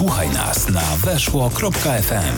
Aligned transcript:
Słuchaj 0.00 0.30
nas 0.30 0.68
na 0.68 0.96
weszło.fm. 0.96 2.34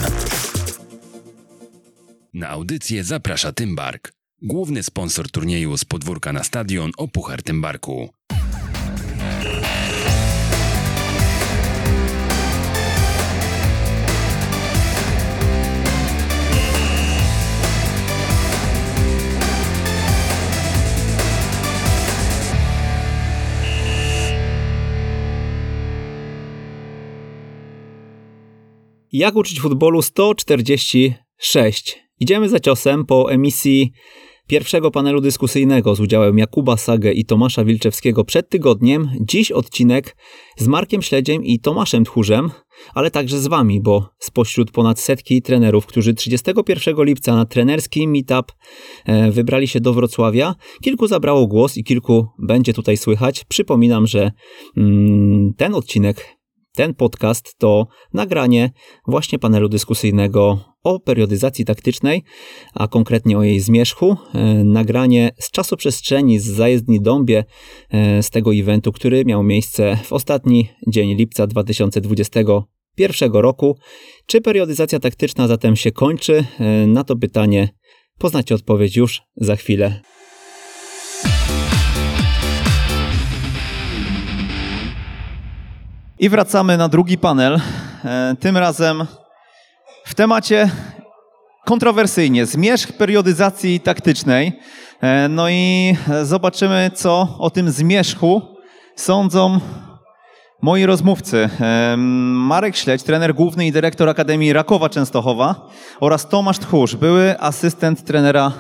Na 2.35 2.49
audycję 2.49 3.05
zaprasza 3.05 3.53
Tymbark, 3.53 4.13
główny 4.43 4.83
sponsor 4.83 5.31
turnieju 5.31 5.77
z 5.77 5.85
podwórka 5.85 6.33
na 6.33 6.45
stadion 6.45 6.91
o 6.97 7.09
Puchar 7.09 7.43
Tymbarku. 7.43 8.09
Jak 29.13 29.37
uczyć 29.37 29.61
futbolu 29.61 30.03
146. 30.03 31.99
Idziemy 32.21 32.49
za 32.49 32.61
ciosem 32.61 33.07
po 33.07 33.33
emisji 33.33 33.93
pierwszego 34.47 34.91
panelu 34.91 35.21
dyskusyjnego 35.21 35.95
z 35.95 36.01
udziałem 36.01 36.39
Jakuba 36.39 36.77
Sagę 36.77 37.13
i 37.13 37.25
Tomasza 37.25 37.65
Wilczewskiego 37.65 38.25
przed 38.25 38.49
tygodniem. 38.49 39.11
Dziś 39.21 39.53
odcinek 39.53 40.17
z 40.57 40.67
Markiem 40.67 41.03
Śledziem 41.03 41.45
i 41.45 41.59
Tomaszem 41.61 42.05
Tchórzem, 42.05 42.51
ale 42.95 43.11
także 43.11 43.39
z 43.39 43.47
wami, 43.47 43.81
bo 43.81 44.09
spośród 44.19 44.71
ponad 44.71 45.01
setki 45.01 45.43
trenerów, 45.43 45.87
którzy 45.87 46.15
31 46.15 47.05
lipca 47.05 47.37
na 47.37 47.47
trenerski 47.47 48.09
meetup 48.09 48.53
e, 49.05 49.31
wybrali 49.31 49.69
się 49.69 49.81
do 49.81 49.95
Wrocławia, 49.95 50.55
kilku 50.83 51.07
zabrało 51.07 51.47
głos 51.47 51.77
i 51.77 51.85
kilku 51.85 52.27
będzie 52.39 52.73
tutaj 52.73 52.97
słychać. 52.97 53.45
Przypominam, 53.45 54.07
że 54.07 54.33
mm, 54.77 55.55
ten 55.57 55.75
odcinek 55.75 56.42
ten 56.75 56.95
podcast 56.95 57.59
to 57.59 57.87
nagranie 58.13 58.71
właśnie 59.07 59.39
panelu 59.39 59.69
dyskusyjnego 59.69 60.59
o 60.85 61.01
periodyzacji 61.01 61.65
taktycznej, 61.65 62.23
a 62.75 62.89
konkretnie 62.89 63.39
o 63.39 63.43
jej 63.43 63.61
zmierzchu. 63.61 64.17
E, 64.35 64.65
nagranie 64.65 65.31
z 65.39 65.51
czasoprzestrzeni 65.51 66.39
z 66.39 66.47
zajezdni 66.47 67.01
Dąbie, 67.01 67.45
e, 67.91 68.23
z 68.23 68.31
tego 68.31 68.55
eventu, 68.55 68.93
który 68.93 69.25
miał 69.25 69.43
miejsce 69.43 69.99
w 70.05 70.13
ostatni 70.13 70.69
dzień 70.89 71.15
lipca 71.15 71.47
2021 71.47 73.33
roku. 73.33 73.77
Czy 74.27 74.41
periodyzacja 74.41 74.99
taktyczna 74.99 75.49
zatem 75.49 75.77
się 75.77 75.93
kończy? 75.93 76.45
E, 76.59 76.87
na 76.87 77.05
to 77.05 77.17
pytanie 77.17 77.69
poznacie 78.19 78.55
odpowiedź 78.55 78.97
już 78.97 79.23
za 79.37 79.57
chwilę. 79.57 80.01
I 86.23 86.29
wracamy 86.29 86.77
na 86.77 86.89
drugi 86.89 87.19
panel. 87.19 87.61
E, 88.05 88.37
tym 88.41 88.57
razem 88.57 89.07
w 90.05 90.15
temacie 90.15 90.71
kontrowersyjnie 91.65 92.47
zmierzch 92.47 92.93
periodyzacji 92.93 93.81
taktycznej. 93.81 94.53
E, 95.01 95.29
no 95.29 95.49
i 95.51 95.97
zobaczymy, 96.23 96.91
co 96.95 97.29
o 97.39 97.51
tym 97.51 97.71
zmierzchu 97.71 98.43
sądzą 98.97 99.61
moi 100.61 100.87
rozmówcy. 100.87 101.51
E, 101.61 101.95
Marek 101.97 102.77
Śledź, 102.77 103.03
trener 103.03 103.35
główny 103.35 103.67
i 103.67 103.73
dyrektor 103.73 104.09
Akademii 104.09 104.53
Rakowa 104.53 104.89
Częstochowa 104.89 105.69
oraz 106.01 106.29
Tomasz 106.29 106.59
Tchórz, 106.59 106.97
były 106.97 107.41
asystent 107.41 108.05
trenera 108.05 108.53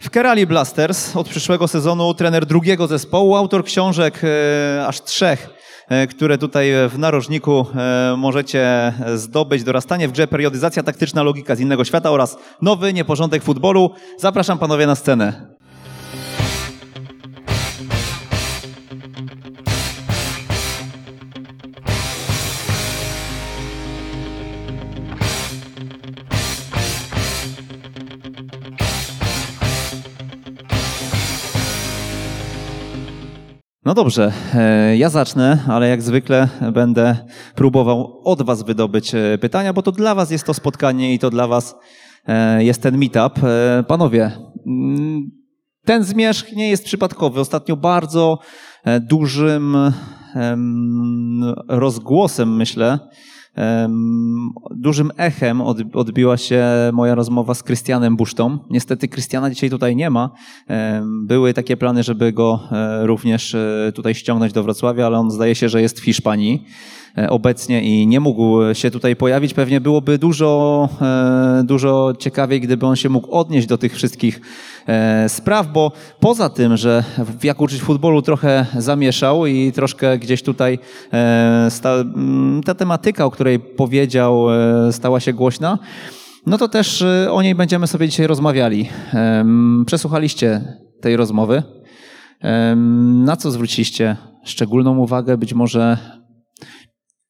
w 0.00 0.10
Kerali 0.10 0.46
Blasters 0.46 1.16
od 1.16 1.28
przyszłego 1.28 1.68
sezonu, 1.68 2.14
trener 2.14 2.46
drugiego 2.46 2.86
zespołu, 2.86 3.36
autor 3.36 3.64
książek 3.64 4.22
aż 4.86 5.00
trzech 5.02 5.57
które 6.10 6.38
tutaj 6.38 6.70
w 6.88 6.98
narożniku 6.98 7.66
e, 7.74 8.14
możecie 8.16 8.92
zdobyć. 9.14 9.64
Dorastanie 9.64 10.08
w 10.08 10.12
grze, 10.12 10.26
periodyzacja 10.26 10.82
taktyczna, 10.82 11.22
logika 11.22 11.56
z 11.56 11.60
innego 11.60 11.84
świata 11.84 12.10
oraz 12.10 12.38
nowy 12.62 12.92
nieporządek 12.92 13.42
futbolu. 13.42 13.90
Zapraszam 14.18 14.58
panowie 14.58 14.86
na 14.86 14.94
scenę. 14.94 15.57
No 33.88 33.94
dobrze, 33.94 34.32
e, 34.54 34.96
ja 34.96 35.10
zacznę, 35.10 35.58
ale 35.68 35.88
jak 35.88 36.02
zwykle 36.02 36.48
będę 36.72 37.16
próbował 37.54 38.20
od 38.24 38.42
Was 38.42 38.62
wydobyć 38.62 39.14
e, 39.14 39.38
pytania, 39.40 39.72
bo 39.72 39.82
to 39.82 39.92
dla 39.92 40.14
Was 40.14 40.30
jest 40.30 40.44
to 40.44 40.54
spotkanie 40.54 41.14
i 41.14 41.18
to 41.18 41.30
dla 41.30 41.46
Was 41.46 41.74
e, 42.26 42.64
jest 42.64 42.82
ten 42.82 42.98
meetup. 42.98 43.40
Panowie, 43.86 44.30
mm, 44.66 45.30
ten 45.84 46.04
zmierzch 46.04 46.52
nie 46.52 46.70
jest 46.70 46.84
przypadkowy. 46.84 47.40
Ostatnio 47.40 47.76
bardzo 47.76 48.38
dużym 49.00 49.76
rozgłosem, 51.68 52.56
myślę, 52.56 52.98
Dużym 54.70 55.10
echem 55.16 55.60
odbiła 55.94 56.36
się 56.36 56.64
moja 56.92 57.14
rozmowa 57.14 57.54
z 57.54 57.62
Krystianem 57.62 58.16
Busztą. 58.16 58.58
Niestety 58.70 59.08
Krystiana 59.08 59.50
dzisiaj 59.50 59.70
tutaj 59.70 59.96
nie 59.96 60.10
ma. 60.10 60.30
Były 61.22 61.54
takie 61.54 61.76
plany, 61.76 62.02
żeby 62.02 62.32
go 62.32 62.60
e, 62.72 63.06
również 63.06 63.54
e, 63.54 63.92
tutaj 63.94 64.14
ściągnąć 64.14 64.52
do 64.52 64.62
Wrocławia, 64.62 65.06
ale 65.06 65.18
on 65.18 65.30
zdaje 65.30 65.54
się, 65.54 65.68
że 65.68 65.82
jest 65.82 66.00
w 66.00 66.04
Hiszpanii. 66.04 66.64
E, 67.18 67.30
obecnie 67.30 67.82
i 67.82 68.06
nie 68.06 68.20
mógł 68.20 68.74
się 68.74 68.90
tutaj 68.90 69.16
pojawić. 69.16 69.54
Pewnie 69.54 69.80
byłoby 69.80 70.18
dużo, 70.18 70.88
e, 71.00 71.62
dużo 71.64 72.12
ciekawiej, 72.18 72.60
gdyby 72.60 72.86
on 72.86 72.96
się 72.96 73.08
mógł 73.08 73.30
odnieść 73.30 73.66
do 73.66 73.78
tych 73.78 73.94
wszystkich 73.94 74.40
e, 74.86 75.28
spraw, 75.28 75.72
bo 75.72 75.92
poza 76.20 76.50
tym, 76.50 76.76
że 76.76 77.04
jak 77.42 77.60
uczyć 77.60 77.82
futbolu 77.82 78.22
trochę 78.22 78.66
zamieszał 78.76 79.46
i 79.46 79.72
troszkę 79.72 80.18
gdzieś 80.18 80.42
tutaj 80.42 80.78
ta 82.64 82.74
tematyka, 82.74 83.24
o 83.24 83.30
której 83.30 83.58
powiedział, 83.60 84.46
stała 84.90 85.20
się 85.20 85.32
głośna, 85.32 85.78
no 86.46 86.58
to 86.58 86.68
też 86.68 87.04
o 87.30 87.42
niej 87.42 87.54
będziemy 87.54 87.86
sobie 87.86 88.08
dzisiaj 88.08 88.26
rozmawiali. 88.26 88.88
Przesłuchaliście 89.86 90.60
tej 91.00 91.16
rozmowy. 91.16 91.62
Na 93.24 93.36
co 93.36 93.50
zwróciliście 93.50 94.16
szczególną 94.44 94.98
uwagę? 94.98 95.36
Być 95.36 95.54
może 95.54 95.98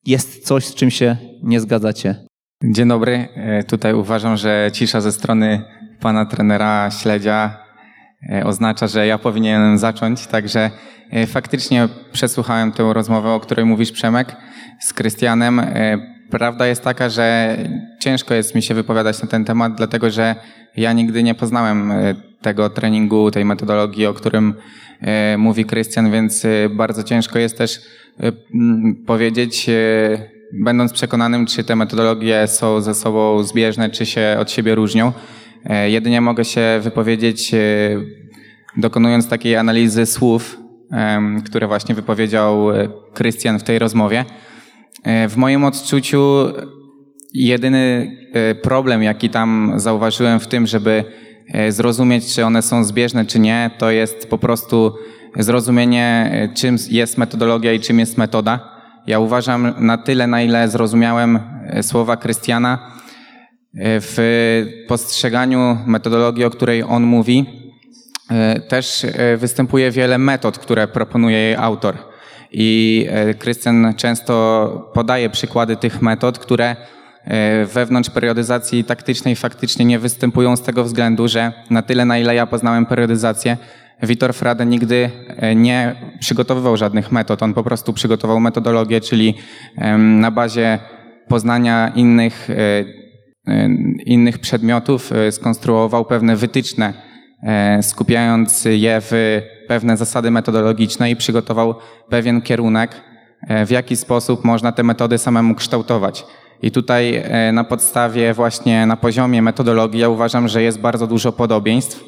jest 0.08 0.46
coś, 0.46 0.64
z 0.64 0.74
czym 0.74 0.90
się 0.90 1.16
nie 1.42 1.60
zgadzacie? 1.60 2.14
Dzień 2.64 2.88
dobry. 2.88 3.28
E, 3.34 3.64
tutaj 3.64 3.94
uważam, 3.94 4.36
że 4.36 4.70
cisza 4.72 5.00
ze 5.00 5.12
strony 5.12 5.62
pana 6.00 6.26
trenera 6.26 6.90
Śledzia 6.90 7.56
e, 8.30 8.44
oznacza, 8.44 8.86
że 8.86 9.06
ja 9.06 9.18
powinienem 9.18 9.78
zacząć, 9.78 10.26
także 10.26 10.70
e, 11.10 11.26
faktycznie 11.26 11.88
przesłuchałem 12.12 12.72
tę 12.72 12.92
rozmowę, 12.92 13.30
o 13.30 13.40
której 13.40 13.66
mówisz 13.66 13.92
Przemek, 13.92 14.36
z 14.80 14.92
Krystianem. 14.92 15.60
Prawda 16.30 16.66
jest 16.66 16.84
taka, 16.84 17.08
że 17.08 17.56
ciężko 18.00 18.34
jest 18.34 18.54
mi 18.54 18.62
się 18.62 18.74
wypowiadać 18.74 19.22
na 19.22 19.28
ten 19.28 19.44
temat, 19.44 19.74
dlatego 19.74 20.10
że 20.10 20.34
ja 20.76 20.92
nigdy 20.92 21.22
nie 21.22 21.34
poznałem 21.34 21.92
tego 22.42 22.70
treningu, 22.70 23.30
tej 23.30 23.44
metodologii, 23.44 24.06
o 24.06 24.14
którym 24.14 24.54
mówi 25.38 25.64
Krystian, 25.64 26.10
więc 26.10 26.46
bardzo 26.70 27.02
ciężko 27.02 27.38
jest 27.38 27.58
też 27.58 27.80
powiedzieć, 29.06 29.68
e, 29.68 29.72
będąc 30.52 30.92
przekonanym, 30.92 31.46
czy 31.46 31.64
te 31.64 31.76
metodologie 31.76 32.46
są 32.46 32.80
ze 32.80 32.94
sobą 32.94 33.42
zbieżne, 33.42 33.90
czy 33.90 34.06
się 34.06 34.36
od 34.40 34.50
siebie 34.50 34.74
różnią. 34.74 35.12
E, 35.64 35.90
jedynie 35.90 36.20
mogę 36.20 36.44
się 36.44 36.80
wypowiedzieć, 36.82 37.52
dokonując 38.76 39.28
takiej 39.28 39.56
analizy 39.56 40.06
słów, 40.06 40.58
które 41.44 41.66
właśnie 41.66 41.94
wypowiedział 41.94 42.66
Krystian 43.14 43.58
w 43.58 43.62
tej 43.62 43.78
rozmowie. 43.78 44.24
W 45.28 45.36
moim 45.36 45.64
odczuciu 45.64 46.46
jedyny 47.34 48.16
problem, 48.62 49.02
jaki 49.02 49.30
tam 49.30 49.72
zauważyłem 49.76 50.40
w 50.40 50.46
tym, 50.46 50.66
żeby 50.66 51.04
zrozumieć, 51.68 52.34
czy 52.34 52.44
one 52.44 52.62
są 52.62 52.84
zbieżne, 52.84 53.26
czy 53.26 53.38
nie, 53.38 53.70
to 53.78 53.90
jest 53.90 54.30
po 54.30 54.38
prostu 54.38 54.92
zrozumienie, 55.36 56.30
e, 56.32 56.54
czym 56.54 56.76
jest 56.90 57.18
metodologia 57.18 57.72
i 57.72 57.80
czym 57.80 57.98
jest 57.98 58.18
metoda. 58.18 58.78
Ja 59.06 59.18
uważam 59.18 59.74
na 59.78 59.98
tyle, 59.98 60.26
na 60.26 60.42
ile 60.42 60.68
zrozumiałem 60.68 61.38
e, 61.66 61.82
słowa 61.82 62.16
Krystiana 62.16 62.78
e, 62.78 64.00
w 64.00 64.16
postrzeganiu 64.88 65.78
metodologii, 65.86 66.44
o 66.44 66.50
której 66.50 66.82
on 66.82 67.02
mówi, 67.02 67.46
też 68.68 69.06
występuje 69.36 69.90
wiele 69.90 70.18
metod, 70.18 70.58
które 70.58 70.88
proponuje 70.88 71.36
jej 71.38 71.54
autor. 71.54 71.96
I 72.52 73.06
Krystian 73.38 73.94
często 73.96 74.90
podaje 74.94 75.30
przykłady 75.30 75.76
tych 75.76 76.02
metod, 76.02 76.38
które 76.38 76.76
wewnątrz 77.74 78.10
periodyzacji 78.10 78.84
taktycznej 78.84 79.36
faktycznie 79.36 79.84
nie 79.84 79.98
występują 79.98 80.56
z 80.56 80.62
tego 80.62 80.84
względu, 80.84 81.28
że 81.28 81.52
na 81.70 81.82
tyle, 81.82 82.04
na 82.04 82.18
ile 82.18 82.34
ja 82.34 82.46
poznałem 82.46 82.86
periodyzację, 82.86 83.56
Witor 84.02 84.34
Frade 84.34 84.66
nigdy 84.66 85.10
e, 85.28 85.54
nie 85.54 85.94
przygotowywał 86.20 86.76
żadnych 86.76 87.12
metod. 87.12 87.42
On 87.42 87.54
po 87.54 87.62
prostu 87.62 87.92
przygotował 87.92 88.40
metodologię, 88.40 89.00
czyli 89.00 89.34
na 89.98 90.30
bazie 90.30 90.78
poznania 91.28 91.92
innych, 91.94 92.48
innych 94.06 94.38
przedmiotów 94.38 95.10
skonstruował 95.30 96.04
pewne 96.04 96.36
wytyczne, 96.36 96.92
skupiając 97.82 98.64
je 98.64 99.00
w 99.00 99.42
pewne 99.68 99.96
zasady 99.96 100.30
metodologiczne 100.30 101.10
i 101.10 101.16
przygotował 101.16 101.74
pewien 102.08 102.42
kierunek, 102.42 103.00
w 103.66 103.70
jaki 103.70 103.96
sposób 103.96 104.44
można 104.44 104.72
te 104.72 104.82
metody 104.82 105.18
samemu 105.18 105.54
kształtować. 105.54 106.24
I 106.62 106.70
tutaj 106.70 107.16
e, 107.16 107.52
na 107.52 107.64
podstawie 107.64 108.34
właśnie 108.34 108.86
na 108.86 108.96
poziomie 108.96 109.42
metodologii 109.42 110.00
ja 110.00 110.08
uważam, 110.08 110.48
że 110.48 110.62
jest 110.62 110.80
bardzo 110.80 111.06
dużo 111.06 111.32
podobieństw. 111.32 112.04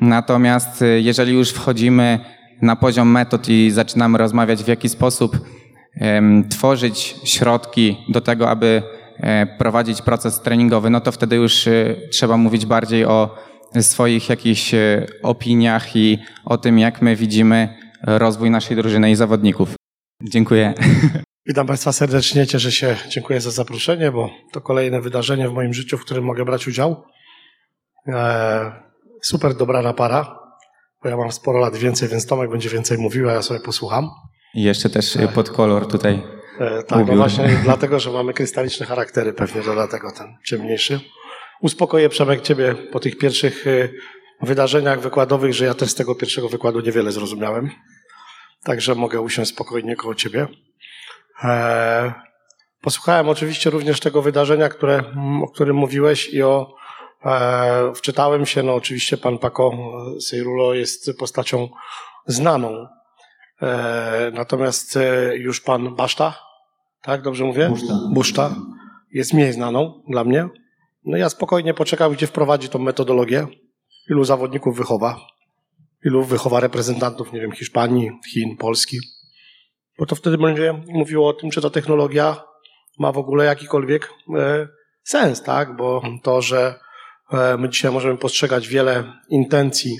Natomiast 0.00 0.82
e, 0.82 1.00
jeżeli 1.00 1.32
już 1.32 1.50
wchodzimy 1.50 2.18
na 2.62 2.76
poziom 2.76 3.10
metod 3.10 3.48
i 3.48 3.70
zaczynamy 3.70 4.18
rozmawiać 4.18 4.64
w 4.64 4.68
jaki 4.68 4.88
sposób 4.88 5.38
tworzyć 6.50 7.16
środki 7.24 7.96
do 8.08 8.20
tego, 8.20 8.50
aby 8.50 8.82
e, 9.16 9.46
prowadzić 9.46 10.02
proces 10.02 10.40
treningowy, 10.40 10.90
no 10.90 11.00
to 11.00 11.12
wtedy 11.12 11.36
już 11.36 11.68
trzeba 12.10 12.36
mówić 12.36 12.66
bardziej 12.66 13.04
o 13.04 13.36
swoich 13.80 14.28
jakichś 14.28 14.74
opiniach 15.22 15.96
i 15.96 16.18
o 16.44 16.58
tym, 16.58 16.78
jak 16.78 17.02
my 17.02 17.16
widzimy 17.16 17.68
rozwój 18.02 18.50
naszej 18.50 18.76
drużyny 18.76 19.10
i 19.10 19.14
zawodników. 19.14 19.74
Dziękuję. 20.22 20.74
Witam 21.46 21.66
Państwa 21.66 21.92
serdecznie, 21.92 22.46
cieszę 22.46 22.72
się, 22.72 22.96
dziękuję 23.08 23.40
za 23.40 23.50
zaproszenie, 23.50 24.12
bo 24.12 24.30
to 24.52 24.60
kolejne 24.60 25.00
wydarzenie 25.00 25.48
w 25.48 25.52
moim 25.52 25.74
życiu, 25.74 25.98
w 25.98 26.04
którym 26.04 26.24
mogę 26.24 26.44
brać 26.44 26.68
udział. 26.68 27.04
Eee, 28.06 28.72
super 29.22 29.54
dobrana 29.54 29.92
para, 29.92 30.38
bo 31.02 31.08
ja 31.08 31.16
mam 31.16 31.32
sporo 31.32 31.58
lat 31.58 31.76
więcej, 31.76 32.08
więc 32.08 32.26
Tomek 32.26 32.50
będzie 32.50 32.68
więcej 32.68 32.98
mówił, 32.98 33.28
a 33.28 33.32
ja 33.32 33.42
sobie 33.42 33.60
posłucham. 33.60 34.10
I 34.54 34.62
jeszcze 34.62 34.90
też 34.90 35.16
eee. 35.16 35.28
pod 35.28 35.50
kolor 35.50 35.86
tutaj. 35.88 36.22
Eee, 36.60 36.84
tak, 36.84 37.06
no 37.06 37.16
właśnie 37.16 37.48
dlatego, 37.64 38.00
że 38.00 38.10
mamy 38.10 38.32
krystaliczne 38.32 38.86
charaktery, 38.86 39.32
pewnie 39.32 39.62
to 39.62 39.72
dlatego 39.72 40.12
ten 40.18 40.36
ciemniejszy. 40.44 41.00
Uspokoję 41.60 42.08
Przemek 42.08 42.40
Ciebie 42.40 42.74
po 42.74 43.00
tych 43.00 43.18
pierwszych 43.18 43.66
e, 43.66 43.88
wydarzeniach 44.42 45.00
wykładowych, 45.00 45.54
że 45.54 45.64
ja 45.64 45.74
też 45.74 45.90
z 45.90 45.94
tego 45.94 46.14
pierwszego 46.14 46.48
wykładu 46.48 46.80
niewiele 46.80 47.12
zrozumiałem. 47.12 47.70
Także 48.64 48.94
mogę 48.94 49.20
usiąść 49.20 49.50
spokojnie 49.50 49.96
koło 49.96 50.14
Ciebie. 50.14 50.46
E, 51.44 52.12
posłuchałem 52.80 53.28
oczywiście 53.28 53.70
również 53.70 54.00
tego 54.00 54.22
wydarzenia, 54.22 54.68
które, 54.68 55.04
o 55.42 55.48
którym 55.48 55.76
mówiłeś 55.76 56.34
i 56.34 56.42
o 56.42 56.74
e, 57.24 57.92
wczytałem 57.94 58.46
się, 58.46 58.62
no 58.62 58.74
oczywiście 58.74 59.16
pan 59.16 59.38
Paco 59.38 59.72
Seirulo 60.20 60.74
jest 60.74 61.10
postacią 61.18 61.68
znaną. 62.26 62.86
E, 63.62 64.30
natomiast 64.34 64.98
już 65.34 65.60
pan 65.60 65.94
Baszta, 65.94 66.38
tak 67.02 67.22
dobrze 67.22 67.44
mówię? 67.44 67.68
Buszta. 67.68 67.94
Buszta 68.12 68.54
jest 69.12 69.34
mniej 69.34 69.52
znaną 69.52 70.02
dla 70.08 70.24
mnie. 70.24 70.48
No 71.04 71.16
ja 71.16 71.28
spokojnie 71.28 71.74
poczekam, 71.74 72.12
gdzie 72.12 72.26
wprowadzi 72.26 72.68
tą 72.68 72.78
metodologię, 72.78 73.46
ilu 74.10 74.24
zawodników 74.24 74.76
wychowa, 74.76 75.16
ilu 76.04 76.24
wychowa 76.24 76.60
reprezentantów, 76.60 77.32
nie 77.32 77.40
wiem, 77.40 77.52
Hiszpanii, 77.52 78.10
Chin, 78.32 78.56
Polski 78.56 78.98
bo 79.98 80.06
to 80.06 80.16
wtedy 80.16 80.38
będzie 80.38 80.72
mówiło 80.88 81.28
o 81.28 81.32
tym, 81.32 81.50
czy 81.50 81.60
ta 81.60 81.70
technologia 81.70 82.44
ma 82.98 83.12
w 83.12 83.18
ogóle 83.18 83.44
jakikolwiek 83.44 84.10
e, 84.38 84.68
sens, 85.02 85.42
tak? 85.42 85.76
Bo 85.76 86.02
to, 86.22 86.42
że 86.42 86.58
e, 86.68 86.74
my 87.58 87.68
dzisiaj 87.68 87.92
możemy 87.92 88.18
postrzegać 88.18 88.68
wiele 88.68 89.12
intencji 89.28 89.98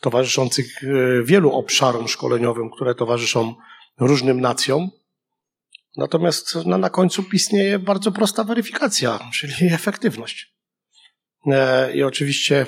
towarzyszących 0.00 0.66
e, 0.84 0.86
wielu 1.22 1.52
obszarom 1.52 2.08
szkoleniowym, 2.08 2.70
które 2.70 2.94
towarzyszą 2.94 3.54
różnym 4.00 4.40
nacjom. 4.40 4.90
Natomiast 5.96 6.58
no, 6.66 6.78
na 6.78 6.90
końcu 6.90 7.24
istnieje 7.32 7.78
bardzo 7.78 8.12
prosta 8.12 8.44
weryfikacja, 8.44 9.18
czyli 9.32 9.52
efektywność. 9.74 10.56
I 11.94 12.02
oczywiście 12.02 12.66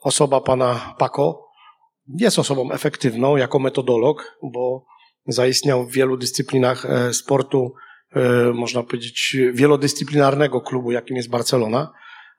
osoba 0.00 0.40
pana 0.40 0.94
Paco 0.98 1.52
jest 2.08 2.38
osobą 2.38 2.72
efektywną 2.72 3.36
jako 3.36 3.58
metodolog, 3.58 4.38
bo 4.42 4.86
zaistniał 5.26 5.86
w 5.86 5.92
wielu 5.92 6.16
dyscyplinach 6.16 6.86
e, 6.86 7.14
sportu, 7.14 7.74
e, 8.12 8.52
można 8.52 8.82
powiedzieć, 8.82 9.36
wielodyscyplinarnego 9.52 10.60
klubu, 10.60 10.92
jakim 10.92 11.16
jest 11.16 11.30
Barcelona. 11.30 11.92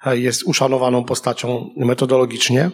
E, 0.06 0.18
jest 0.18 0.44
uszanowaną 0.44 1.04
postacią 1.04 1.70
metodologicznie. 1.78 2.72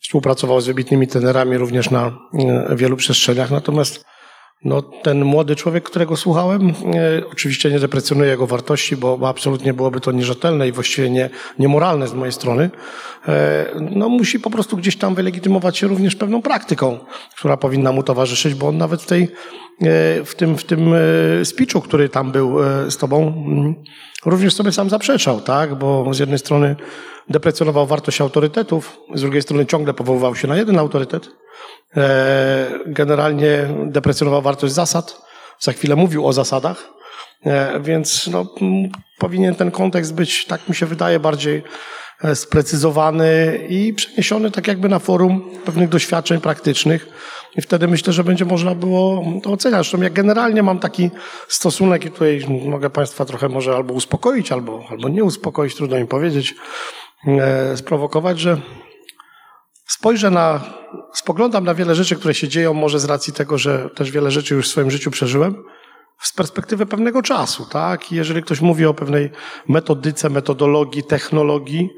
Współpracował 0.00 0.60
z 0.60 0.66
wybitnymi 0.66 1.06
trenerami 1.06 1.58
również 1.58 1.90
na 1.90 2.18
wielu 2.76 2.96
przestrzeniach, 2.96 3.50
natomiast 3.50 4.04
no, 4.64 4.82
ten 4.82 5.24
młody 5.24 5.56
człowiek, 5.56 5.84
którego 5.84 6.16
słuchałem, 6.16 6.70
e, 6.70 6.72
oczywiście 7.32 7.70
nie 7.70 7.78
deprecjonuję 7.78 8.30
jego 8.30 8.46
wartości, 8.46 8.96
bo 8.96 9.28
absolutnie 9.28 9.74
byłoby 9.74 10.00
to 10.00 10.12
nierzetelne 10.12 10.68
i 10.68 10.72
właściwie 10.72 11.10
nie, 11.10 11.30
niemoralne 11.58 12.08
z 12.08 12.14
mojej 12.14 12.32
strony. 12.32 12.70
E, 13.28 13.66
no, 13.90 14.08
musi 14.08 14.40
po 14.40 14.50
prostu 14.50 14.76
gdzieś 14.76 14.96
tam 14.96 15.14
wylegitymować 15.14 15.78
się 15.78 15.86
również 15.86 16.16
pewną 16.16 16.42
praktyką, 16.42 16.98
która 17.36 17.56
powinna 17.56 17.92
mu 17.92 18.02
towarzyszyć, 18.02 18.54
bo 18.54 18.68
on 18.68 18.78
nawet 18.78 19.02
w 19.02 19.06
tej, 19.06 19.22
e, 19.22 20.24
w 20.24 20.34
tym, 20.36 20.58
w 20.58 20.64
tym 20.64 20.94
e, 20.94 21.44
speechu, 21.44 21.80
który 21.80 22.08
tam 22.08 22.32
był 22.32 22.64
e, 22.64 22.90
z 22.90 22.96
tobą, 22.96 23.44
mm, 23.46 23.74
również 24.30 24.54
sobie 24.54 24.72
sam 24.72 24.90
zaprzeczał, 24.90 25.40
tak? 25.40 25.74
Bo 25.74 26.14
z 26.14 26.18
jednej 26.18 26.38
strony 26.38 26.76
deprecjonował 27.28 27.86
wartość 27.86 28.20
autorytetów, 28.20 29.00
z 29.14 29.20
drugiej 29.20 29.42
strony 29.42 29.66
ciągle 29.66 29.94
powoływał 29.94 30.34
się 30.34 30.48
na 30.48 30.56
jeden 30.56 30.78
autorytet. 30.78 31.28
E, 31.96 32.66
generalnie 32.86 33.68
deprecjonował 33.86 34.42
wartość 34.42 34.74
zasad. 34.74 35.22
Za 35.58 35.72
chwilę 35.72 35.96
mówił 35.96 36.26
o 36.26 36.32
zasadach, 36.32 36.88
e, 37.46 37.80
więc 37.80 38.26
no, 38.26 38.46
powinien 39.18 39.54
ten 39.54 39.70
kontekst 39.70 40.14
być, 40.14 40.44
tak 40.44 40.68
mi 40.68 40.74
się 40.74 40.86
wydaje, 40.86 41.20
bardziej 41.20 41.62
sprecyzowany 42.34 43.60
i 43.68 43.94
przeniesiony 43.94 44.50
tak 44.50 44.66
jakby 44.66 44.88
na 44.88 44.98
forum 44.98 45.50
pewnych 45.64 45.88
doświadczeń 45.88 46.40
praktycznych. 46.40 47.08
I 47.56 47.62
wtedy 47.62 47.88
myślę, 47.88 48.12
że 48.12 48.24
będzie 48.24 48.44
można 48.44 48.74
było 48.74 49.24
to 49.42 49.52
oceniać. 49.52 49.78
Zresztą 49.78 50.02
ja 50.02 50.10
generalnie 50.10 50.62
mam 50.62 50.78
taki 50.78 51.10
stosunek 51.48 52.04
i 52.04 52.10
tutaj 52.10 52.44
mogę 52.64 52.90
Państwa 52.90 53.24
trochę 53.24 53.48
może 53.48 53.76
albo 53.76 53.94
uspokoić, 53.94 54.52
albo, 54.52 54.84
albo 54.90 55.08
nie 55.08 55.24
uspokoić, 55.24 55.74
trudno 55.74 55.96
mi 55.96 56.06
powiedzieć, 56.06 56.54
sprowokować, 57.76 58.40
że 58.40 58.60
spojrzę 59.86 60.30
na, 60.30 60.60
spoglądam 61.14 61.64
na 61.64 61.74
wiele 61.74 61.94
rzeczy, 61.94 62.16
które 62.16 62.34
się 62.34 62.48
dzieją, 62.48 62.74
może 62.74 63.00
z 63.00 63.04
racji 63.04 63.32
tego, 63.32 63.58
że 63.58 63.90
też 63.90 64.10
wiele 64.10 64.30
rzeczy 64.30 64.54
już 64.54 64.68
w 64.68 64.70
swoim 64.70 64.90
życiu 64.90 65.10
przeżyłem, 65.10 65.64
z 66.20 66.32
perspektywy 66.32 66.86
pewnego 66.86 67.22
czasu, 67.22 67.66
tak? 67.66 68.12
Jeżeli 68.12 68.42
ktoś 68.42 68.60
mówi 68.60 68.86
o 68.86 68.94
pewnej 68.94 69.30
metodyce, 69.68 70.30
metodologii, 70.30 71.04
technologii, 71.04 71.90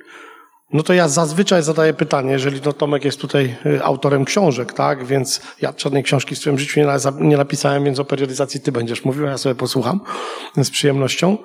no 0.72 0.82
to 0.82 0.94
ja 0.94 1.08
zazwyczaj 1.08 1.62
zadaję 1.62 1.94
pytanie, 1.94 2.32
jeżeli 2.32 2.60
no 2.64 2.72
Tomek 2.72 3.04
jest 3.04 3.20
tutaj 3.20 3.56
y, 3.66 3.84
autorem 3.84 4.24
książek, 4.24 4.72
tak, 4.72 5.04
więc 5.04 5.40
ja 5.60 5.72
żadnej 5.76 6.02
książki 6.02 6.34
w 6.34 6.38
swoim 6.38 6.58
życiu 6.58 6.80
nie, 7.20 7.36
napisałem, 7.36 7.84
więc 7.84 7.98
o 7.98 8.04
periodizacji 8.04 8.60
ty 8.60 8.72
będziesz 8.72 9.04
mówił, 9.04 9.24
ja 9.24 9.38
sobie 9.38 9.54
posłucham 9.54 10.00
z 10.56 10.70
przyjemnością. 10.70 11.38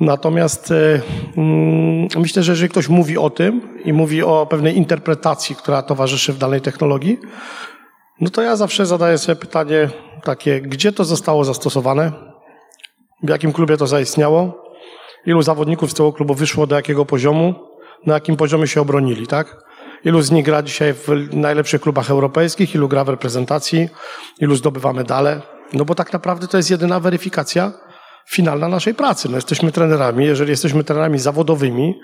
Natomiast 0.00 0.70
y, 0.70 1.02
mm, 1.36 2.08
myślę, 2.16 2.42
że 2.42 2.52
jeżeli 2.52 2.68
ktoś 2.68 2.88
mówi 2.88 3.18
o 3.18 3.30
tym 3.30 3.82
i 3.84 3.92
mówi 3.92 4.22
o 4.22 4.46
pewnej 4.50 4.76
interpretacji, 4.76 5.56
która 5.56 5.82
towarzyszy 5.82 6.32
w 6.32 6.38
danej 6.38 6.60
technologii, 6.60 7.18
no 8.20 8.30
to 8.30 8.42
ja 8.42 8.56
zawsze 8.56 8.86
zadaję 8.86 9.18
sobie 9.18 9.36
pytanie 9.36 9.88
takie, 10.22 10.60
gdzie 10.60 10.92
to 10.92 11.04
zostało 11.04 11.44
zastosowane, 11.44 12.12
w 13.22 13.28
jakim 13.28 13.52
klubie 13.52 13.76
to 13.76 13.86
zaistniało, 13.86 14.66
ilu 15.26 15.42
zawodników 15.42 15.90
z 15.90 15.94
tego 15.94 16.12
klubu 16.12 16.34
wyszło 16.34 16.66
do 16.66 16.76
jakiego 16.76 17.04
poziomu, 17.04 17.54
na 18.06 18.14
jakim 18.14 18.36
poziomie 18.36 18.66
się 18.66 18.80
obronili, 18.80 19.26
tak? 19.26 19.56
Ilu 20.04 20.22
z 20.22 20.30
nich 20.30 20.44
gra 20.44 20.62
dzisiaj 20.62 20.94
w 20.94 21.08
najlepszych 21.32 21.80
klubach 21.80 22.10
europejskich, 22.10 22.74
ilu 22.74 22.88
gra 22.88 23.04
w 23.04 23.08
reprezentacji, 23.08 23.88
ilu 24.40 24.56
zdobywa 24.56 24.92
medale. 24.92 25.42
No 25.72 25.84
bo 25.84 25.94
tak 25.94 26.12
naprawdę 26.12 26.48
to 26.48 26.56
jest 26.56 26.70
jedyna 26.70 27.00
weryfikacja 27.00 27.72
finalna 28.30 28.68
naszej 28.68 28.94
pracy. 28.94 29.28
No 29.28 29.36
jesteśmy 29.36 29.72
trenerami, 29.72 30.24
jeżeli 30.24 30.50
jesteśmy 30.50 30.84
trenerami 30.84 31.18
zawodowymi, 31.18 31.94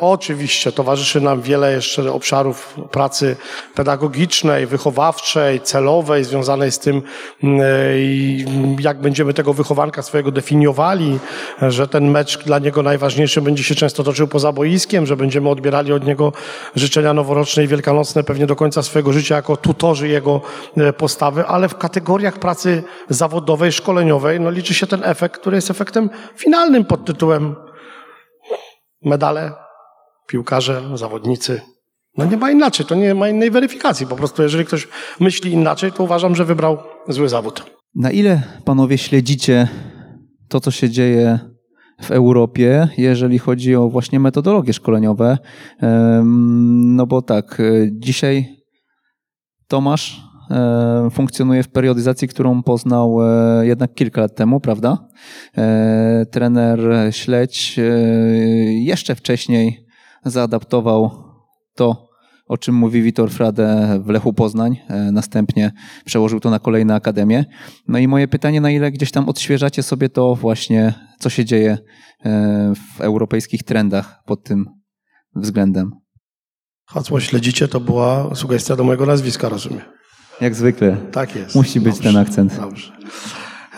oczywiście 0.00 0.72
towarzyszy 0.72 1.20
nam 1.20 1.42
wiele 1.42 1.72
jeszcze 1.72 2.12
obszarów 2.12 2.74
pracy 2.90 3.36
pedagogicznej, 3.74 4.66
wychowawczej, 4.66 5.60
celowej, 5.60 6.24
związanej 6.24 6.72
z 6.72 6.78
tym, 6.78 7.02
mm, 7.42 7.60
e, 7.60 8.82
jak 8.82 9.00
będziemy 9.00 9.34
tego 9.34 9.52
wychowanka 9.52 10.02
swojego 10.02 10.30
definiowali, 10.30 11.18
że 11.62 11.88
ten 11.88 12.10
mecz 12.10 12.44
dla 12.44 12.58
niego 12.58 12.82
najważniejszy 12.82 13.42
będzie 13.42 13.64
się 13.64 13.74
często 13.74 14.04
toczył 14.04 14.28
poza 14.28 14.52
boiskiem, 14.52 15.06
że 15.06 15.16
będziemy 15.16 15.48
odbierali 15.48 15.92
od 15.92 16.06
niego 16.06 16.32
życzenia 16.74 17.14
noworoczne 17.14 17.64
i 17.64 17.66
wielkanocne 17.66 18.24
pewnie 18.24 18.46
do 18.46 18.56
końca 18.56 18.82
swojego 18.82 19.12
życia 19.12 19.36
jako 19.36 19.56
tutorzy 19.56 20.08
jego 20.08 20.40
e, 20.76 20.92
postawy, 20.92 21.46
ale 21.46 21.68
w 21.68 21.78
kategoriach 21.78 22.38
pracy 22.38 22.82
zawodowej, 23.08 23.72
szkoleniowej, 23.72 24.40
no 24.40 24.50
liczy 24.50 24.74
się 24.74 24.86
ten 24.86 25.04
efekt, 25.04 25.40
który 25.40 25.56
jest 25.56 25.70
efektem 25.70 26.10
finalnym 26.36 26.84
pod 26.84 27.04
tytułem 27.04 27.54
medale, 29.02 29.52
piłkarze, 30.26 30.82
zawodnicy, 30.94 31.60
No 32.18 32.24
nie 32.24 32.36
ma 32.36 32.50
inaczej, 32.50 32.86
to 32.86 32.94
nie 32.94 33.14
ma 33.14 33.28
innej 33.28 33.50
weryfikacji. 33.50 34.06
Po 34.06 34.16
prostu 34.16 34.42
jeżeli 34.42 34.64
ktoś 34.64 34.88
myśli 35.20 35.52
inaczej, 35.52 35.92
to 35.92 36.04
uważam, 36.04 36.34
że 36.34 36.44
wybrał 36.44 36.78
zły 37.08 37.28
zawód. 37.28 37.70
Na 37.94 38.10
ile 38.10 38.42
panowie 38.64 38.98
śledzicie 38.98 39.68
to, 40.48 40.60
co 40.60 40.70
się 40.70 40.90
dzieje 40.90 41.38
w 42.02 42.10
Europie, 42.10 42.88
jeżeli 42.98 43.38
chodzi 43.38 43.76
o 43.76 43.88
właśnie 43.88 44.20
metodologie 44.20 44.72
szkoleniowe? 44.72 45.38
No 46.96 47.06
bo 47.06 47.22
tak, 47.22 47.62
dzisiaj 47.90 48.56
Tomasz 49.68 50.20
e, 50.20 50.35
funkcjonuje 51.10 51.62
w 51.62 51.68
periodyzacji, 51.68 52.28
którą 52.28 52.62
poznał 52.62 53.18
e, 53.22 53.66
jednak 53.66 53.94
kilka 53.94 54.20
lat 54.20 54.34
temu, 54.36 54.60
prawda? 54.60 55.08
E, 55.58 56.26
trener 56.30 56.80
Śledź 57.10 57.80
jeszcze 58.68 59.14
wcześniej 59.14 59.86
zaadaptował 60.24 61.10
to, 61.74 62.08
o 62.46 62.58
czym 62.58 62.74
mówi 62.74 63.02
Witor 63.02 63.30
Frade 63.30 64.00
w 64.04 64.08
Lechu 64.08 64.32
Poznań. 64.32 64.76
Następnie 65.12 65.72
przełożył 66.04 66.40
to 66.40 66.50
na 66.50 66.58
kolejne 66.58 66.94
akademie. 66.94 67.44
No 67.88 67.98
i 67.98 68.08
moje 68.08 68.28
pytanie, 68.28 68.60
na 68.60 68.70
ile 68.70 68.92
gdzieś 68.92 69.10
tam 69.10 69.28
odświeżacie 69.28 69.82
sobie 69.82 70.08
to 70.08 70.34
właśnie, 70.34 70.94
co 71.18 71.30
się 71.30 71.44
dzieje 71.44 71.78
w 72.74 73.00
europejskich 73.00 73.62
trendach 73.62 74.22
pod 74.26 74.44
tym 74.44 74.64
względem? 75.36 75.90
Hasło 76.88 77.20
śledzicie 77.20 77.68
to 77.68 77.80
była 77.80 78.34
sugestia 78.34 78.76
do 78.76 78.84
mojego 78.84 79.06
nazwiska, 79.06 79.48
rozumiem. 79.48 79.96
Jak 80.40 80.54
zwykle. 80.54 80.96
Tak 81.12 81.36
jest. 81.36 81.54
Musi 81.54 81.80
być 81.80 81.94
dobrze, 81.94 82.08
ten 82.08 82.16
akcent. 82.22 82.60
Dobrze. 82.60 82.92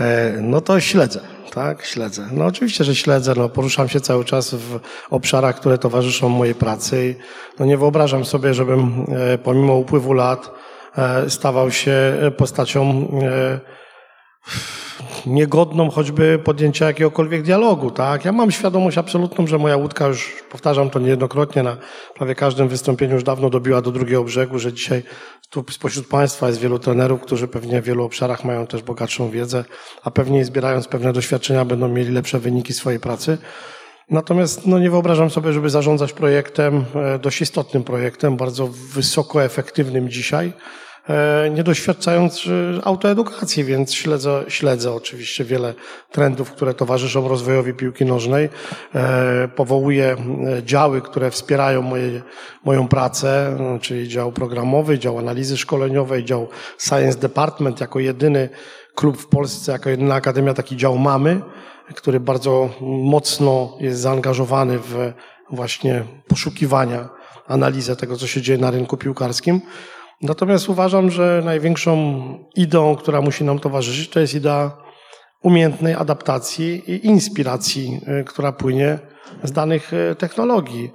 E, 0.01 0.33
no 0.41 0.61
to 0.61 0.81
śledzę, 0.81 1.21
tak, 1.55 1.85
śledzę. 1.85 2.29
No 2.33 2.45
oczywiście, 2.45 2.85
że 2.85 2.95
śledzę, 2.95 3.35
no 3.37 3.49
poruszam 3.49 3.89
się 3.89 4.01
cały 4.01 4.25
czas 4.25 4.55
w 4.55 4.81
obszarach, 5.11 5.57
które 5.57 5.79
towarzyszą 5.79 6.29
mojej 6.29 6.55
pracy 6.55 7.09
i 7.09 7.15
no 7.59 7.67
nie 7.67 7.79
wyobrażam 7.79 8.25
sobie, 8.25 8.55
żebym 8.55 9.07
e, 9.09 9.39
pomimo 9.39 9.75
upływu 9.75 10.13
lat 10.13 10.51
e, 10.97 11.31
stawał 11.31 11.71
się 11.71 12.15
postacią 12.37 13.09
niegodną 15.27 15.91
choćby 15.91 16.39
podjęcia 16.45 16.87
jakiegokolwiek 16.87 17.43
dialogu, 17.43 17.91
tak? 17.91 18.25
Ja 18.25 18.33
mam 18.33 18.51
świadomość 18.51 18.99
absolutną, 18.99 19.47
że 19.47 19.59
moja 19.59 19.77
łódka 19.77 20.07
już, 20.07 20.33
powtarzam 20.51 20.91
to 20.91 20.99
niejednokrotnie, 20.99 21.63
na 21.63 21.77
prawie 22.15 22.35
każdym 22.35 22.69
wystąpieniu 22.69 23.15
już 23.15 23.25
dawno 23.25 23.51
dobiła 23.51 23.83
do 23.83 23.91
drugiego 23.91 24.25
brzegu, 24.25 24.59
że 24.59 24.73
dzisiaj 24.73 25.03
tu 25.51 25.65
spośród 25.71 26.07
Państwa 26.07 26.49
jest 26.49 26.61
wielu 26.61 26.79
trenerów, 26.79 27.21
którzy 27.21 27.49
pewnie 27.49 27.83
w 27.83 27.85
wielu 27.85 28.05
obszarach 28.05 28.45
mają 28.45 28.67
też 28.67 28.83
bogatszą 28.83 29.31
wiedzę, 29.31 29.65
a 30.03 30.11
pewnie 30.11 30.45
zbierając 30.45 30.89
pewne 30.89 31.13
doświadczenia 31.13 31.65
będą 31.65 31.89
mieli 31.89 32.13
lepsze 32.13 32.39
wyniki 32.39 32.73
swojej 32.73 33.01
pracy. 33.01 33.39
Natomiast 34.11 34.67
no, 34.67 34.79
nie 34.79 34.91
wyobrażam 34.91 35.31
sobie, 35.31 35.53
żeby 35.53 35.71
zarządzać 35.71 36.13
projektem, 36.13 36.85
e, 36.95 37.19
dość 37.19 37.41
istotnym 37.41 37.85
projektem, 37.85 38.37
bardzo 38.37 38.69
wysoko 38.95 39.45
efektywnym 39.45 40.11
dzisiaj, 40.11 40.53
nie 41.51 41.63
doświadczając 41.63 42.47
e, 42.47 42.87
autoedukacji, 42.87 43.65
więc 43.65 43.95
śledzę, 43.95 44.45
śledzę 44.49 44.93
oczywiście 44.93 45.45
wiele 45.45 45.75
trendów, 46.11 46.53
które 46.53 46.75
towarzyszą 46.75 47.29
rozwojowi 47.29 47.75
piłki 47.75 48.05
nożnej. 48.05 48.49
E, 48.95 49.49
powołuję 49.49 50.17
działy, 50.63 51.01
które 51.01 51.31
wspierają 51.31 51.83
moje, 51.83 52.23
moją 52.65 52.89
pracę, 52.89 53.59
czyli 53.81 54.09
dział 54.09 54.33
programowy, 54.33 54.99
dział 54.99 55.19
analizy 55.19 55.57
szkoleniowej, 55.57 56.25
dział 56.25 56.49
Science 56.79 57.19
Department 57.19 57.81
jako 57.81 57.99
jedyny 57.99 58.49
klub 58.95 59.19
w 59.19 59.27
Polsce, 59.27 59.73
jako 59.73 59.91
jedyna 59.91 60.15
akademia 60.15 60.55
taki 60.55 60.77
dział 60.77 60.99
mamy, 60.99 61.41
który 61.95 62.21
bardzo 62.21 62.71
mocno 62.81 63.77
jest 63.81 64.01
zaangażowany 64.01 64.79
w 64.79 65.13
właśnie 65.51 66.05
poszukiwania, 66.29 67.09
analizę 67.47 67.97
tego, 67.97 68.17
co 68.17 68.27
się 68.27 68.43
dzieje 68.43 68.59
na 68.59 68.71
rynku 68.71 68.97
piłkarskim. 68.97 69.61
Natomiast 70.23 70.69
uważam, 70.69 71.11
że 71.11 71.43
największą 71.45 72.23
ideą, 72.57 72.97
która 72.97 73.21
musi 73.21 73.45
nam 73.45 73.59
towarzyszyć, 73.59 74.09
to 74.09 74.21
jest 74.21 74.35
idea 74.35 74.89
umiejętnej 75.43 75.95
adaptacji 75.95 76.91
i 76.91 77.07
inspiracji, 77.07 78.01
y, 78.21 78.25
która 78.25 78.53
płynie 78.53 78.99
z 79.43 79.53
danych 79.53 79.93
y, 79.93 80.15
technologii. 80.15 80.93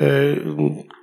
Y, 0.00 0.40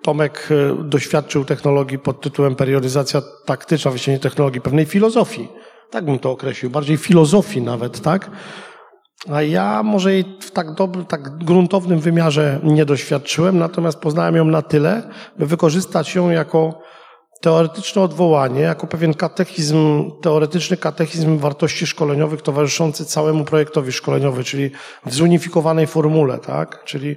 Tomek 0.04 0.50
doświadczył 0.84 1.46
technologii 1.46 2.00
pod 2.00 2.22
tytułem 2.22 2.56
periodyzacja 2.56 3.22
taktyczna, 3.46 3.92
właściwie 3.92 4.18
nie 4.18 4.24
technologii, 4.24 4.62
pewnej 4.62 4.86
filozofii. 4.86 5.48
Tak 5.90 6.06
bym 6.06 6.20
to 6.20 6.32
określił, 6.32 6.72
bardziej 6.72 6.98
filozofii 6.98 7.62
nawet, 7.62 8.02
tak? 8.02 8.32
A 9.30 9.42
ja 9.42 9.84
może 9.84 10.14
jej 10.14 10.38
w 10.42 10.52
tak, 10.52 10.74
dobrym, 10.74 11.06
tak 11.06 11.38
gruntownym 11.38 12.00
wymiarze 12.00 12.60
nie 12.64 12.86
doświadczyłem, 12.86 13.58
natomiast 13.58 14.00
poznałem 14.00 14.36
ją 14.36 14.46
na 14.46 14.62
tyle, 14.62 15.04
by 15.38 15.46
wykorzystać 15.46 16.16
ją 16.16 16.30
jako 16.30 16.82
teoretyczne 17.42 18.02
odwołanie 18.02 18.62
jako 18.62 18.88
pewien 18.88 19.14
katechizm, 19.14 20.12
teoretyczny 20.22 20.78
katechizm 20.78 21.38
wartości 21.38 21.88
szkoleniowych 21.88 22.42
towarzyszący 22.42 23.06
całemu 23.06 23.46
projektowi 23.46 23.92
szkoleniowy, 23.92 24.44
czyli 24.44 24.72
w 25.06 25.14
zunifikowanej 25.14 25.88
formule, 25.88 26.40
tak? 26.40 26.84
Czyli 26.86 27.16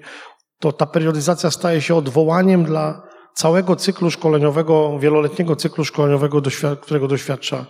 to 0.61 0.73
ta 0.73 0.87
periodyzacja 0.87 1.51
staje 1.51 1.81
się 1.81 1.95
odwołaniem 1.95 2.65
dla 2.65 3.03
całego 3.35 3.77
cyklu 3.77 4.11
szkoleniowego, 4.11 4.99
wieloletniego 4.99 5.57
cyklu 5.57 5.85
szkoleniowego, 5.85 6.43
którego 6.81 7.09
doświadcza 7.09 7.67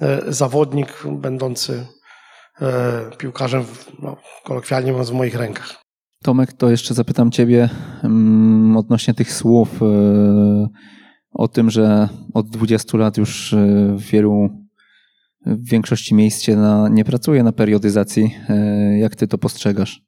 e, 0.00 0.22
zawodnik 0.28 0.88
będący 1.04 1.86
e, 2.60 3.10
piłkarzem, 3.18 3.64
no, 4.02 4.16
kolokwialnie 4.44 4.92
mówiąc, 4.92 5.10
w 5.10 5.14
moich 5.14 5.34
rękach. 5.34 5.82
Tomek, 6.22 6.52
to 6.52 6.70
jeszcze 6.70 6.94
zapytam 6.94 7.30
Ciebie 7.30 7.68
mm, 8.04 8.76
odnośnie 8.76 9.14
tych 9.14 9.32
słów 9.32 9.68
e, 9.82 9.86
o 11.34 11.48
tym, 11.48 11.70
że 11.70 12.08
od 12.34 12.48
20 12.48 12.98
lat 12.98 13.16
już 13.16 13.52
e, 13.52 13.56
w 13.96 14.02
wielu, 14.02 14.50
w 15.46 15.70
większości 15.70 16.14
miejsc 16.14 16.42
się 16.42 16.56
na, 16.56 16.88
nie 16.88 17.04
pracuje 17.04 17.42
na 17.42 17.52
periodyzacji. 17.52 18.34
E, 18.48 18.98
jak 18.98 19.16
ty 19.16 19.28
to 19.28 19.38
postrzegasz? 19.38 20.02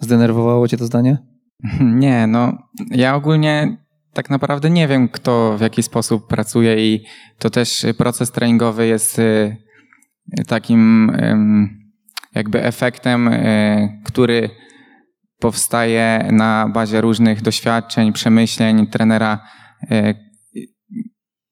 Zdenerwowało 0.00 0.68
cię 0.68 0.76
to 0.76 0.86
zdanie? 0.86 1.18
Nie, 1.80 2.26
no 2.26 2.52
ja 2.90 3.14
ogólnie 3.14 3.76
tak 4.12 4.30
naprawdę 4.30 4.70
nie 4.70 4.88
wiem, 4.88 5.08
kto 5.08 5.58
w 5.58 5.60
jaki 5.60 5.82
sposób 5.82 6.28
pracuje 6.28 6.94
i 6.94 7.04
to 7.38 7.50
też 7.50 7.86
proces 7.98 8.30
treningowy 8.30 8.86
jest 8.86 9.18
e, 9.18 9.56
takim 10.46 11.12
jakby 12.34 12.64
efektem, 12.64 13.30
który 14.04 14.50
powstaje 15.38 16.28
na 16.32 16.68
bazie 16.68 17.00
różnych 17.00 17.42
doświadczeń, 17.42 18.12
przemyśleń 18.12 18.86
trenera 18.86 19.40
E, 19.40 19.67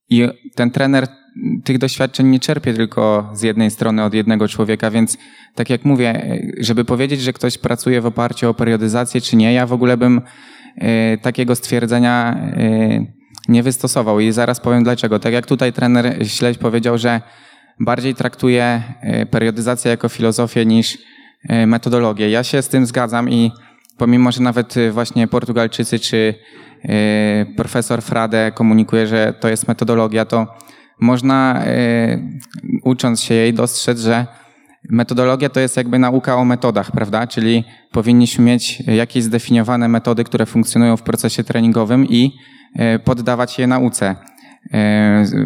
I 0.08 0.28
ten 0.54 0.70
trener 0.70 1.06
tych 1.64 1.78
doświadczeń 1.78 2.26
nie 2.26 2.40
czerpie 2.40 2.74
tylko 2.74 3.30
z 3.34 3.42
jednej 3.42 3.70
strony 3.70 4.04
od 4.04 4.14
jednego 4.14 4.48
człowieka, 4.48 4.90
więc 4.90 5.18
tak 5.54 5.70
jak 5.70 5.84
mówię, 5.84 6.40
żeby 6.60 6.84
powiedzieć, 6.84 7.20
że 7.20 7.32
ktoś 7.32 7.58
pracuje 7.58 8.00
w 8.00 8.06
oparciu 8.06 8.50
o 8.50 8.54
periodyzację 8.54 9.20
czy 9.20 9.36
nie, 9.36 9.52
ja 9.52 9.66
w 9.66 9.72
ogóle 9.72 9.96
bym 9.96 10.20
e, 10.76 11.18
takiego 11.18 11.54
stwierdzenia 11.54 12.34
e, 12.34 13.06
nie 13.48 13.62
wystosował 13.62 14.20
i 14.20 14.32
zaraz 14.32 14.60
powiem 14.60 14.84
dlaczego. 14.84 15.18
Tak 15.18 15.32
jak 15.32 15.46
tutaj 15.46 15.72
trener 15.72 16.28
Śledź 16.28 16.58
powiedział, 16.58 16.98
że 16.98 17.20
bardziej 17.80 18.14
traktuje 18.14 18.82
periodyzację 19.30 19.90
jako 19.90 20.08
filozofię 20.08 20.66
niż 20.66 20.98
metodologię. 21.66 22.30
Ja 22.30 22.44
się 22.44 22.62
z 22.62 22.68
tym 22.68 22.86
zgadzam 22.86 23.30
i 23.30 23.50
pomimo, 23.98 24.32
że 24.32 24.42
nawet 24.42 24.74
właśnie 24.92 25.28
Portugalczycy 25.28 25.98
czy 25.98 26.34
Y, 26.84 27.54
profesor 27.56 28.02
Frade 28.02 28.52
komunikuje, 28.54 29.06
że 29.06 29.34
to 29.40 29.48
jest 29.48 29.68
metodologia, 29.68 30.24
to 30.24 30.46
można 31.00 31.64
y, 31.66 32.40
ucząc 32.82 33.22
się 33.22 33.34
jej 33.34 33.54
dostrzec, 33.54 34.00
że 34.00 34.26
metodologia 34.90 35.48
to 35.48 35.60
jest 35.60 35.76
jakby 35.76 35.98
nauka 35.98 36.36
o 36.36 36.44
metodach, 36.44 36.92
prawda? 36.92 37.26
Czyli 37.26 37.64
powinniśmy 37.92 38.44
mieć 38.44 38.80
jakieś 38.80 39.24
zdefiniowane 39.24 39.88
metody, 39.88 40.24
które 40.24 40.46
funkcjonują 40.46 40.96
w 40.96 41.02
procesie 41.02 41.44
treningowym 41.44 42.06
i 42.08 42.32
y, 42.94 42.98
poddawać 42.98 43.58
je 43.58 43.66
nauce. 43.66 44.16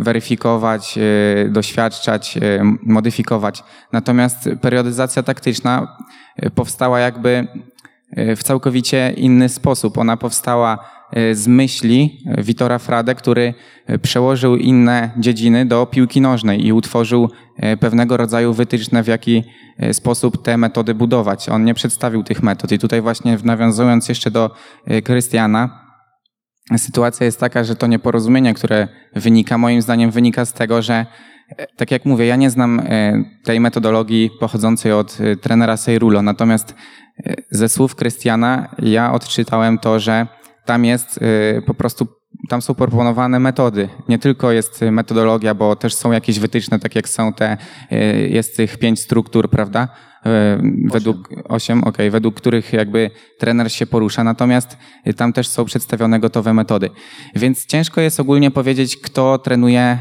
Weryfikować, 0.00 0.98
doświadczać, 1.48 2.38
modyfikować. 2.82 3.64
Natomiast 3.92 4.48
periodyzacja 4.60 5.22
taktyczna 5.22 5.96
powstała 6.54 7.00
jakby 7.00 7.46
w 8.16 8.42
całkowicie 8.42 9.12
inny 9.16 9.48
sposób. 9.48 9.98
Ona 9.98 10.16
powstała 10.16 10.78
E, 11.12 11.34
z 11.34 11.48
myśli 11.48 12.24
Witora 12.38 12.78
Frade, 12.78 13.14
który 13.14 13.54
przełożył 14.02 14.56
inne 14.56 15.10
dziedziny 15.18 15.66
do 15.66 15.86
piłki 15.86 16.20
nożnej 16.20 16.66
i 16.66 16.72
utworzył 16.72 17.30
pewnego 17.80 18.16
rodzaju 18.16 18.52
wytyczne, 18.52 19.02
w 19.02 19.06
jaki 19.06 19.44
sposób 19.92 20.42
te 20.42 20.56
metody 20.56 20.94
budować. 20.94 21.48
On 21.48 21.64
nie 21.64 21.74
przedstawił 21.74 22.22
tych 22.22 22.42
metod. 22.42 22.72
I 22.72 22.78
tutaj 22.78 23.00
właśnie 23.00 23.38
nawiązując 23.44 24.08
jeszcze 24.08 24.30
do 24.30 24.50
Krystiana, 25.04 25.86
sytuacja 26.76 27.26
jest 27.26 27.40
taka, 27.40 27.64
że 27.64 27.76
to 27.76 27.86
nieporozumienie, 27.86 28.54
które 28.54 28.88
wynika, 29.16 29.58
moim 29.58 29.82
zdaniem 29.82 30.10
wynika 30.10 30.44
z 30.44 30.52
tego, 30.52 30.82
że 30.82 31.06
tak 31.76 31.90
jak 31.90 32.04
mówię, 32.04 32.26
ja 32.26 32.36
nie 32.36 32.50
znam 32.50 32.82
tej 33.44 33.60
metodologii 33.60 34.30
pochodzącej 34.40 34.92
od 34.92 35.18
trenera 35.40 35.76
Sejrulo, 35.76 36.22
natomiast 36.22 36.74
ze 37.50 37.68
słów 37.68 37.94
Krystiana 37.94 38.74
ja 38.78 39.12
odczytałem 39.12 39.78
to, 39.78 40.00
że 40.00 40.26
tam 40.64 40.84
jest 40.84 41.20
po 41.66 41.74
prostu 41.74 42.06
tam 42.48 42.62
są 42.62 42.74
proponowane 42.74 43.40
metody. 43.40 43.88
Nie 44.08 44.18
tylko 44.18 44.52
jest 44.52 44.80
metodologia, 44.90 45.54
bo 45.54 45.76
też 45.76 45.94
są 45.94 46.12
jakieś 46.12 46.38
wytyczne, 46.38 46.78
tak 46.78 46.96
jak 46.96 47.08
są 47.08 47.32
te, 47.32 47.56
jest 48.28 48.56
tych 48.56 48.78
pięć 48.78 49.00
struktur, 49.00 49.50
prawda? 49.50 49.88
E, 50.26 50.62
według 50.84 51.28
osiem, 51.48 51.84
ok, 51.84 51.98
według 52.10 52.34
których 52.34 52.72
jakby 52.72 53.10
trener 53.38 53.72
się 53.72 53.86
porusza, 53.86 54.24
natomiast 54.24 54.76
tam 55.16 55.32
też 55.32 55.48
są 55.48 55.64
przedstawione 55.64 56.20
gotowe 56.20 56.54
metody. 56.54 56.90
Więc 57.36 57.66
ciężko 57.66 58.00
jest 58.00 58.20
ogólnie 58.20 58.50
powiedzieć, 58.50 58.96
kto 58.96 59.38
trenuje 59.38 59.98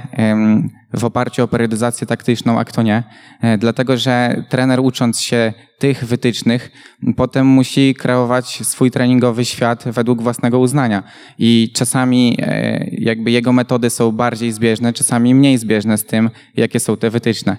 w 0.94 1.06
oparciu 1.06 1.44
o 1.44 1.48
periodyzację 1.48 2.08
taktyczną, 2.08 2.60
a 2.60 2.66
kto 2.66 2.82
nie, 2.82 3.04
e, 3.42 3.58
dlatego 3.58 3.98
że 3.98 4.44
trener 4.50 4.80
ucząc 4.80 5.22
się 5.22 5.54
tych 5.80 6.06
wytycznych, 6.06 6.72
potem 7.18 7.48
musi 7.48 7.96
kreować 7.96 8.68
swój 8.68 8.92
treningowy 8.92 9.46
świat 9.46 9.84
według 9.86 10.22
własnego 10.22 10.60
uznania. 10.60 11.04
I 11.38 11.72
czasami 11.76 12.38
e, 12.42 12.86
jakby 12.92 13.32
jego 13.32 13.54
metody 13.54 13.90
są 13.90 14.12
bardziej 14.12 14.52
zbieżne, 14.52 14.94
czasami 14.94 15.36
mniej 15.36 15.58
zbieżne 15.58 15.98
z 15.98 16.06
tym, 16.06 16.30
jakie 16.56 16.80
są 16.80 16.98
te 16.98 17.10
wytyczne. 17.10 17.58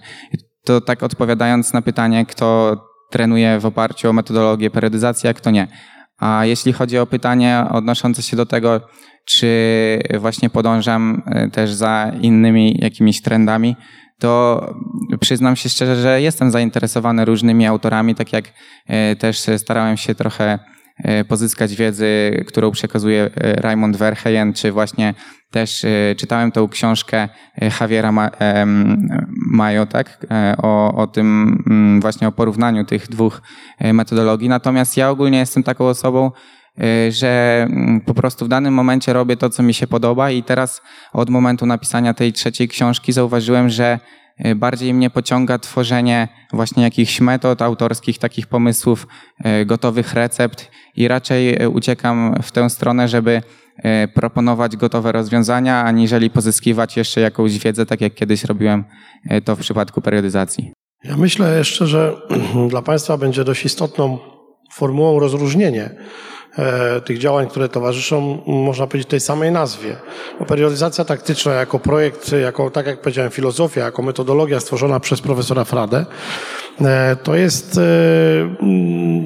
To 0.70 0.80
tak 0.80 1.02
odpowiadając 1.02 1.72
na 1.72 1.82
pytanie, 1.82 2.26
kto 2.26 2.76
trenuje 3.10 3.58
w 3.58 3.66
oparciu 3.66 4.10
o 4.10 4.12
metodologię 4.12 4.70
periodyzacji, 4.70 5.28
a 5.28 5.34
kto 5.34 5.50
nie. 5.50 5.68
A 6.18 6.44
jeśli 6.44 6.72
chodzi 6.72 6.98
o 6.98 7.06
pytanie 7.06 7.64
odnoszące 7.70 8.22
się 8.22 8.36
do 8.36 8.46
tego, 8.46 8.80
czy 9.24 9.48
właśnie 10.18 10.50
podążam 10.50 11.22
e, 11.26 11.48
też 11.48 11.72
za 11.72 12.12
innymi 12.20 12.78
jakimiś 12.78 13.22
trendami, 13.22 13.76
to 14.18 14.60
przyznam 15.20 15.56
się 15.56 15.68
szczerze, 15.68 15.96
że 15.96 16.22
jestem 16.22 16.50
zainteresowany 16.50 17.24
różnymi 17.24 17.66
autorami, 17.66 18.14
tak 18.14 18.32
jak 18.32 18.44
e, 18.86 19.16
też 19.16 19.46
starałem 19.56 19.96
się 19.96 20.14
trochę 20.14 20.58
pozyskać 21.28 21.76
wiedzy, 21.76 22.44
którą 22.46 22.70
przekazuje 22.70 23.30
e, 23.34 23.52
Raymond 23.52 23.96
Verheyen, 23.96 24.52
czy 24.52 24.72
właśnie 24.72 25.14
też 25.50 25.84
e, 25.84 26.14
czytałem 26.16 26.52
tą 26.52 26.68
książkę 26.68 27.28
Javiera 27.80 28.30
Mayo, 29.52 29.86
tak? 29.86 30.26
O, 30.62 30.94
o 30.94 31.06
tym 31.06 31.58
mm, 31.66 32.00
właśnie 32.00 32.28
o 32.28 32.32
porównaniu 32.32 32.84
tych 32.84 33.08
dwóch 33.08 33.42
metodologii. 33.92 34.48
Natomiast 34.48 34.96
ja 34.96 35.10
ogólnie 35.10 35.38
jestem 35.38 35.62
taką 35.62 35.86
osobą, 35.86 36.30
że 37.08 37.62
mm, 37.70 38.00
po 38.00 38.14
prostu 38.14 38.44
w 38.44 38.48
danym 38.48 38.74
momencie 38.74 39.12
robię 39.12 39.36
to, 39.36 39.50
co 39.50 39.62
mi 39.62 39.74
się 39.74 39.86
podoba 39.86 40.30
i 40.30 40.42
teraz 40.42 40.82
od 41.12 41.30
momentu 41.30 41.66
napisania 41.66 42.14
tej 42.14 42.32
trzeciej 42.32 42.68
książki 42.68 43.12
zauważyłem, 43.12 43.68
że 43.68 43.98
E, 43.98 44.19
bardziej 44.56 44.94
mnie 44.94 45.10
pociąga 45.10 45.58
tworzenie 45.58 46.28
właśnie 46.52 46.82
jakichś 46.82 47.20
metod 47.20 47.62
autorskich, 47.62 48.18
takich 48.18 48.46
pomysłów, 48.46 49.06
e, 49.44 49.66
gotowych 49.66 50.14
recept 50.14 50.70
i 50.96 51.08
raczej 51.08 51.62
e, 51.62 51.68
uciekam 51.68 52.34
w 52.42 52.52
tę 52.52 52.70
stronę, 52.70 53.08
żeby 53.08 53.42
proponować 54.14 54.76
gotowe 54.76 55.12
rozwiązania, 55.12 55.84
aniżeli 55.84 56.30
pozyskiwać 56.30 56.96
jeszcze 56.96 57.20
jakąś 57.20 57.58
wiedzę, 57.58 57.86
tak 57.86 58.00
jak 58.00 58.14
kiedyś 58.14 58.44
robiłem 58.44 58.84
to 59.44 59.56
w 59.56 59.60
przypadku 59.60 60.00
periodyzacji. 60.00 60.72
Ja 61.04 61.16
myślę 61.16 61.58
jeszcze, 61.58 61.86
że 61.86 62.16
dla 62.70 62.82
Państwa 62.82 63.16
będzie 63.16 63.44
dość 63.44 63.64
istotną 63.64 64.18
formułą 64.72 65.18
rozróżnienie 65.18 65.90
E, 65.90 66.29
tych 67.04 67.18
działań, 67.18 67.48
które 67.48 67.68
towarzyszą, 67.68 68.38
można 68.46 68.86
powiedzieć, 68.86 69.08
tej 69.08 69.20
samej 69.20 69.52
nazwie. 69.52 69.96
Bo 70.38 70.44
periodyzacja 70.44 71.04
taktyczna 71.04 71.52
jako 71.52 71.78
projekt, 71.78 72.32
jako, 72.32 72.70
tak 72.70 72.86
jak 72.86 73.00
powiedziałem, 73.00 73.30
filozofia, 73.30 73.84
jako 73.84 74.02
metodologia 74.02 74.60
stworzona 74.60 75.00
przez 75.00 75.20
profesora 75.20 75.64
Fradę, 75.64 76.06
e, 76.80 77.16
to 77.22 77.34
jest 77.34 77.78
e, 77.78 77.80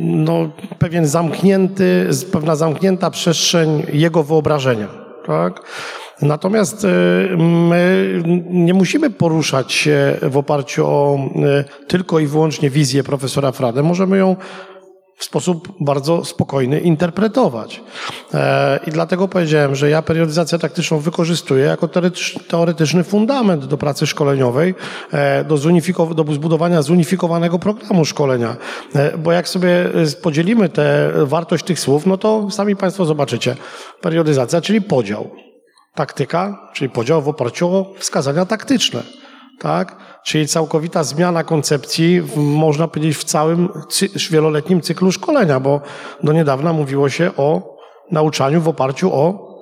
no, 0.04 0.50
pewien 0.78 1.06
zamknięty, 1.06 2.08
pewna 2.32 2.56
zamknięta 2.56 3.10
przestrzeń 3.10 3.86
jego 3.92 4.22
wyobrażenia. 4.22 4.88
Tak? 5.26 5.60
Natomiast 6.22 6.86
my 7.38 8.22
nie 8.50 8.74
musimy 8.74 9.10
poruszać 9.10 9.72
się 9.72 10.16
w 10.22 10.36
oparciu 10.36 10.86
o 10.86 11.18
tylko 11.88 12.18
i 12.18 12.26
wyłącznie 12.26 12.70
wizję 12.70 13.02
profesora 13.02 13.52
Fradę. 13.52 13.82
Możemy 13.82 14.18
ją 14.18 14.36
w 15.16 15.25
sposób 15.25 15.68
bardzo 15.81 16.24
spokojny 16.24 16.81
interpretować. 16.81 17.81
E, 18.35 18.81
I 18.87 18.90
dlatego 18.90 19.29
powiedziałem, 19.29 19.74
że 19.74 19.90
ja 19.90 20.03
periodyzację 20.03 20.59
taktyczną 20.59 20.98
wykorzystuję 20.98 21.64
jako 21.64 21.88
teoretyczny 22.48 23.05
fundament 23.05 23.64
do 23.64 23.79
pracy 23.79 24.07
szkoleniowej, 24.07 24.74
e, 25.12 25.44
do, 25.44 25.57
do 26.14 26.33
zbudowania 26.33 26.83
zunifikowanego 26.83 27.59
programu 27.59 28.05
szkolenia. 28.05 28.57
E, 28.94 29.18
bo 29.18 29.33
jak 29.33 29.48
sobie 29.48 29.90
podzielimy 30.22 30.68
tę 30.68 31.12
wartość 31.16 31.64
tych 31.64 31.81
słów, 31.81 32.07
no 32.07 32.16
to 32.16 32.50
sami 32.50 32.77
Państwo 32.77 33.05
zobaczycie. 33.05 33.57
Periodyzacja, 34.00 34.61
czyli 34.61 34.83
podział. 34.83 35.31
Taktyka, 35.94 36.70
czyli 36.72 36.90
podział 36.90 37.22
w 37.22 37.29
oparciu 37.29 37.68
o 37.68 37.94
wskazania 37.98 38.46
taktyczne. 38.46 39.23
Tak? 39.60 39.96
czyli 40.24 40.48
całkowita 40.48 41.04
zmiana 41.04 41.44
koncepcji, 41.44 42.22
można 42.36 42.88
powiedzieć, 42.88 43.16
w 43.16 43.24
całym 43.24 43.68
wieloletnim 44.30 44.80
cyklu 44.80 45.12
szkolenia, 45.12 45.60
bo 45.60 45.80
do 46.22 46.32
niedawna 46.32 46.72
mówiło 46.72 47.08
się 47.08 47.30
o 47.36 47.76
nauczaniu 48.10 48.60
w 48.60 48.68
oparciu 48.68 49.12
o 49.12 49.54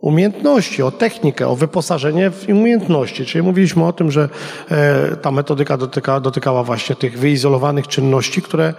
umiejętności, 0.00 0.82
o 0.82 0.90
technikę, 0.90 1.48
o 1.48 1.56
wyposażenie 1.56 2.30
w 2.30 2.48
umiejętności. 2.48 3.26
Czyli 3.26 3.44
mówiliśmy 3.44 3.86
o 3.86 3.92
tym, 3.92 4.10
że 4.10 4.28
e, 4.70 5.16
ta 5.16 5.30
metodyka 5.30 5.76
dotyka, 5.76 6.20
dotykała 6.20 6.64
właśnie 6.64 6.96
tych 6.96 7.18
wyizolowanych 7.18 7.88
czynności, 7.88 8.42
które 8.42 8.74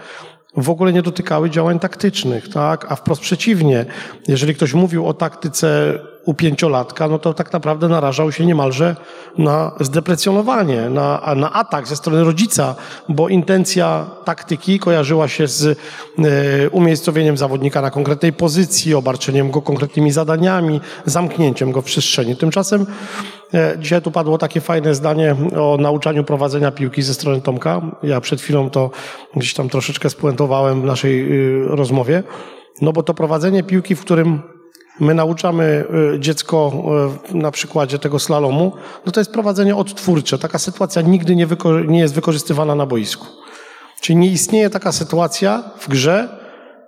w 0.56 0.70
ogóle 0.70 0.92
nie 0.92 1.02
dotykały 1.02 1.50
działań 1.50 1.78
taktycznych, 1.78 2.48
tak? 2.48 2.92
A 2.92 2.96
wprost 2.96 3.22
przeciwnie, 3.22 3.86
jeżeli 4.28 4.54
ktoś 4.54 4.74
mówił 4.74 5.06
o 5.06 5.14
taktyce 5.14 5.98
u 6.28 6.34
pięciolatka, 6.34 7.08
no 7.08 7.18
to 7.18 7.34
tak 7.34 7.52
naprawdę 7.52 7.88
narażał 7.88 8.32
się 8.32 8.46
niemalże 8.46 8.96
na 9.38 9.72
zdeprecjonowanie, 9.80 10.90
na, 10.90 11.34
na 11.36 11.52
atak 11.52 11.88
ze 11.88 11.96
strony 11.96 12.24
rodzica, 12.24 12.74
bo 13.08 13.28
intencja 13.28 14.06
taktyki 14.24 14.78
kojarzyła 14.78 15.28
się 15.28 15.46
z 15.46 15.64
e, 15.64 16.70
umiejscowieniem 16.70 17.36
zawodnika 17.36 17.80
na 17.80 17.90
konkretnej 17.90 18.32
pozycji, 18.32 18.94
obarczeniem 18.94 19.50
go 19.50 19.62
konkretnymi 19.62 20.12
zadaniami, 20.12 20.80
zamknięciem 21.04 21.72
go 21.72 21.82
w 21.82 21.84
przestrzeni. 21.84 22.36
Tymczasem 22.36 22.86
e, 23.54 23.76
dzisiaj 23.78 24.02
tu 24.02 24.10
padło 24.10 24.38
takie 24.38 24.60
fajne 24.60 24.94
zdanie 24.94 25.36
o 25.56 25.76
nauczaniu 25.80 26.24
prowadzenia 26.24 26.70
piłki 26.70 27.02
ze 27.02 27.14
strony 27.14 27.40
Tomka. 27.40 27.80
Ja 28.02 28.20
przed 28.20 28.40
chwilą 28.40 28.70
to 28.70 28.90
gdzieś 29.36 29.54
tam 29.54 29.68
troszeczkę 29.68 30.10
spuentowałem 30.10 30.82
w 30.82 30.84
naszej 30.84 31.32
y, 31.32 31.66
rozmowie. 31.68 32.22
No 32.82 32.92
bo 32.92 33.02
to 33.02 33.14
prowadzenie 33.14 33.62
piłki, 33.62 33.94
w 33.94 34.00
którym 34.00 34.57
my 35.00 35.14
nauczamy 35.14 35.84
y, 36.14 36.20
dziecko 36.20 36.72
y, 37.30 37.36
na 37.36 37.50
przykładzie 37.50 37.98
tego 37.98 38.18
slalomu, 38.18 38.72
no 39.06 39.12
to 39.12 39.20
jest 39.20 39.32
prowadzenie 39.32 39.76
odtwórcze. 39.76 40.38
Taka 40.38 40.58
sytuacja 40.58 41.02
nigdy 41.02 41.36
nie, 41.36 41.46
nie 41.86 41.98
jest 41.98 42.14
wykorzystywana 42.14 42.74
na 42.74 42.86
boisku. 42.86 43.26
Czyli 44.00 44.16
nie 44.16 44.28
istnieje 44.28 44.70
taka 44.70 44.92
sytuacja 44.92 45.70
w 45.78 45.88
grze, 45.88 46.28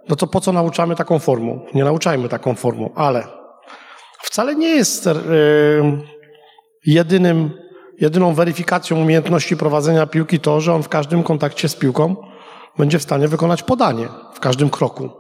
no 0.09 0.17
to 0.17 0.27
po 0.27 0.41
co 0.41 0.53
nauczamy 0.53 0.97
taką 0.97 1.19
formą? 1.19 1.61
Nie 1.75 1.85
nauczajmy 1.85 2.29
taką 2.29 2.55
formą, 2.55 2.91
ale 2.95 3.27
wcale 4.23 4.55
nie 4.55 4.69
jest 4.69 5.07
y, 5.07 5.11
jedynym, 6.87 7.51
jedyną 8.01 8.35
weryfikacją 8.35 9.01
umiejętności 9.01 9.57
prowadzenia 9.57 10.07
piłki 10.07 10.41
to, 10.41 10.61
że 10.61 10.75
on 10.75 10.83
w 10.83 10.89
każdym 10.89 11.23
kontakcie 11.23 11.69
z 11.69 11.77
piłką 11.77 12.17
będzie 12.79 12.99
w 12.99 13.03
stanie 13.03 13.29
wykonać 13.29 13.63
podanie 13.63 14.09
w 14.35 14.41
każdym 14.41 14.71
kroku. 14.71 15.11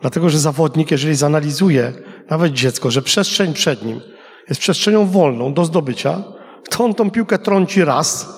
Dlatego, 0.00 0.30
że 0.30 0.38
zawodnik, 0.38 0.90
jeżeli 0.90 1.14
zanalizuje 1.14 1.92
nawet 2.30 2.52
dziecko, 2.52 2.90
że 2.90 3.02
przestrzeń 3.02 3.52
przed 3.52 3.84
nim 3.84 4.00
jest 4.48 4.60
przestrzenią 4.60 5.06
wolną 5.06 5.54
do 5.54 5.64
zdobycia, 5.64 6.22
to 6.70 6.84
on 6.84 6.94
tą 6.94 7.10
piłkę 7.10 7.38
trąci 7.38 7.84
raz, 7.84 8.28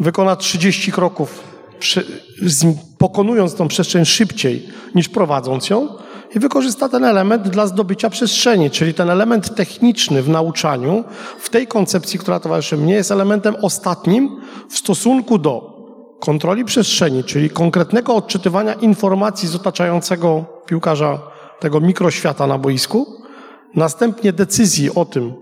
wykona 0.00 0.36
30 0.36 0.92
kroków, 0.92 1.42
pokonując 2.98 3.54
tą 3.54 3.68
przestrzeń 3.68 4.04
szybciej 4.04 4.68
niż 4.94 5.08
prowadząc 5.08 5.70
ją 5.70 5.88
i 6.34 6.38
wykorzysta 6.38 6.88
ten 6.88 7.04
element 7.04 7.48
dla 7.48 7.66
zdobycia 7.66 8.10
przestrzeni, 8.10 8.70
czyli 8.70 8.94
ten 8.94 9.10
element 9.10 9.54
techniczny 9.54 10.22
w 10.22 10.28
nauczaniu, 10.28 11.04
w 11.38 11.50
tej 11.50 11.66
koncepcji, 11.66 12.18
która 12.18 12.40
towarzyszy 12.40 12.76
mnie, 12.76 12.94
jest 12.94 13.10
elementem 13.10 13.56
ostatnim 13.62 14.40
w 14.70 14.78
stosunku 14.78 15.38
do 15.38 15.76
kontroli 16.20 16.64
przestrzeni, 16.64 17.24
czyli 17.24 17.50
konkretnego 17.50 18.14
odczytywania 18.14 18.74
informacji 18.74 19.48
z 19.48 19.54
otaczającego 19.54 20.44
piłkarza 20.66 21.35
tego 21.60 21.80
mikroświata 21.80 22.46
na 22.46 22.58
boisku, 22.58 23.22
następnie 23.74 24.32
decyzji 24.32 24.94
o 24.94 25.04
tym, 25.04 25.34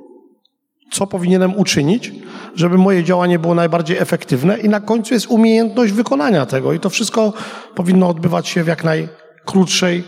co 0.93 1.07
powinienem 1.07 1.57
uczynić, 1.57 2.13
żeby 2.55 2.79
moje 2.79 3.05
działanie 3.05 3.39
było 3.39 3.55
najbardziej 3.55 3.97
efektywne 3.99 4.59
i 4.59 4.69
na 4.69 4.81
końcu 4.81 5.15
jest 5.15 5.27
umiejętność 5.27 5.93
wykonania 5.93 6.47
tego 6.47 6.73
i 6.73 6.81
to 6.81 6.91
wszystko 6.91 7.33
powinno 7.75 8.09
odbywać 8.09 8.49
się 8.49 8.65
w 8.65 8.67
jak 8.67 8.85
najkrótszej 8.85 10.05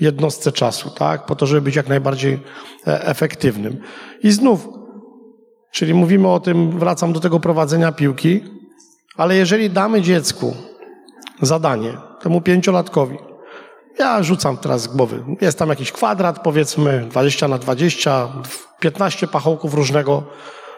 jednostce 0.00 0.52
czasu, 0.52 0.90
tak? 0.90 1.26
Po 1.26 1.36
to, 1.36 1.46
żeby 1.46 1.60
być 1.60 1.76
jak 1.76 1.88
najbardziej 1.88 2.40
e, 2.86 3.06
efektywnym. 3.06 3.76
I 4.22 4.30
znów, 4.30 4.68
czyli 5.72 5.94
mówimy 5.94 6.28
o 6.28 6.40
tym, 6.40 6.78
wracam 6.78 7.12
do 7.12 7.20
tego 7.20 7.40
prowadzenia 7.40 7.92
piłki, 7.92 8.44
ale 9.16 9.36
jeżeli 9.36 9.70
damy 9.70 10.02
dziecku 10.02 10.54
zadanie, 11.42 11.92
temu 12.20 12.40
pięciolatkowi, 12.40 13.18
ja 14.00 14.22
rzucam 14.22 14.56
teraz 14.56 14.82
z 14.82 14.86
głowy. 14.86 15.24
Jest 15.40 15.58
tam 15.58 15.68
jakiś 15.68 15.92
kwadrat, 15.92 16.42
powiedzmy 16.42 17.06
20 17.10 17.48
na 17.48 17.58
20, 17.58 18.28
15 18.80 19.26
pachołków 19.26 19.74
różnego, 19.74 20.22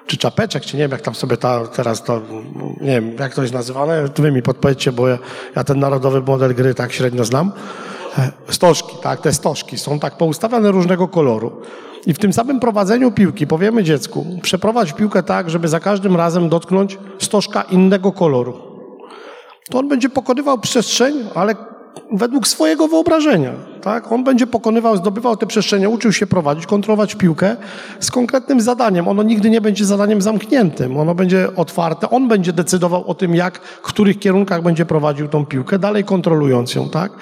czy 0.07 0.17
czapeczek, 0.17 0.63
czy 0.63 0.77
nie 0.77 0.83
wiem, 0.83 0.91
jak 0.91 1.01
tam 1.01 1.15
sobie 1.15 1.37
ta, 1.37 1.67
teraz 1.67 2.03
to, 2.03 2.21
nie 2.81 2.91
wiem, 2.91 3.17
jak 3.19 3.35
to 3.35 3.43
jest 3.43 3.55
nazywane, 3.55 4.05
wy 4.17 4.33
mi 4.33 4.43
podpowiedzcie, 4.43 4.93
bo 4.93 5.09
ja, 5.09 5.19
ja 5.57 5.65
ten 5.65 5.79
narodowy 5.79 6.21
model 6.21 6.55
gry 6.55 6.75
tak 6.75 6.93
średnio 6.93 7.25
znam. 7.25 7.53
E, 8.19 8.33
stożki, 8.49 8.97
tak, 9.03 9.21
te 9.21 9.33
stożki 9.33 9.79
są 9.79 9.99
tak 9.99 10.17
poustawiane 10.17 10.71
różnego 10.71 11.09
koloru. 11.09 11.63
I 12.07 12.15
w 12.15 12.19
tym 12.19 12.33
samym 12.33 12.61
prowadzeniu 12.61 13.13
piłki 13.13 13.47
powiemy 13.47 13.85
dziecku, 13.85 14.27
przeprowadź 14.43 14.93
piłkę 14.93 15.23
tak, 15.23 15.51
żeby 15.51 15.69
za 15.69 15.81
każdym 15.81 16.17
razem 16.17 16.49
dotknąć 16.49 16.99
stożka 17.19 17.63
innego 17.63 18.13
koloru. 18.13 18.55
To 19.71 19.79
on 19.79 19.89
będzie 19.89 20.09
pokonywał 20.09 20.59
przestrzeń, 20.59 21.15
ale 21.35 21.55
według 22.13 22.49
swojego 22.49 22.89
wyobrażenia. 22.89 23.53
Tak? 23.83 24.13
On 24.13 24.25
będzie 24.25 24.47
pokonywał, 24.47 24.97
zdobywał 24.97 25.37
te 25.37 25.47
przestrzenie, 25.47 25.89
uczył 25.89 26.13
się 26.13 26.27
prowadzić, 26.27 26.67
kontrolować 26.67 27.15
piłkę 27.15 27.57
z 28.01 28.11
konkretnym 28.11 28.61
zadaniem. 28.61 29.09
Ono 29.09 29.23
nigdy 29.23 29.51
nie 29.51 29.61
będzie 29.61 29.85
zadaniem 29.85 30.23
zamkniętym. 30.23 30.97
Ono 30.97 31.15
będzie 31.15 31.57
otwarte. 31.57 32.11
On 32.11 32.29
będzie 32.29 32.53
decydował 32.53 33.05
o 33.07 33.15
tym, 33.15 33.35
jak, 33.35 33.59
w 33.59 33.83
których 33.83 34.19
kierunkach 34.19 34.63
będzie 34.63 34.87
prowadził 34.87 35.29
tą 35.29 35.47
piłkę, 35.47 35.79
dalej 35.79 36.05
kontrolując 36.05 36.75
ją. 36.75 36.89
Tak? 36.89 37.13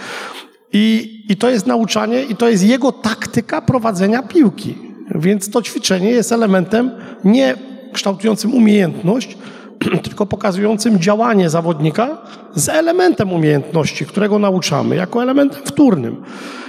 I, 0.72 1.20
I 1.28 1.37
to 1.37 1.50
jest 1.50 1.66
nauczanie, 1.66 2.22
i 2.22 2.37
to 2.37 2.48
jest 2.48 2.64
jego 2.64 2.92
taktyka 2.92 3.62
prowadzenia 3.62 4.22
piłki. 4.22 4.78
Więc 5.14 5.50
to 5.50 5.62
ćwiczenie 5.62 6.11
jest 6.11 6.33
elementem 6.33 6.90
nie 7.24 7.54
kształtującym 7.92 8.54
umiejętność, 8.54 9.38
tylko 10.05 10.27
pokazującym 10.27 10.99
działanie 10.99 11.51
zawodnika 11.51 12.19
z 12.55 12.69
elementem 12.69 13.33
umiejętności, 13.33 14.07
którego 14.07 14.38
nauczamy, 14.38 14.97
jako 14.97 15.23
elementem 15.23 15.62
wtórnym. 15.64 16.23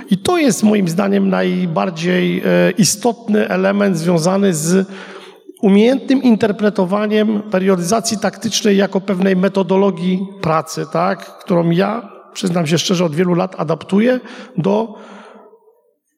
I 0.09 0.17
to 0.17 0.37
jest 0.37 0.63
moim 0.63 0.87
zdaniem 0.87 1.29
najbardziej 1.29 2.39
e, 2.39 2.71
istotny 2.77 3.49
element 3.49 3.97
związany 3.97 4.53
z 4.53 4.87
umiejętnym 5.61 6.23
interpretowaniem 6.23 7.41
periodyzacji 7.41 8.17
taktycznej 8.17 8.77
jako 8.77 9.01
pewnej 9.01 9.35
metodologii 9.35 10.27
pracy, 10.41 10.85
tak, 10.93 11.37
którą 11.39 11.69
ja, 11.69 12.09
przyznam 12.33 12.67
się 12.67 12.77
szczerze, 12.77 13.05
od 13.05 13.15
wielu 13.15 13.33
lat 13.33 13.55
adaptuję 13.57 14.19
do 14.57 14.95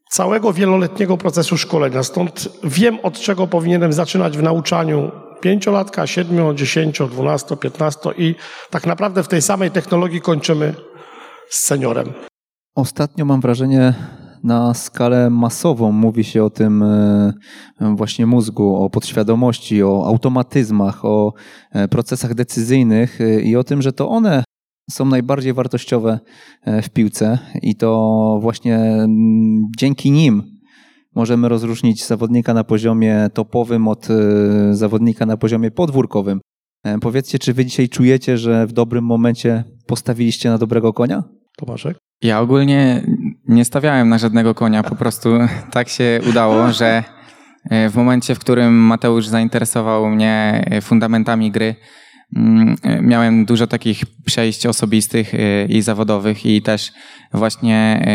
całego 0.10 0.54
wieloletniego 0.54 1.18
procesu 1.18 1.58
szkolenia. 1.58 2.04
Stąd 2.04 2.50
wiem, 2.64 2.98
od 3.04 3.20
czego 3.20 3.48
powinienem 3.48 3.94
zaczynać 3.94 4.38
w 4.38 4.44
nauczaniu 4.44 5.12
pięciolatka, 5.44 6.08
siedmiu, 6.08 6.54
dziesięcio, 6.54 7.08
dwunasto, 7.08 7.58
piętnasto 7.58 8.14
i 8.14 8.36
tak 8.70 8.86
naprawdę 8.86 9.24
w 9.24 9.28
tej 9.28 9.42
samej 9.42 9.72
technologii 9.72 10.22
kończymy 10.22 10.74
z 11.50 11.60
seniorem. 11.60 12.14
Ostatnio 12.76 13.26
mam 13.26 13.42
wrażenie, 13.42 13.94
na 14.44 14.74
skalę 14.74 15.30
masową 15.30 15.92
mówi 15.92 16.24
się 16.24 16.44
o 16.44 16.50
tym 16.50 16.84
e, 16.84 17.34
właśnie 17.96 18.26
mózgu, 18.26 18.76
o 18.76 18.90
podświadomości, 18.90 19.84
o 19.84 20.06
automatyzmach, 20.08 21.06
o 21.06 21.34
e, 21.72 21.88
procesach 21.88 22.34
decyzyjnych 22.34 23.22
e, 23.22 23.42
i 23.42 23.56
o 23.56 23.64
tym, 23.64 23.82
że 23.82 23.94
to 23.94 24.10
one 24.10 24.44
są 24.92 25.06
najbardziej 25.06 25.54
wartościowe 25.54 26.20
w 26.84 26.90
piłce 26.90 27.40
i 27.62 27.76
to 27.76 28.40
właśnie 28.42 28.78
mm, 28.78 29.68
dzięki 29.78 30.12
nim 30.12 30.53
możemy 31.16 31.50
rozróżnić 31.50 32.06
zawodnika 32.06 32.54
na 32.54 32.64
poziomie 32.64 33.30
topowym 33.34 33.88
od 33.88 34.08
e, 34.10 34.14
zawodnika 34.76 35.26
na 35.26 35.38
poziomie 35.38 35.72
podwórkowym. 35.72 36.42
E, 36.84 37.00
powiedzcie, 37.00 37.40
czy 37.40 37.54
wy 37.54 37.66
dzisiaj 37.66 37.90
czujecie, 37.90 38.38
że 38.38 38.68
w 38.68 38.74
dobrym 38.74 39.06
momencie 39.06 39.64
postawiliście 39.88 40.50
na 40.50 40.58
dobrego 40.58 40.94
konia? 40.94 41.24
Tomaszek? 41.58 41.98
Ja 42.22 42.42
ogólnie 42.42 43.04
nie 43.48 43.66
stawiałem 43.66 44.10
na 44.10 44.18
żadnego 44.18 44.56
konia, 44.56 44.84
po 44.84 44.96
prostu 44.96 45.30
tak 45.72 45.90
się 45.90 46.20
udało, 46.30 46.72
że 46.72 47.04
e, 47.70 47.90
w 47.90 47.96
momencie, 47.96 48.36
w 48.36 48.40
którym 48.40 48.74
Mateusz 48.74 49.28
zainteresował 49.28 50.10
mnie 50.10 50.66
fundamentami 50.82 51.52
gry, 51.52 51.76
mm, 52.36 52.76
miałem 53.02 53.46
dużo 53.46 53.68
takich 53.68 54.04
przejść 54.26 54.66
osobistych 54.66 55.32
i 55.70 55.82
zawodowych 55.82 56.46
i 56.46 56.62
też 56.62 56.92
właśnie 57.34 58.06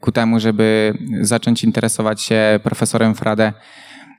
ku 0.00 0.12
temu, 0.12 0.40
żeby 0.40 0.94
zacząć 1.20 1.64
interesować 1.64 2.22
się 2.22 2.60
profesorem 2.62 3.14
Frade, 3.14 3.52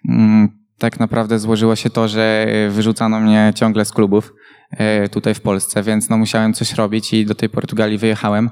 mm, 0.09 0.61
tak 0.81 0.99
naprawdę 0.99 1.39
złożyło 1.39 1.75
się 1.75 1.89
to, 1.89 2.07
że 2.07 2.47
wyrzucano 2.69 3.19
mnie 3.19 3.53
ciągle 3.55 3.85
z 3.85 3.91
klubów 3.91 4.33
e, 4.71 5.09
tutaj 5.09 5.33
w 5.33 5.41
Polsce, 5.41 5.83
więc 5.83 6.09
no 6.09 6.17
musiałem 6.17 6.53
coś 6.53 6.73
robić 6.73 7.13
i 7.13 7.25
do 7.25 7.35
tej 7.35 7.49
Portugalii 7.49 7.97
wyjechałem. 7.97 8.49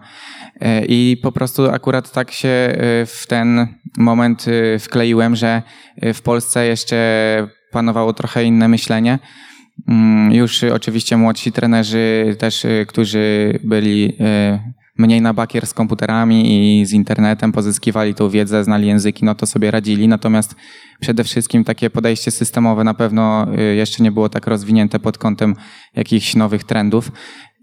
E, 0.61 0.85
I 0.85 1.17
po 1.23 1.31
prostu 1.31 1.69
akurat 1.69 2.11
tak 2.11 2.31
się 2.31 2.49
e, 2.49 2.75
w 3.05 3.25
ten 3.27 3.67
moment 3.97 4.45
wkleiłem, 4.79 5.35
że 5.35 5.61
w 6.13 6.21
Polsce 6.21 6.65
jeszcze 6.65 6.97
panowało 7.71 8.13
trochę 8.13 8.43
inne 8.43 8.67
myślenie. 8.67 9.19
Mm, 9.87 10.31
już 10.31 10.63
oczywiście 10.63 11.17
młodsi 11.17 11.51
trenerzy 11.51 12.35
też, 12.39 12.65
którzy 12.87 13.59
byli 13.63 14.17
mniej 14.99 15.21
na 15.21 15.33
bakier 15.33 15.67
z 15.67 15.73
komputerami 15.73 16.79
i 16.81 16.85
z 16.85 16.93
internetem, 16.93 17.51
pozyskiwali 17.51 18.15
tą 18.15 18.29
wiedzę, 18.29 18.63
znali 18.63 18.87
języki, 18.87 19.25
no 19.25 19.35
to 19.35 19.45
sobie 19.45 19.71
radzili. 19.71 20.07
Natomiast 20.07 20.55
przede 20.99 21.23
wszystkim 21.23 21.63
takie 21.63 21.89
podejście 21.89 22.31
systemowe 22.31 22.83
na 22.83 22.93
pewno 22.93 23.47
y, 23.59 23.75
jeszcze 23.75 24.03
nie 24.03 24.11
było 24.11 24.29
tak 24.29 24.47
rozwinięte 24.47 24.99
pod 24.99 25.17
kątem 25.17 25.55
jakichś 25.95 26.35
nowych 26.35 26.63
trendów. 26.63 27.11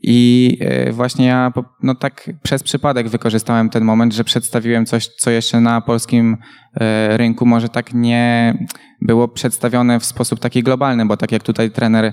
I 0.03 0.59
y, 0.89 0.93
właśnie 0.93 1.27
ja 1.27 1.53
no 1.83 1.95
tak 1.95 2.31
przez 2.43 2.63
przypadek 2.63 3.09
wykorzystałem 3.09 3.71
ten 3.71 3.85
moment, 3.85 4.15
że 4.15 4.25
przedstawiłem 4.25 4.87
coś, 4.87 5.07
co 5.07 5.31
jeszcze 5.31 5.61
na 5.61 5.81
polskim 5.81 6.33
y, 6.33 7.17
rynku 7.17 7.47
może 7.47 7.69
tak 7.69 7.95
nie 7.95 8.55
było 9.01 9.29
przedstawione 9.29 10.01
w 10.01 10.05
sposób 10.05 10.41
taki 10.41 10.63
globalny, 10.63 11.07
bo 11.07 11.17
tak 11.17 11.33
jak 11.33 11.43
tutaj 11.43 11.71
trener 11.71 12.13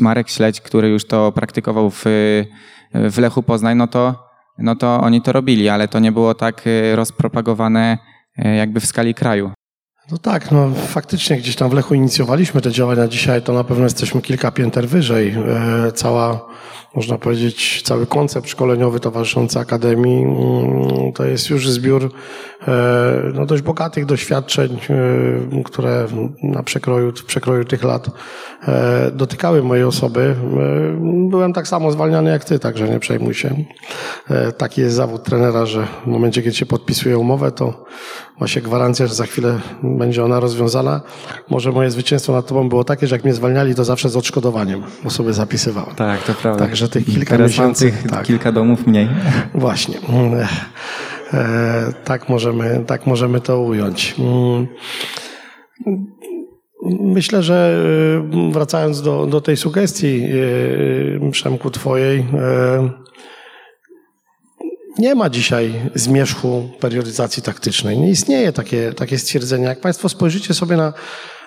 Marek 0.00 0.28
Śledź, 0.28 0.60
który 0.60 0.88
już 0.88 1.06
to 1.06 1.32
praktykował 1.32 1.90
w 1.90 2.04
w 2.94 3.18
Lechu 3.18 3.42
Poznań, 3.42 3.76
no 3.76 3.86
to, 3.86 4.28
no 4.58 4.76
to 4.76 5.00
oni 5.00 5.22
to 5.22 5.32
robili, 5.32 5.68
ale 5.68 5.88
to 5.88 5.98
nie 5.98 6.12
było 6.12 6.34
tak 6.34 6.66
y, 6.66 6.96
rozpropagowane 6.96 7.98
y, 8.38 8.54
jakby 8.54 8.80
w 8.80 8.86
skali 8.86 9.14
kraju. 9.14 9.50
No 10.10 10.18
tak, 10.18 10.50
no 10.50 10.70
faktycznie 10.74 11.36
gdzieś 11.36 11.56
tam 11.56 11.70
w 11.70 11.72
Lechu 11.72 11.94
inicjowaliśmy 11.94 12.60
te 12.60 12.72
działania. 12.72 13.08
Dzisiaj 13.08 13.42
to 13.42 13.52
na 13.52 13.64
pewno 13.64 13.84
jesteśmy 13.84 14.22
kilka 14.22 14.50
pięter 14.50 14.88
wyżej. 14.88 15.34
E, 15.88 15.92
cała, 15.92 16.46
można 16.94 17.18
powiedzieć, 17.18 17.82
cały 17.82 18.06
koncept 18.06 18.48
szkoleniowy 18.48 19.00
towarzyszący 19.00 19.58
Akademii 19.58 20.24
mm, 20.24 21.12
to 21.12 21.24
jest 21.24 21.50
już 21.50 21.70
zbiór 21.70 22.10
e, 22.68 23.32
no, 23.34 23.46
dość 23.46 23.62
bogatych 23.62 24.06
doświadczeń, 24.06 24.78
e, 24.90 25.62
które 25.64 26.06
na 26.42 26.62
przekroju, 26.62 27.12
w 27.12 27.24
przekroju 27.24 27.64
tych 27.64 27.84
lat 27.84 28.10
dotykały 29.12 29.62
mojej 29.62 29.84
osoby. 29.84 30.34
Byłem 31.30 31.52
tak 31.52 31.68
samo 31.68 31.90
zwalniany 31.90 32.30
jak 32.30 32.44
ty, 32.44 32.58
także 32.58 32.88
nie 32.88 32.98
przejmuj 32.98 33.34
się. 33.34 33.64
Taki 34.58 34.80
jest 34.80 34.96
zawód 34.96 35.22
trenera, 35.22 35.66
że 35.66 35.86
w 36.04 36.06
momencie, 36.06 36.42
kiedy 36.42 36.56
się 36.56 36.66
podpisuje 36.66 37.18
umowę, 37.18 37.52
to 37.52 37.84
ma 38.40 38.46
się 38.46 38.60
gwarancja, 38.60 39.06
że 39.06 39.14
za 39.14 39.26
chwilę 39.26 39.60
będzie 39.82 40.24
ona 40.24 40.40
rozwiązana. 40.40 41.00
Może 41.50 41.72
moje 41.72 41.90
zwycięstwo 41.90 42.32
nad 42.32 42.46
tobą 42.46 42.68
było 42.68 42.84
takie, 42.84 43.06
że 43.06 43.16
jak 43.16 43.24
mnie 43.24 43.34
zwalniali, 43.34 43.74
to 43.74 43.84
zawsze 43.84 44.08
z 44.08 44.16
odszkodowaniem, 44.16 44.82
bo 45.04 45.10
sobie 45.10 45.32
zapisywałem. 45.32 45.94
Tak, 45.94 46.22
to 46.22 46.34
prawda. 46.34 46.64
Także 46.64 46.83
tych 46.88 47.06
kilka 47.06 47.30
Teraz 47.30 47.50
miesięcy... 47.50 47.90
Tych 47.90 48.10
tak. 48.10 48.26
kilka 48.26 48.52
domów 48.52 48.86
mniej. 48.86 49.08
Właśnie. 49.54 49.98
E, 51.32 51.92
tak, 52.04 52.28
możemy, 52.28 52.84
tak 52.86 53.06
możemy 53.06 53.40
to 53.40 53.60
ująć. 53.60 54.14
Mm. 54.18 54.66
Myślę, 57.00 57.42
że 57.42 57.84
e, 58.32 58.52
wracając 58.52 59.02
do, 59.02 59.26
do 59.26 59.40
tej 59.40 59.56
sugestii, 59.56 60.24
e, 61.26 61.30
Przemku, 61.30 61.70
twojej, 61.70 62.24
nie 64.98 65.14
ma 65.14 65.30
dzisiaj 65.30 65.72
zmierzchu 65.94 66.68
periodyzacji 66.80 67.42
taktycznej. 67.42 67.98
Nie 67.98 68.10
istnieje 68.10 68.52
takie, 68.52 68.92
takie 68.92 69.18
stwierdzenie. 69.18 69.64
Jak 69.64 69.80
Państwo 69.80 70.08
spojrzycie 70.08 70.54
sobie 70.54 70.76
na 70.76 70.92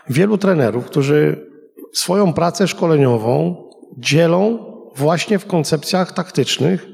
wielu 0.09 0.37
trenerów, 0.37 0.85
którzy 0.85 1.47
swoją 1.93 2.33
pracę 2.33 2.67
szkoleniową 2.67 3.63
dzielą 3.97 4.59
właśnie 4.97 5.39
w 5.39 5.45
koncepcjach 5.45 6.11
taktycznych 6.11 6.87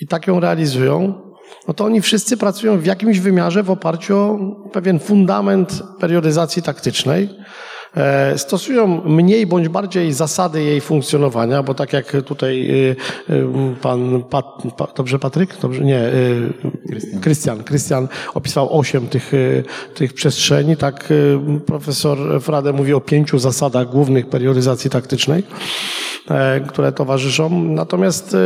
i 0.00 0.06
tak 0.06 0.26
ją 0.26 0.40
realizują, 0.40 1.22
no 1.68 1.74
to 1.74 1.84
oni 1.84 2.00
wszyscy 2.00 2.36
pracują 2.36 2.78
w 2.78 2.86
jakimś 2.86 3.20
wymiarze 3.20 3.62
w 3.62 3.70
oparciu 3.70 4.18
o 4.64 4.68
pewien 4.68 4.98
fundament 4.98 5.82
periodyzacji 6.00 6.62
taktycznej, 6.62 7.28
stosują 8.36 9.02
mniej 9.04 9.46
bądź 9.46 9.68
bardziej 9.68 10.12
zasady 10.12 10.62
jej 10.62 10.80
funkcjonowania, 10.80 11.62
bo 11.62 11.74
tak 11.74 11.92
jak 11.92 12.16
tutaj 12.26 12.70
y, 12.70 12.96
y, 13.30 13.46
pan, 13.82 14.22
Pat, 14.22 14.46
pa, 14.76 14.86
dobrze 14.96 15.18
Patryk? 15.18 15.56
Dobrze, 15.62 15.84
nie, 15.84 16.00
Krystian. 17.20 17.64
Krystian 17.64 18.08
opisał 18.34 18.78
osiem 18.78 19.08
tych, 19.08 19.32
tych 19.94 20.12
przestrzeni, 20.12 20.76
tak 20.76 21.08
profesor 21.66 22.42
Frade 22.42 22.72
mówi 22.72 22.94
o 22.94 23.00
pięciu 23.00 23.38
zasadach 23.38 23.90
głównych 23.90 24.28
periodyzacji 24.28 24.90
taktycznej, 24.90 25.42
e, 26.30 26.60
które 26.60 26.92
towarzyszą. 26.92 27.64
Natomiast 27.64 28.36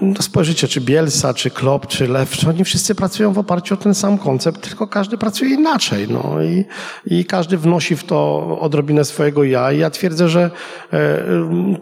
no 0.00 0.22
spojrzycie, 0.22 0.68
czy 0.68 0.80
Bielsa, 0.80 1.34
czy 1.34 1.50
Klopp, 1.50 1.86
czy 1.86 2.08
Lew, 2.08 2.30
czy 2.30 2.48
oni 2.48 2.64
wszyscy 2.64 2.94
pracują 2.94 3.32
w 3.32 3.38
oparciu 3.38 3.74
o 3.74 3.76
ten 3.76 3.94
sam 3.94 4.18
koncept, 4.18 4.60
tylko 4.60 4.86
każdy 4.86 5.18
pracuje 5.18 5.54
inaczej. 5.54 6.06
No 6.08 6.42
i, 6.42 6.64
i 7.06 7.24
każdy 7.24 7.58
wnosi 7.58 7.96
w 7.96 8.04
to 8.04 8.39
odrobinę 8.60 9.04
swojego 9.04 9.44
ja. 9.44 9.72
I 9.72 9.78
ja 9.78 9.90
twierdzę, 9.90 10.28
że 10.28 10.50
e, 10.92 11.24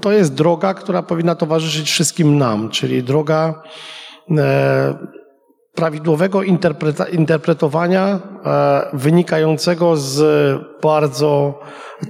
to 0.01 0.13
jest 0.13 0.35
droga, 0.35 0.75
która 0.75 1.03
powinna 1.03 1.35
towarzyszyć 1.35 1.91
wszystkim 1.91 2.39
nam, 2.39 2.69
czyli 2.69 3.03
droga 3.03 3.63
e, 4.39 4.95
prawidłowego 5.75 6.43
interpretowania 7.13 8.07
e, 8.45 8.91
wynikającego 8.93 9.97
z 9.97 10.23
bardzo 10.83 11.61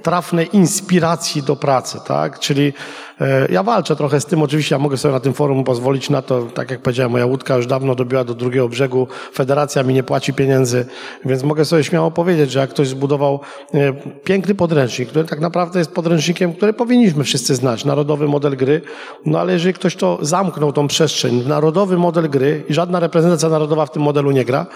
trafnej 0.02 0.56
inspiracji 0.56 1.42
do 1.42 1.56
pracy, 1.56 1.98
tak? 2.06 2.38
Czyli 2.38 2.72
e, 3.20 3.52
ja 3.52 3.62
walczę 3.62 3.96
trochę 3.96 4.20
z 4.20 4.26
tym, 4.26 4.42
oczywiście 4.42 4.74
ja 4.74 4.78
mogę 4.78 4.96
sobie 4.96 5.14
na 5.14 5.20
tym 5.20 5.34
forum 5.34 5.64
pozwolić 5.64 6.10
na 6.10 6.22
to, 6.22 6.42
tak 6.42 6.70
jak 6.70 6.82
powiedziałem, 6.82 7.12
moja 7.12 7.26
łódka 7.26 7.56
już 7.56 7.66
dawno 7.66 7.94
dobiła 7.94 8.24
do 8.24 8.34
drugiego 8.34 8.68
brzegu, 8.68 9.08
federacja 9.32 9.82
mi 9.82 9.94
nie 9.94 10.02
płaci 10.02 10.32
pieniędzy, 10.32 10.86
więc 11.24 11.42
mogę 11.42 11.64
sobie 11.64 11.84
śmiało 11.84 12.10
powiedzieć, 12.10 12.50
że 12.50 12.60
jak 12.60 12.70
ktoś 12.70 12.88
zbudował 12.88 13.40
e, 13.74 13.92
piękny 14.24 14.54
podręcznik, 14.54 15.08
który 15.08 15.24
tak 15.24 15.40
naprawdę 15.40 15.78
jest 15.78 15.92
podręcznikiem, 15.92 16.54
który 16.54 16.72
powinniśmy 16.72 17.24
wszyscy 17.24 17.54
znać, 17.54 17.84
narodowy 17.84 18.28
model 18.28 18.56
gry, 18.56 18.80
no 19.26 19.40
ale 19.40 19.52
jeżeli 19.52 19.74
ktoś 19.74 19.96
to 19.96 20.18
zamknął 20.22 20.72
tą 20.72 20.88
przestrzeń, 20.88 21.42
narodowy 21.46 21.98
model 21.98 22.30
gry 22.30 22.64
i 22.68 22.74
żadna 22.74 23.00
reprezentacja 23.00 23.48
narodowa 23.48 23.86
w 23.86 23.90
tym 23.90 24.02
modelu 24.02 24.30
nie 24.30 24.44
gra, 24.44 24.66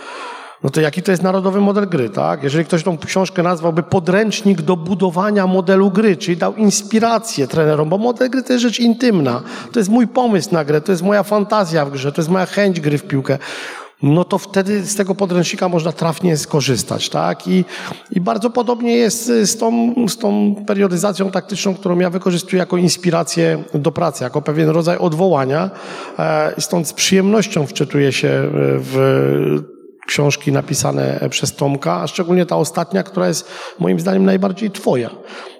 no 0.64 0.70
to 0.70 0.80
jaki 0.80 1.02
to 1.02 1.10
jest 1.10 1.22
narodowy 1.22 1.60
model 1.60 1.88
gry, 1.88 2.10
tak? 2.10 2.42
Jeżeli 2.42 2.64
ktoś 2.64 2.82
tą 2.82 2.98
książkę 2.98 3.42
nazwałby 3.42 3.82
podręcznik 3.82 4.62
do 4.62 4.76
budowania 4.76 5.46
modelu 5.46 5.90
gry, 5.90 6.16
czyli 6.16 6.36
dał 6.36 6.54
inspirację 6.54 7.46
trenerom, 7.46 7.88
bo 7.88 7.98
model 7.98 8.30
gry 8.30 8.42
to 8.42 8.52
jest 8.52 8.62
rzecz 8.62 8.80
intymna. 8.80 9.42
To 9.72 9.80
jest 9.80 9.90
mój 9.90 10.08
pomysł 10.08 10.48
na 10.52 10.64
grę, 10.64 10.80
to 10.80 10.92
jest 10.92 11.02
moja 11.02 11.22
fantazja 11.22 11.84
w 11.84 11.90
grze, 11.90 12.12
to 12.12 12.20
jest 12.20 12.30
moja 12.30 12.46
chęć 12.46 12.80
gry 12.80 12.98
w 12.98 13.02
piłkę. 13.02 13.38
No 14.02 14.24
to 14.24 14.38
wtedy 14.38 14.86
z 14.86 14.94
tego 14.94 15.14
podręcznika 15.14 15.68
można 15.68 15.92
trafnie 15.92 16.36
skorzystać, 16.36 17.08
tak? 17.08 17.48
I, 17.48 17.64
i 18.10 18.20
bardzo 18.20 18.50
podobnie 18.50 18.96
jest 18.96 19.26
z 19.26 19.56
tą, 19.56 19.94
z 20.08 20.18
tą 20.18 20.54
periodyzacją 20.66 21.30
taktyczną, 21.30 21.74
którą 21.74 21.98
ja 21.98 22.10
wykorzystuję 22.10 22.60
jako 22.60 22.76
inspirację 22.76 23.64
do 23.74 23.92
pracy, 23.92 24.24
jako 24.24 24.42
pewien 24.42 24.68
rodzaj 24.68 24.98
odwołania. 24.98 25.70
E, 26.18 26.54
stąd 26.58 26.88
z 26.88 26.92
przyjemnością 26.92 27.66
wczytuję 27.66 28.12
się 28.12 28.30
w 28.54 29.71
książki 30.06 30.52
napisane 30.52 31.20
przez 31.30 31.56
Tomka, 31.56 32.00
a 32.00 32.06
szczególnie 32.06 32.46
ta 32.46 32.56
ostatnia, 32.56 33.02
która 33.02 33.28
jest 33.28 33.48
moim 33.78 34.00
zdaniem 34.00 34.24
najbardziej 34.24 34.70
twoja. 34.70 35.10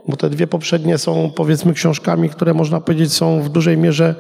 Bo 0.09 0.17
te 0.17 0.31
dwie 0.31 0.47
poprzednie 0.47 0.99
są 0.99 1.31
powiedzmy 1.37 1.75
książkami, 1.75 2.31
które 2.31 2.55
można 2.55 2.81
powiedzieć 2.81 3.13
są 3.13 3.43
w 3.43 3.49
dużej 3.49 3.77
mierze 3.77 4.15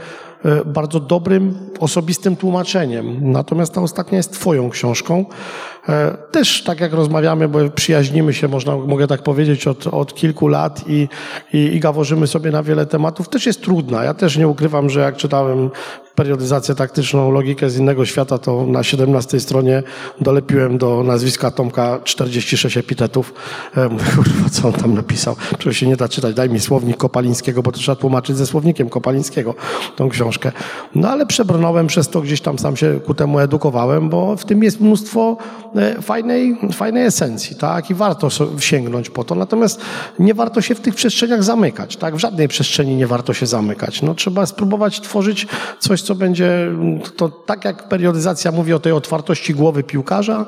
bardzo 0.67 1.01
dobrym, 1.01 1.71
osobistym 1.81 2.37
tłumaczeniem. 2.37 3.33
Natomiast 3.33 3.75
ta 3.75 3.83
ostatnia 3.83 4.17
jest 4.17 4.33
twoją 4.33 4.71
książką. 4.71 5.25
Też 6.31 6.63
tak 6.63 6.81
jak 6.81 6.93
rozmawiamy, 6.93 7.49
bo 7.49 7.59
przyjaźnimy 7.75 8.35
się, 8.35 8.49
można, 8.49 8.77
mogę 8.77 9.07
tak 9.07 9.23
powiedzieć, 9.23 9.67
od, 9.67 9.87
od 9.87 10.15
kilku 10.15 10.49
lat 10.49 10.85
i, 10.87 11.09
i, 11.53 11.59
i 11.59 11.81
gaworzymy 11.81 12.27
sobie 12.27 12.51
na 12.51 12.63
wiele 12.63 12.87
tematów, 12.87 13.29
też 13.29 13.47
jest 13.47 13.63
trudna. 13.63 14.05
Ja 14.05 14.15
też 14.15 14.37
nie 14.37 14.49
ukrywam, 14.49 14.91
że 14.91 15.01
jak 15.01 15.17
czytałem 15.17 15.71
periodyzację 16.15 16.75
taktyczną, 16.75 17.31
logikę 17.31 17.71
z 17.71 17.79
innego 17.79 18.07
świata, 18.07 18.39
to 18.39 18.67
na 18.67 18.83
17 18.83 19.41
stronie 19.41 19.83
dolepiłem 20.21 20.79
do 20.79 21.03
nazwiska 21.03 21.51
Tomka 21.51 22.01
46 22.05 22.77
epitetów. 22.77 23.35
Kurwa, 24.17 24.51
co 24.51 24.69
on 24.69 24.75
tam 24.75 24.95
napisał? 24.95 25.37
Czego 25.59 25.73
się 25.73 25.87
nie 25.87 25.97
da 25.97 26.09
czytać? 26.09 26.35
Daj 26.35 26.51
mi 26.51 26.61
słownik 26.61 26.97
Kopalińskiego, 26.97 27.63
bo 27.63 27.73
to 27.73 27.79
trzeba 27.79 27.97
tłumaczyć 27.97 28.37
ze 28.37 28.47
słownikiem 28.47 28.89
Kopalińskiego 28.89 29.55
tą 29.97 30.09
książkę. 30.09 30.53
No 30.95 31.09
ale 31.09 31.27
przebrnąłem 31.27 31.87
przez 31.87 32.09
to, 32.09 32.21
gdzieś 32.21 32.41
tam 32.41 32.59
sam 32.59 32.77
się 32.77 33.01
ku 33.07 33.15
temu 33.15 33.39
edukowałem, 33.39 34.09
bo 34.09 34.37
w 34.37 34.45
tym 34.45 34.63
jest 34.63 34.81
mnóstwo 34.81 35.37
fajnej, 36.03 36.59
fajnej 36.73 37.07
esencji, 37.07 37.57
tak? 37.57 37.91
I 37.91 37.95
warto 37.95 38.29
sięgnąć 38.59 39.11
po 39.11 39.25
to. 39.25 39.35
Natomiast 39.35 39.81
nie 40.19 40.35
warto 40.35 40.61
się 40.61 40.75
w 40.75 40.81
tych 40.81 40.95
przestrzeniach 40.95 41.45
zamykać, 41.45 41.97
tak? 41.97 42.17
W 42.17 42.19
żadnej 42.19 42.49
przestrzeni 42.49 42.97
nie 42.97 43.07
warto 43.07 43.35
się 43.35 43.47
zamykać. 43.47 44.03
No 44.03 44.15
trzeba 44.15 44.47
spróbować 44.47 45.01
tworzyć 45.01 45.47
coś, 45.79 46.03
co 46.03 46.15
będzie, 46.15 46.73
to 47.17 47.29
tak 47.29 47.65
jak 47.65 47.89
periodyzacja 47.89 48.53
mówi 48.53 48.73
o 48.73 48.79
tej 48.79 48.93
otwartości 48.93 49.55
głowy 49.55 49.83
piłkarza, 49.83 50.47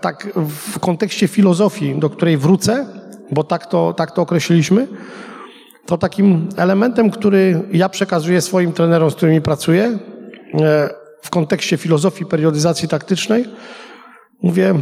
tak 0.00 0.28
w 0.48 0.78
kontekście 0.78 1.28
filozofii, 1.28 1.94
do 1.98 2.10
której 2.10 2.36
wrócę, 2.36 2.86
bo 3.30 3.44
tak 3.44 3.66
to, 3.66 3.92
tak 3.92 4.10
to 4.10 4.22
określiliśmy, 4.22 4.88
to 5.86 5.98
takim 5.98 6.48
elementem, 6.56 7.10
który 7.10 7.62
ja 7.72 7.88
przekazuję 7.88 8.40
swoim 8.40 8.72
trenerom, 8.72 9.10
z 9.10 9.14
którymi 9.14 9.40
pracuję, 9.40 9.98
w 11.22 11.30
kontekście 11.30 11.76
filozofii 11.76 12.26
periodyzacji 12.26 12.88
taktycznej, 12.88 13.44
mówię, 14.42 14.74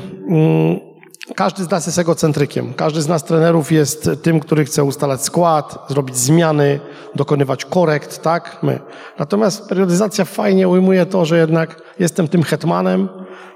każdy 1.34 1.64
z 1.64 1.70
nas 1.70 1.86
jest 1.86 1.98
egocentrykiem. 1.98 2.74
Każdy 2.74 3.02
z 3.02 3.08
nas 3.08 3.24
trenerów 3.24 3.72
jest 3.72 4.10
tym, 4.22 4.40
który 4.40 4.64
chce 4.64 4.84
ustalać 4.84 5.22
skład, 5.22 5.86
zrobić 5.88 6.16
zmiany, 6.16 6.80
dokonywać 7.14 7.64
korekt, 7.64 8.22
tak? 8.22 8.58
My. 8.62 8.78
Natomiast 9.18 9.68
periodyzacja 9.68 10.24
fajnie 10.24 10.68
ujmuje 10.68 11.06
to, 11.06 11.24
że 11.24 11.38
jednak 11.38 11.82
jestem 11.98 12.28
tym 12.28 12.42
hetmanem, 12.42 13.08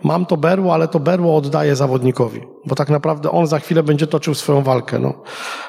mam 0.04 0.26
to 0.26 0.36
berło, 0.36 0.74
ale 0.74 0.88
to 0.88 1.00
berło 1.00 1.36
oddaję 1.36 1.76
zawodnikowi, 1.76 2.40
bo 2.66 2.74
tak 2.74 2.90
naprawdę 2.90 3.30
on 3.30 3.46
za 3.46 3.58
chwilę 3.58 3.82
będzie 3.82 4.06
toczył 4.06 4.34
swoją 4.34 4.62
walkę. 4.62 4.98
No. 4.98 5.14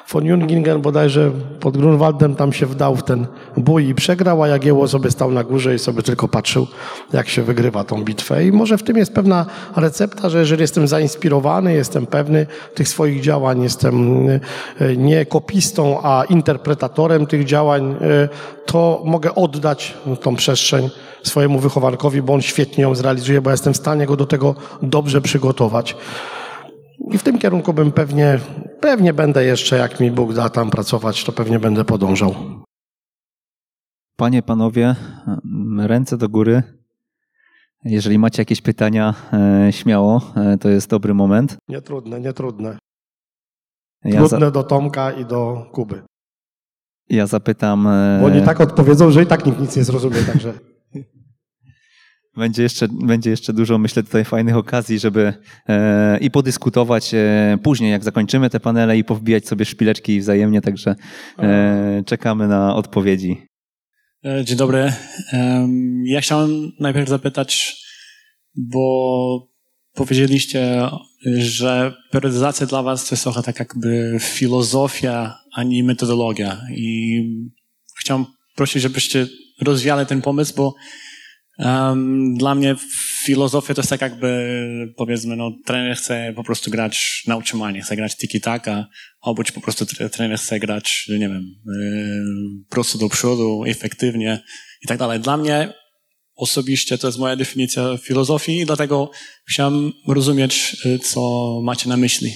Von 0.08 0.24
Jungingen 0.24 0.80
bodajże 0.80 1.30
pod 1.60 1.76
Grunwaldem 1.76 2.36
tam 2.36 2.52
się 2.52 2.66
wdał 2.66 2.96
w 2.96 3.02
ten 3.02 3.26
bój 3.56 3.88
i 3.88 3.94
przegrał, 3.94 4.42
a 4.42 4.48
Jagiełło 4.48 4.88
sobie 4.88 5.10
stał 5.10 5.30
na 5.30 5.44
górze 5.44 5.74
i 5.74 5.78
sobie 5.78 6.02
tylko 6.02 6.28
patrzył, 6.28 6.66
jak 7.12 7.28
się 7.28 7.42
wygrywa 7.42 7.84
tą 7.84 8.04
bitwę. 8.04 8.44
I 8.44 8.52
może 8.52 8.78
w 8.78 8.82
tym 8.82 8.96
jest 8.96 9.14
pewna 9.14 9.46
recepta, 9.76 10.28
że 10.28 10.38
jeżeli 10.38 10.60
jestem 10.60 10.88
zainspirowany, 10.88 11.74
jestem 11.74 12.06
pewny 12.06 12.46
tych 12.74 12.88
swoich 12.88 13.20
działań, 13.20 13.62
jestem 13.62 14.26
nie 14.96 15.26
kopistą, 15.26 15.98
a 16.02 16.24
interpretatorem 16.24 17.26
tych 17.26 17.44
działań, 17.44 17.96
to 18.66 19.02
mogę 19.04 19.34
oddać 19.34 19.94
tą 20.20 20.36
przestrzeń 20.36 20.90
swojemu 21.24 21.58
wychowankowi, 21.58 22.22
bo 22.22 22.34
on 22.34 22.42
świetnie 22.42 22.82
ją 22.82 22.94
zrealizuje, 22.94 23.40
bo 23.40 23.50
ja 23.50 23.54
jestem 23.54 23.74
w 23.74 23.76
stanie 23.76 24.06
go 24.06 24.16
do 24.16 24.26
tego 24.26 24.54
dobrze 24.82 25.20
przygotować. 25.20 25.96
I 27.10 27.18
w 27.18 27.22
tym 27.22 27.38
kierunku 27.38 27.72
bym 27.72 27.92
pewnie, 27.92 28.40
pewnie 28.80 29.12
będę 29.14 29.44
jeszcze, 29.44 29.76
jak 29.76 30.00
mi 30.00 30.10
Bóg 30.10 30.34
da 30.34 30.48
tam 30.48 30.70
pracować, 30.70 31.24
to 31.24 31.32
pewnie 31.32 31.58
będę 31.58 31.84
podążał. 31.84 32.34
Panie, 34.16 34.42
panowie, 34.42 34.94
ręce 35.78 36.16
do 36.16 36.28
góry. 36.28 36.62
Jeżeli 37.84 38.18
macie 38.18 38.42
jakieś 38.42 38.60
pytania, 38.60 39.14
śmiało, 39.70 40.20
to 40.60 40.68
jest 40.68 40.90
dobry 40.90 41.14
moment. 41.14 41.56
Nietrudne, 41.68 42.20
nietrudne. 42.20 42.78
Ja 44.04 44.18
Trudne 44.20 44.46
za... 44.46 44.50
do 44.50 44.62
Tomka 44.62 45.12
i 45.12 45.24
do 45.24 45.66
Kuby. 45.72 46.02
Ja 47.08 47.26
zapytam. 47.26 47.88
Bo 48.20 48.26
oni 48.26 48.42
tak 48.42 48.60
odpowiedzą, 48.60 49.10
że 49.10 49.22
i 49.22 49.26
tak 49.26 49.46
nikt 49.46 49.60
nic 49.60 49.76
nie 49.76 49.84
zrozumie, 49.84 50.16
także. 50.16 50.52
Będzie 52.36 52.62
jeszcze, 52.62 52.88
będzie 52.88 53.30
jeszcze 53.30 53.52
dużo, 53.52 53.78
myślę, 53.78 54.02
tutaj 54.02 54.24
fajnych 54.24 54.56
okazji, 54.56 54.98
żeby 54.98 55.32
e, 55.68 56.18
i 56.18 56.30
podyskutować 56.30 57.14
e, 57.14 57.58
później, 57.62 57.90
jak 57.90 58.04
zakończymy 58.04 58.50
te 58.50 58.60
panele 58.60 58.98
i 58.98 59.04
powbijać 59.04 59.48
sobie 59.48 59.64
szpileczki 59.64 60.20
wzajemnie, 60.20 60.60
także 60.60 60.94
e, 61.38 62.02
czekamy 62.06 62.48
na 62.48 62.76
odpowiedzi. 62.76 63.36
E, 64.24 64.44
dzień 64.44 64.56
dobry. 64.56 64.92
Ja 66.04 66.20
chciałem 66.20 66.72
najpierw 66.80 67.08
zapytać, 67.08 67.76
bo 68.54 69.48
powiedzieliście, 69.94 70.88
że 71.38 71.94
periodyzacja 72.10 72.66
dla 72.66 72.82
was 72.82 73.08
to 73.08 73.14
jest 73.14 73.22
trochę 73.22 73.42
tak 73.42 73.58
jakby 73.58 74.16
filozofia, 74.20 75.38
a 75.52 75.62
nie 75.62 75.84
metodologia. 75.84 76.60
I 76.76 77.20
chciałem 78.00 78.24
prosić, 78.56 78.82
żebyście 78.82 79.26
rozwiali 79.60 80.06
ten 80.06 80.22
pomysł, 80.22 80.54
bo 80.56 80.74
Um, 81.58 82.34
dla 82.34 82.54
mnie 82.54 82.76
filozofia 83.24 83.74
to 83.74 83.80
jest 83.80 83.90
tak 83.90 84.00
jakby, 84.00 84.58
powiedzmy, 84.96 85.36
no, 85.36 85.52
trener 85.66 85.96
chce 85.96 86.32
po 86.36 86.44
prostu 86.44 86.70
grać 86.70 87.22
na 87.26 87.36
utrzymanie, 87.36 87.82
chce 87.82 87.96
grać 87.96 88.16
tiki-taka, 88.16 88.84
albo 89.20 89.42
po 89.54 89.60
prostu 89.60 89.86
trener 90.12 90.38
chce 90.38 90.60
grać, 90.60 91.06
nie 91.08 91.28
wiem, 91.28 91.44
yy, 91.66 92.64
prosto 92.70 92.98
do 92.98 93.08
przodu, 93.08 93.64
efektywnie 93.66 94.42
i 94.84 94.86
tak 94.86 94.98
dalej. 94.98 95.20
Dla 95.20 95.36
mnie 95.36 95.72
osobiście 96.36 96.98
to 96.98 97.08
jest 97.08 97.18
moja 97.18 97.36
definicja 97.36 97.96
filozofii 97.96 98.60
i 98.60 98.66
dlatego 98.66 99.10
chciałem 99.48 99.92
rozumieć, 100.08 100.76
co 101.02 101.20
macie 101.64 101.88
na 101.88 101.96
myśli. 101.96 102.32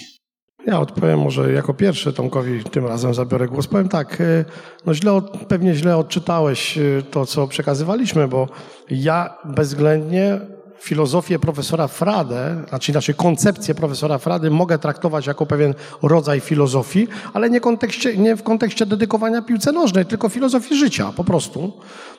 Ja 0.66 0.80
odpowiem 0.80 1.20
może 1.20 1.52
jako 1.52 1.74
pierwszy 1.74 2.12
Tomkowi, 2.12 2.64
tym 2.64 2.86
razem 2.86 3.14
zabiorę 3.14 3.48
głos. 3.48 3.66
Powiem 3.66 3.88
tak, 3.88 4.20
y, 4.20 4.44
no 4.86 4.94
źle, 4.94 5.22
pewnie 5.48 5.74
źle 5.74 5.96
odczytałeś 5.96 6.78
y, 6.78 7.02
to, 7.10 7.26
co 7.26 7.48
przekazywaliśmy, 7.48 8.28
bo 8.28 8.48
ja 8.90 9.34
bezwzględnie 9.44 10.40
filozofię 10.80 11.38
profesora 11.38 11.88
Frade, 11.88 12.56
znaczy 12.68 12.92
inaczej 12.92 13.14
koncepcję 13.14 13.74
profesora 13.74 14.18
Frady 14.18 14.50
mogę 14.50 14.78
traktować 14.78 15.26
jako 15.26 15.46
pewien 15.46 15.74
rodzaj 16.02 16.40
filozofii, 16.40 17.08
ale 17.34 17.50
nie, 17.50 17.60
kontekście, 17.60 18.16
nie 18.16 18.36
w 18.36 18.42
kontekście 18.42 18.86
dedykowania 18.86 19.42
piłce 19.42 19.72
nożnej, 19.72 20.06
tylko 20.06 20.28
filozofii 20.28 20.76
życia 20.76 21.12
po 21.16 21.24
prostu. 21.24 21.72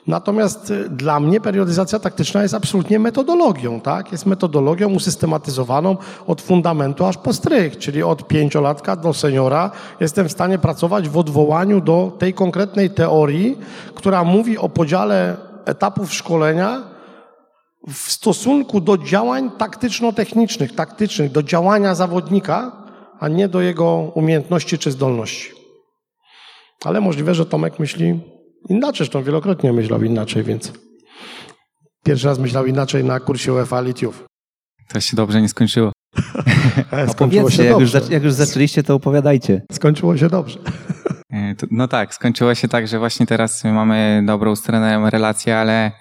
Natomiast 0.06 0.70
y, 0.70 0.88
dla 0.88 1.20
mnie 1.20 1.40
periodyzacja 1.40 1.98
taktyczna 1.98 2.42
jest 2.42 2.54
absolutnie 2.54 2.98
metodologią, 2.98 3.80
tak? 3.80 4.12
Jest 4.12 4.26
metodologią 4.26 4.88
usystematyzowaną 4.88 5.96
od 6.26 6.42
fundamentu 6.42 7.04
aż 7.04 7.16
po 7.16 7.32
strych, 7.32 7.78
czyli 7.78 8.02
od 8.02 8.28
pięciolatka 8.28 8.96
do 8.96 9.14
seniora 9.14 9.70
jestem 10.00 10.28
w 10.28 10.32
stanie 10.32 10.58
pracować 10.58 11.08
w 11.08 11.16
odwołaniu 11.16 11.80
do 11.80 12.12
tej 12.18 12.34
konkretnej 12.34 12.90
teorii, 12.90 13.58
która 13.94 14.24
mówi 14.24 14.58
o 14.58 14.68
podziale 14.68 15.36
etapów 15.64 16.14
szkolenia 16.14 16.89
w 17.88 17.96
stosunku 18.12 18.80
do 18.80 18.98
działań 18.98 19.50
taktyczno-technicznych, 19.58 20.74
taktycznych, 20.74 21.32
do 21.32 21.42
działania 21.42 21.94
zawodnika, 21.94 22.86
a 23.20 23.28
nie 23.28 23.48
do 23.48 23.60
jego 23.60 23.94
umiejętności 24.14 24.78
czy 24.78 24.90
zdolności. 24.90 25.50
Ale 26.84 27.00
możliwe, 27.00 27.34
że 27.34 27.46
Tomek 27.46 27.78
myśli 27.78 28.20
inaczej, 28.68 28.96
zresztą 28.98 29.22
wielokrotnie 29.22 29.72
myślał 29.72 30.02
inaczej, 30.02 30.42
więc 30.42 30.72
pierwszy 32.04 32.26
raz 32.26 32.38
myślał 32.38 32.66
inaczej 32.66 33.04
na 33.04 33.20
kursie 33.20 33.52
UEFA 33.52 33.80
Litiów. 33.80 34.24
To 34.88 35.00
się 35.00 35.16
dobrze 35.16 35.42
nie 35.42 35.48
skończyło. 35.48 35.92
Skończyło 37.12 37.50
się 37.50 37.64
jak 37.64 37.72
dobrze. 37.72 37.98
już, 37.98 38.10
jak 38.10 38.22
już 38.24 38.32
zaczęliście, 38.32 38.82
to 38.82 38.94
opowiadajcie. 38.94 39.62
Skończyło 39.72 40.16
się 40.16 40.28
dobrze. 40.28 40.58
E, 41.32 41.54
No 41.70 41.88
tak, 41.88 42.14
skończyło 42.14 42.54
się 42.54 42.68
tak, 42.68 42.88
że 42.88 42.98
właśnie 42.98 43.26
teraz 43.26 43.64
mamy 43.64 44.22
dobrą 44.26 44.56
z 44.56 44.62
trenerem 44.62 45.06
relację, 45.06 45.58
ale 45.58 45.86
e, 45.86 45.92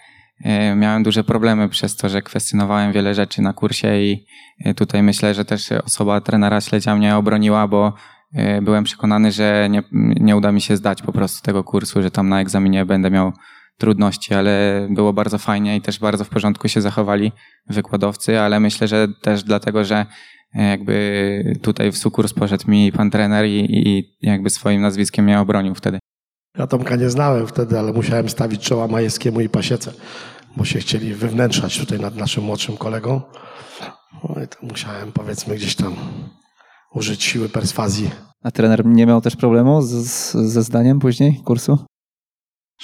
miałem 0.76 1.04
duże 1.04 1.24
problemy 1.24 1.70
przez 1.70 1.96
to, 1.96 2.10
że 2.10 2.22
kwestionowałem 2.22 2.92
wiele 2.92 3.16
rzeczy 3.16 3.42
na 3.42 3.54
kursie 3.54 4.02
i 4.02 4.26
e, 4.66 4.74
tutaj 4.74 5.04
myślę, 5.04 5.34
że 5.34 5.46
też 5.46 5.72
osoba 5.72 6.22
trenera 6.22 6.62
śledzia 6.62 6.96
mnie 6.96 7.16
obroniła, 7.16 7.68
bo 7.68 7.94
e, 8.34 8.62
byłem 8.62 8.84
przekonany, 8.84 9.32
że 9.32 9.68
nie, 9.70 9.84
nie 10.20 10.38
uda 10.38 10.52
mi 10.52 10.62
się 10.62 10.78
zdać 10.78 11.02
po 11.02 11.12
prostu 11.12 11.42
tego 11.42 11.64
kursu, 11.64 12.02
że 12.02 12.12
tam 12.12 12.30
na 12.30 12.42
egzaminie 12.42 12.86
będę 12.86 13.12
miał 13.12 13.34
trudności, 13.78 14.34
ale 14.34 14.88
było 14.90 15.14
bardzo 15.14 15.38
fajnie 15.38 15.76
i 15.76 15.82
też 15.82 16.00
bardzo 16.00 16.24
w 16.24 16.30
porządku 16.30 16.68
się 16.68 16.82
zachowali 16.82 17.32
wykładowcy, 17.68 18.40
ale 18.40 18.60
myślę, 18.60 18.88
że 18.88 19.08
też 19.22 19.44
dlatego, 19.44 19.86
że 19.86 20.06
e, 20.56 20.64
jakby 20.64 21.58
tutaj 21.62 21.92
w 21.92 21.98
sukurs 21.98 22.34
poszedł 22.34 22.72
mi 22.72 22.92
pan 22.92 23.10
trener 23.10 23.46
i, 23.46 23.66
i 23.70 24.16
jakby 24.22 24.50
swoim 24.50 24.82
nazwiskiem 24.82 25.26
mnie 25.26 25.40
obronił 25.40 25.76
wtedy. 25.76 26.00
Ja 26.60 26.68
Tomka 26.68 26.96
nie 26.96 27.10
znałem 27.10 27.48
wtedy, 27.48 27.80
ale 27.80 27.94
musiałem 27.94 28.30
stawić 28.30 28.62
czoła 28.62 28.88
Majewskiemu 28.88 29.42
i 29.42 29.50
Pasiece, 29.50 29.92
bo 30.58 30.66
się 30.66 30.80
chcieli 30.80 31.14
wywnętrzać 31.14 31.80
tutaj 31.80 32.00
nad 32.00 32.16
naszym 32.16 32.44
młodszym 32.44 32.78
kolegą. 32.78 33.22
No 34.24 34.44
i 34.44 34.48
to 34.48 34.58
musiałem, 34.62 35.12
powiedzmy, 35.12 35.56
gdzieś 35.56 35.76
tam 35.76 35.96
użyć 36.94 37.24
siły 37.24 37.50
perswazji. 37.50 38.12
A 38.44 38.52
trener 38.52 38.86
nie 38.86 39.06
miał 39.06 39.22
też 39.22 39.36
problemu 39.36 39.82
z, 39.82 39.90
z, 39.90 40.32
ze 40.32 40.64
zdaniem 40.64 41.00
później 41.00 41.42
kursu? 41.46 41.78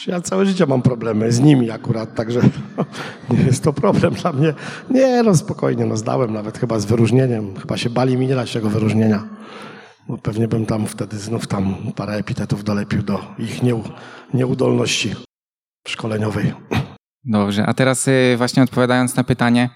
Ja 0.07 0.21
całe 0.21 0.45
życie 0.45 0.65
mam 0.65 0.81
problemy 0.81 1.31
z 1.31 1.39
nimi 1.39 1.71
akurat, 1.71 2.15
także 2.15 2.41
nie 3.29 3.43
jest 3.43 3.63
to 3.63 3.73
problem 3.73 4.13
dla 4.13 4.33
mnie. 4.33 4.53
Nie, 4.89 5.23
no 5.23 5.35
spokojnie, 5.35 5.85
no 5.85 5.97
zdałem 5.97 6.33
nawet 6.33 6.57
chyba 6.57 6.79
z 6.79 6.85
wyróżnieniem. 6.85 7.55
Chyba 7.55 7.77
się 7.77 7.89
bali 7.89 8.17
mi 8.17 8.27
nie 8.27 8.35
dać 8.35 8.53
tego 8.53 8.69
wyróżnienia. 8.69 9.23
Bo 10.07 10.17
pewnie 10.17 10.47
bym 10.47 10.65
tam 10.65 10.87
wtedy 10.87 11.19
znów 11.19 11.47
tam 11.47 11.75
parę 11.95 12.13
epitetów 12.13 12.63
dolepił 12.63 13.03
do 13.03 13.35
ich 13.39 13.63
nieu, 13.63 13.83
nieudolności 14.33 15.15
szkoleniowej. 15.87 16.53
Dobrze, 17.23 17.65
a 17.65 17.73
teraz 17.73 18.07
y, 18.07 18.35
właśnie 18.37 18.63
odpowiadając 18.63 19.15
na 19.15 19.23
pytanie, 19.23 19.69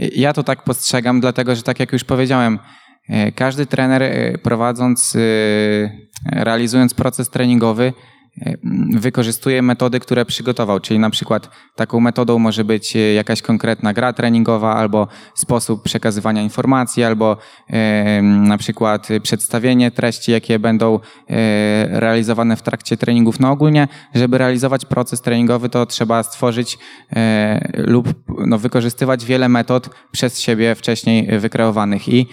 y, 0.00 0.10
ja 0.16 0.32
to 0.32 0.42
tak 0.42 0.64
postrzegam, 0.64 1.20
dlatego 1.20 1.56
że 1.56 1.62
tak 1.62 1.80
jak 1.80 1.92
już 1.92 2.04
powiedziałem, 2.04 2.58
y, 3.10 3.32
każdy 3.32 3.66
trener 3.66 4.02
prowadząc, 4.42 5.16
realizując 6.32 6.94
proces 6.94 7.30
treningowy, 7.30 7.92
wykorzystuje 8.94 9.62
metody, 9.62 10.00
które 10.00 10.24
przygotował, 10.24 10.80
czyli 10.80 11.00
na 11.00 11.10
przykład 11.10 11.50
taką 11.74 12.00
metodą 12.00 12.38
może 12.38 12.64
być 12.64 12.96
y, 12.96 13.12
jakaś 13.12 13.42
konkretna 13.42 13.92
gra 13.92 14.12
treningowa, 14.12 14.76
albo 14.76 15.08
sposób 15.34 15.82
przekazywania 15.82 16.42
informacji, 16.42 17.04
albo 17.04 17.36
y, 17.70 18.22
na 18.22 18.58
przykład 18.58 19.10
y, 19.10 19.20
przedstawienie 19.20 19.90
treści, 19.90 20.32
jakie 20.32 20.58
będą 20.58 20.96
y, 20.96 21.00
realizowane 21.88 22.56
w 22.56 22.62
trakcie 22.62 22.96
treningów. 22.96 23.40
No 23.40 23.50
ogólnie, 23.50 23.88
żeby 24.14 24.38
realizować 24.38 24.84
proces 24.84 25.20
treningowy, 25.20 25.68
to 25.68 25.86
trzeba 25.86 26.22
stworzyć 26.22 26.78
lub 27.74 28.08
no, 28.46 28.58
wykorzystywać 28.58 29.24
wiele 29.24 29.48
metod 29.48 29.90
przez 30.12 30.40
siebie 30.40 30.74
wcześniej 30.74 31.38
wykreowanych. 31.38 32.08
I 32.08 32.26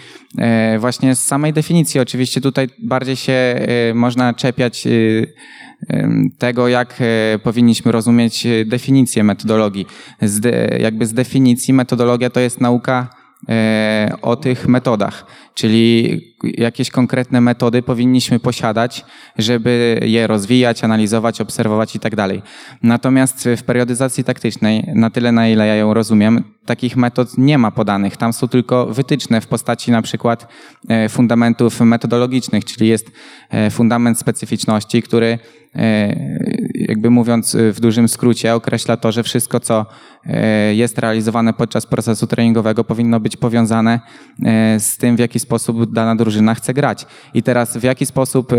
właśnie 0.78 1.14
z 1.14 1.26
samej 1.26 1.52
definicji, 1.52 2.00
oczywiście 2.00 2.40
tutaj 2.40 2.68
bardziej 2.82 3.16
się 3.16 3.66
można 3.94 4.34
czepiać 4.34 4.88
tego, 6.38 6.68
jak 6.68 6.94
e, 7.00 7.38
powinniśmy 7.38 7.92
rozumieć 7.92 8.46
e, 8.46 8.64
definicję 8.64 9.24
metodologii. 9.24 9.86
Z 10.22 10.44
jakby 10.80 11.06
z 11.06 11.12
definicji 11.12 11.74
metodologia 11.74 12.30
to 12.30 12.40
jest 12.40 12.60
nauka 12.60 13.10
e, 13.48 14.12
o 14.22 14.36
tych 14.36 14.68
metodach, 14.68 15.26
czyli 15.58 16.20
jakieś 16.42 16.90
konkretne 16.90 17.40
metody 17.40 17.82
powinniśmy 17.82 18.40
posiadać, 18.40 19.04
żeby 19.38 20.00
je 20.02 20.26
rozwijać, 20.26 20.84
analizować, 20.84 21.40
obserwować 21.40 21.96
i 21.96 22.00
tak 22.00 22.16
dalej. 22.16 22.42
Natomiast 22.82 23.48
w 23.56 23.62
periodyzacji 23.62 24.24
taktycznej, 24.24 24.84
na 24.94 25.10
tyle 25.10 25.32
na 25.32 25.48
ile 25.48 25.66
ja 25.66 25.74
ją 25.74 25.94
rozumiem, 25.94 26.44
takich 26.68 26.96
metod 26.96 27.38
nie 27.38 27.58
ma 27.58 27.70
podanych. 27.70 28.16
Tam 28.16 28.32
są 28.32 28.48
tylko 28.48 28.86
wytyczne 28.86 29.40
w 29.40 29.46
postaci 29.46 29.90
na 29.90 30.02
przykład 30.02 30.48
e, 30.88 31.08
fundamentów 31.08 31.80
metodologicznych, 31.80 32.64
czyli 32.64 32.88
jest 32.88 33.10
e, 33.50 33.70
fundament 33.70 34.18
specyficzności, 34.18 35.02
który 35.02 35.38
e, 35.74 36.16
jakby 36.74 37.10
mówiąc 37.10 37.56
w 37.72 37.80
dużym 37.80 38.08
skrócie 38.08 38.54
określa 38.54 38.96
to, 38.96 39.12
że 39.12 39.22
wszystko 39.22 39.60
co 39.60 39.86
jest 40.72 40.98
realizowane 40.98 41.52
podczas 41.52 41.86
procesu 41.86 42.26
treningowego 42.26 42.84
powinno 42.84 43.20
być 43.20 43.36
powiązane 43.36 44.00
z 44.78 44.96
tym, 44.96 45.16
w 45.16 45.18
jaki 45.18 45.38
sposób 45.38 45.47
dana 45.86 46.16
drużyna 46.16 46.54
chce 46.54 46.74
grać. 46.74 47.06
I 47.34 47.42
teraz 47.42 47.76
w 47.76 47.82
jaki 47.82 48.06
sposób 48.06 48.52
e, 48.52 48.56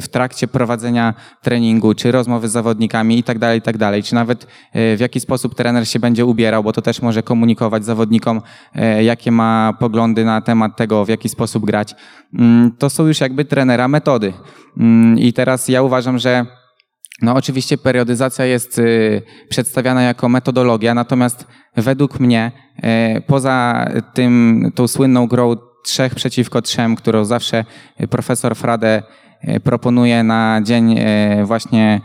w 0.00 0.08
trakcie 0.10 0.48
prowadzenia 0.48 1.14
treningu, 1.42 1.94
czy 1.94 2.12
rozmowy 2.12 2.48
z 2.48 2.52
zawodnikami 2.52 3.18
i 3.18 3.22
tak 3.22 3.38
dalej, 3.38 3.58
i 3.58 3.62
tak 3.62 3.78
dalej, 3.78 4.02
czy 4.02 4.14
nawet 4.14 4.46
e, 4.72 4.96
w 4.96 5.00
jaki 5.00 5.20
sposób 5.20 5.54
trener 5.54 5.88
się 5.88 5.98
będzie 5.98 6.26
ubierał, 6.26 6.62
bo 6.62 6.72
to 6.72 6.82
też 6.82 7.02
może 7.02 7.22
komunikować 7.22 7.84
zawodnikom, 7.84 8.42
e, 8.74 9.04
jakie 9.04 9.32
ma 9.32 9.74
poglądy 9.78 10.24
na 10.24 10.40
temat 10.40 10.76
tego, 10.76 11.04
w 11.04 11.08
jaki 11.08 11.28
sposób 11.28 11.66
grać. 11.66 11.94
Mm, 12.38 12.72
To 12.78 12.90
są 12.90 13.06
już 13.06 13.20
jakby 13.20 13.44
trenera 13.44 13.88
metody. 13.88 14.32
Mm, 14.76 15.18
I 15.18 15.32
teraz 15.32 15.68
ja 15.68 15.82
uważam, 15.82 16.18
że 16.18 16.46
no 17.22 17.34
oczywiście 17.34 17.78
periodyzacja 17.78 18.44
jest 18.44 18.78
y, 18.78 19.22
przedstawiana 19.48 20.02
jako 20.02 20.28
metodologia, 20.28 20.94
natomiast 20.94 21.46
według 21.76 22.20
mnie 22.20 22.52
poza 23.26 23.86
tym 24.14 24.64
tą 24.74 24.88
słynną 24.88 25.26
grą 25.26 25.56
trzech 25.84 26.14
przeciwko 26.14 26.62
trzem, 26.62 26.96
którą 26.96 27.24
zawsze 27.24 27.64
profesor 28.10 28.56
Frade 28.56 29.02
y, 29.48 29.60
proponuje 29.60 30.22
na 30.22 30.60
dzień 30.64 30.98
y, 30.98 31.44
właśnie 31.44 32.00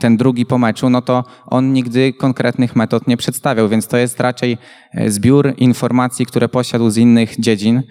ten 0.00 0.16
drugi 0.16 0.46
po 0.46 0.58
meczu, 0.58 0.90
no 0.90 1.02
to 1.02 1.24
on 1.46 1.72
nigdy 1.72 2.12
konkretnych 2.12 2.76
metod 2.76 3.06
nie 3.06 3.16
przedstawiał, 3.16 3.68
więc 3.68 3.88
to 3.88 3.96
jest 3.96 4.20
raczej 4.20 4.58
zbiór 5.06 5.54
informacji, 5.56 6.26
które 6.26 6.48
posiadł 6.48 6.90
z 6.90 6.96
innych 6.96 7.40
dziedzin 7.40 7.82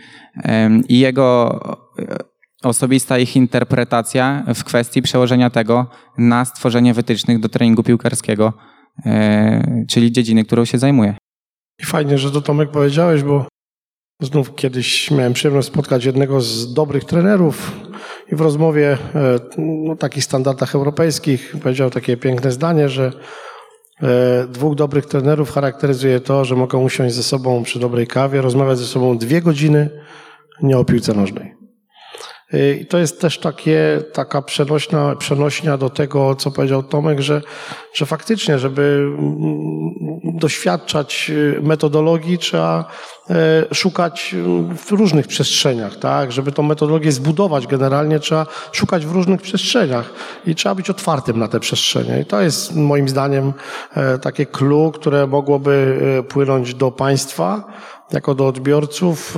i 0.89 0.99
jego 0.99 1.59
osobista 2.63 3.17
ich 3.17 3.35
interpretacja 3.35 4.43
w 4.55 4.63
kwestii 4.63 5.01
przełożenia 5.01 5.49
tego 5.49 5.87
na 6.17 6.45
stworzenie 6.45 6.93
wytycznych 6.93 7.39
do 7.39 7.49
treningu 7.49 7.83
piłkarskiego, 7.83 8.53
e, 9.05 9.85
czyli 9.89 10.11
dziedziny, 10.11 10.45
którą 10.45 10.65
się 10.65 10.77
zajmuje. 10.77 11.15
I 11.79 11.85
fajnie, 11.85 12.17
że 12.17 12.31
to 12.31 12.41
Tomek 12.41 12.71
powiedziałeś, 12.71 13.23
bo 13.23 13.47
znów 14.21 14.55
kiedyś 14.55 15.11
miałem 15.11 15.33
przyjemność 15.33 15.67
spotkać 15.67 16.05
jednego 16.05 16.41
z 16.41 16.73
dobrych 16.73 17.05
trenerów 17.05 17.71
i 18.31 18.35
w 18.35 18.41
rozmowie 18.41 18.97
e, 19.15 19.39
no, 19.57 19.95
takich 19.95 20.23
standardach 20.23 20.75
europejskich 20.75 21.55
powiedział 21.63 21.89
takie 21.89 22.17
piękne 22.17 22.51
zdanie, 22.51 22.89
że 22.89 23.11
e, 24.01 24.47
dwóch 24.47 24.75
dobrych 24.75 25.05
trenerów 25.05 25.51
charakteryzuje 25.51 26.19
to, 26.19 26.45
że 26.45 26.55
mogą 26.55 26.83
usiąść 26.83 27.15
ze 27.15 27.23
sobą 27.23 27.63
przy 27.63 27.79
dobrej 27.79 28.07
kawie, 28.07 28.41
rozmawiać 28.41 28.77
ze 28.77 28.85
sobą 28.85 29.17
dwie 29.17 29.41
godziny, 29.41 29.89
nie 30.61 30.77
o 30.77 30.85
piłce 30.85 31.13
nożnej. 31.13 31.62
Y, 32.53 32.79
I 32.81 32.85
to 32.85 32.97
jest 32.97 33.21
też 33.21 33.39
takie, 33.39 34.03
taka 34.13 34.41
przenośna, 34.41 35.15
przenośnia 35.15 35.77
do 35.77 35.89
tego, 35.89 36.35
co 36.35 36.51
powiedział 36.51 36.83
Tomek, 36.83 37.19
że, 37.19 37.41
że 37.93 38.05
faktycznie, 38.05 38.59
żeby 38.59 38.81
mm, 39.19 39.73
doświadczać 40.23 41.29
y, 41.29 41.59
metodologii, 41.61 42.37
trzeba 42.37 42.85
e, 43.29 43.75
szukać 43.75 44.35
w 44.85 44.91
różnych 44.91 45.27
przestrzeniach, 45.27 45.95
tak? 45.95 46.31
Żeby 46.31 46.51
tą 46.51 46.63
metodologię 46.63 47.11
zbudować 47.11 47.67
generalnie, 47.67 48.19
trzeba 48.19 48.45
szukać 48.71 49.05
w 49.05 49.11
różnych 49.11 49.41
przestrzeniach 49.41 50.13
i 50.45 50.55
trzeba 50.55 50.75
być 50.75 50.89
otwartym 50.89 51.39
na 51.39 51.47
te 51.47 51.59
przestrzenie. 51.59 52.19
I 52.21 52.25
to 52.25 52.41
jest 52.41 52.75
moim 52.75 53.09
zdaniem 53.09 53.53
e, 53.95 54.19
takie 54.19 54.45
clue, 54.45 54.91
które 54.91 55.27
mogłoby 55.27 55.99
e, 56.19 56.23
płynąć 56.23 56.75
do 56.75 56.91
państwa, 56.91 57.63
jako 58.11 58.35
do 58.35 58.47
odbiorców 58.47 59.37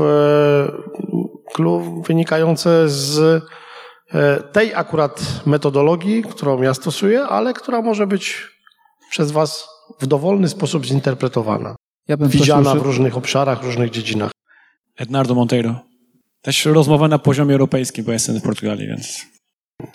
wynikające 2.08 2.90
z 2.90 3.44
e, 4.14 4.44
tej 4.44 4.76
akurat 4.76 5.42
metodologii, 5.46 6.24
którą 6.24 6.62
ja 6.62 6.74
stosuję, 6.74 7.24
ale 7.24 7.54
która 7.54 7.82
może 7.82 8.08
być 8.08 8.48
przez 9.10 9.32
Was 9.32 9.68
w 10.00 10.08
dowolny 10.08 10.48
sposób 10.48 10.86
zinterpretowana. 10.86 11.76
Ja 12.08 12.18
bym 12.18 12.30
Widziana 12.30 12.76
w 12.76 12.82
różnych 12.82 13.18
obszarach, 13.18 13.62
w 13.62 13.66
różnych 13.66 13.90
dziedzinach. 13.90 14.32
Ednardo 14.98 15.36
Monteiro. 15.36 15.80
Też 16.42 16.66
rozmowa 16.66 17.08
na 17.08 17.20
poziomie 17.20 17.54
europejskim, 17.54 18.06
bo 18.06 18.12
jestem 18.12 18.40
w 18.40 18.44
Portugalii, 18.44 18.88
więc... 18.88 19.26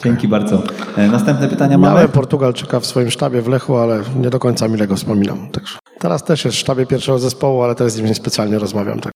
Dzięki 0.04 0.28
bardzo. 0.28 0.62
E, 0.96 1.08
następne 1.08 1.48
pytania 1.48 1.78
mamy. 1.78 1.94
Miałem 1.94 2.10
Portugalczyka 2.10 2.80
w 2.80 2.86
swoim 2.86 3.10
sztabie 3.10 3.42
w 3.42 3.48
Lechu, 3.48 3.76
ale 3.76 4.02
nie 4.16 4.30
do 4.30 4.38
końca 4.38 4.68
mile 4.68 4.86
go 4.86 4.96
wspominam. 4.96 5.50
Także 5.50 5.78
teraz 5.98 6.24
też 6.24 6.44
jest 6.44 6.56
w 6.56 6.60
sztabie 6.60 6.86
pierwszego 6.86 7.18
zespołu, 7.18 7.62
ale 7.62 7.74
teraz 7.74 7.92
z 7.92 7.96
nim 7.96 8.06
nie 8.06 8.14
specjalnie 8.14 8.58
rozmawiam. 8.58 9.00
Tak. 9.00 9.12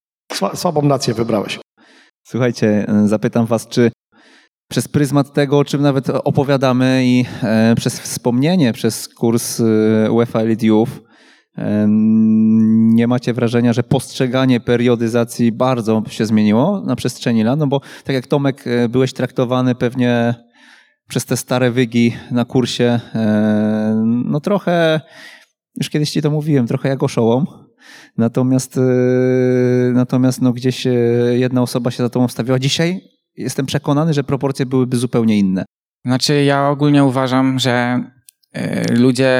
Słabą 0.54 0.82
nację 0.82 1.14
wybrałeś. 1.14 1.58
Słuchajcie, 2.26 2.86
e, 2.88 3.08
zapytam 3.08 3.46
Was, 3.46 3.68
czy 3.68 3.90
przez 4.70 4.88
pryzmat 4.88 5.32
tego, 5.32 5.58
o 5.58 5.64
czym 5.64 5.82
nawet 5.82 6.10
opowiadamy 6.10 7.02
i 7.04 7.24
e, 7.42 7.74
przez 7.76 8.00
wspomnienie, 8.00 8.72
przez 8.72 9.08
kurs 9.08 9.60
e, 9.60 10.12
UEFA 10.12 10.40
Elite 10.40 10.66
Youth, 10.66 10.92
nie 12.94 13.06
macie 13.06 13.32
wrażenia, 13.32 13.72
że 13.72 13.82
postrzeganie 13.82 14.60
periodyzacji 14.60 15.52
bardzo 15.52 16.02
się 16.08 16.26
zmieniło 16.26 16.80
na 16.80 16.96
przestrzeni 16.96 17.44
lat? 17.44 17.58
No 17.58 17.66
bo 17.66 17.80
tak 18.04 18.14
jak 18.14 18.26
Tomek, 18.26 18.64
byłeś 18.88 19.12
traktowany 19.12 19.74
pewnie 19.74 20.34
przez 21.08 21.24
te 21.24 21.36
stare 21.36 21.70
wygi 21.70 22.16
na 22.30 22.44
kursie, 22.44 23.00
no 24.24 24.40
trochę, 24.40 25.00
już 25.76 25.90
kiedyś 25.90 26.10
Ci 26.10 26.22
to 26.22 26.30
mówiłem, 26.30 26.66
trochę 26.66 26.88
jak 26.88 27.02
oszołom. 27.02 27.46
Natomiast, 28.16 28.76
y, 28.76 28.80
natomiast 29.94 30.42
no 30.42 30.52
gdzieś 30.52 30.86
y, 30.86 31.36
jedna 31.38 31.62
osoba 31.62 31.90
się 31.90 32.02
za 32.02 32.08
tobą 32.08 32.28
wstawiła. 32.28 32.58
Dzisiaj 32.58 33.00
jestem 33.36 33.66
przekonany, 33.66 34.14
że 34.14 34.24
proporcje 34.24 34.66
byłyby 34.66 34.96
zupełnie 34.96 35.38
inne. 35.38 35.64
Znaczy, 36.04 36.44
ja 36.44 36.68
ogólnie 36.68 37.04
uważam, 37.04 37.58
że 37.58 38.04
y, 38.56 38.94
ludzie, 38.94 39.32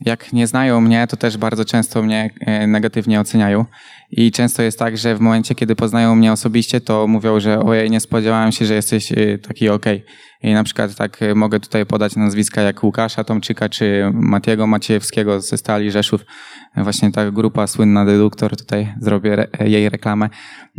jak 0.00 0.32
nie 0.32 0.46
znają 0.46 0.80
mnie, 0.80 1.06
to 1.06 1.16
też 1.16 1.36
bardzo 1.36 1.64
często 1.64 2.02
mnie 2.02 2.30
negatywnie 2.66 3.20
oceniają. 3.20 3.64
I 4.10 4.32
często 4.32 4.62
jest 4.62 4.78
tak, 4.78 4.98
że 4.98 5.16
w 5.16 5.20
momencie, 5.20 5.54
kiedy 5.54 5.76
poznają 5.76 6.14
mnie 6.14 6.32
osobiście, 6.32 6.80
to 6.80 7.06
mówią, 7.06 7.40
że 7.40 7.60
ojej, 7.60 7.90
nie 7.90 8.00
spodziewałem 8.00 8.52
się, 8.52 8.64
że 8.64 8.74
jesteś 8.74 9.12
taki 9.48 9.68
okej. 9.68 9.96
Okay. 9.96 10.27
I 10.42 10.54
na 10.54 10.64
przykład 10.64 10.94
tak 10.94 11.20
mogę 11.34 11.60
tutaj 11.60 11.86
podać 11.86 12.16
nazwiska 12.16 12.62
jak 12.62 12.84
Łukasza 12.84 13.24
Tomczyka 13.24 13.68
czy 13.68 14.10
Matiego 14.14 14.66
Maciejewskiego 14.66 15.40
ze 15.40 15.58
Stali 15.58 15.90
Rzeszów, 15.90 16.24
właśnie 16.76 17.12
ta 17.12 17.30
grupa 17.30 17.66
słynna 17.66 18.04
Deduktor, 18.04 18.56
tutaj 18.56 18.94
zrobię 19.00 19.32
re, 19.32 19.68
jej 19.68 19.88
reklamę. 19.88 20.28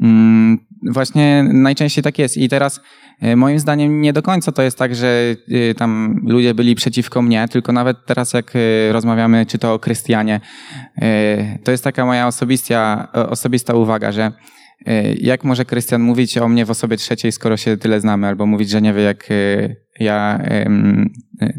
Mm, 0.02 0.58
właśnie 0.92 1.44
najczęściej 1.44 2.04
tak 2.04 2.20
jest 2.20 2.38
i 2.38 2.50
teraz 2.50 2.82
e, 3.22 3.36
moim 3.36 3.60
zdaniem 3.60 4.02
nie 4.02 4.14
do 4.14 4.22
końca 4.22 4.52
to 4.52 4.62
jest 4.62 4.78
tak, 4.78 4.96
że 4.96 5.36
e, 5.70 5.74
tam 5.74 6.22
ludzie 6.28 6.54
byli 6.54 6.76
przeciwko 6.76 7.22
mnie, 7.22 7.48
tylko 7.48 7.72
nawet 7.72 8.06
teraz 8.06 8.34
jak 8.34 8.54
rozmawiamy 8.92 9.46
czy 9.46 9.58
to 9.58 9.74
o 9.74 9.80
Krystianie, 9.80 10.40
to 11.64 11.72
jest 11.72 11.84
taka 11.84 12.06
moja 12.06 12.28
osobista, 12.28 13.08
osobista 13.14 13.74
uwaga, 13.74 14.12
że 14.12 14.32
jak 15.22 15.44
może 15.44 15.66
Krystian 15.66 16.02
mówić 16.02 16.38
o 16.38 16.48
mnie 16.48 16.66
w 16.66 16.72
osobie 16.72 16.98
trzeciej, 16.98 17.32
skoro 17.32 17.58
się 17.58 17.78
tyle 17.78 18.02
znamy, 18.02 18.28
albo 18.28 18.46
mówić, 18.46 18.70
że 18.70 18.82
nie 18.82 18.94
wie, 18.94 19.02
jak 19.02 19.28
ja 20.00 20.40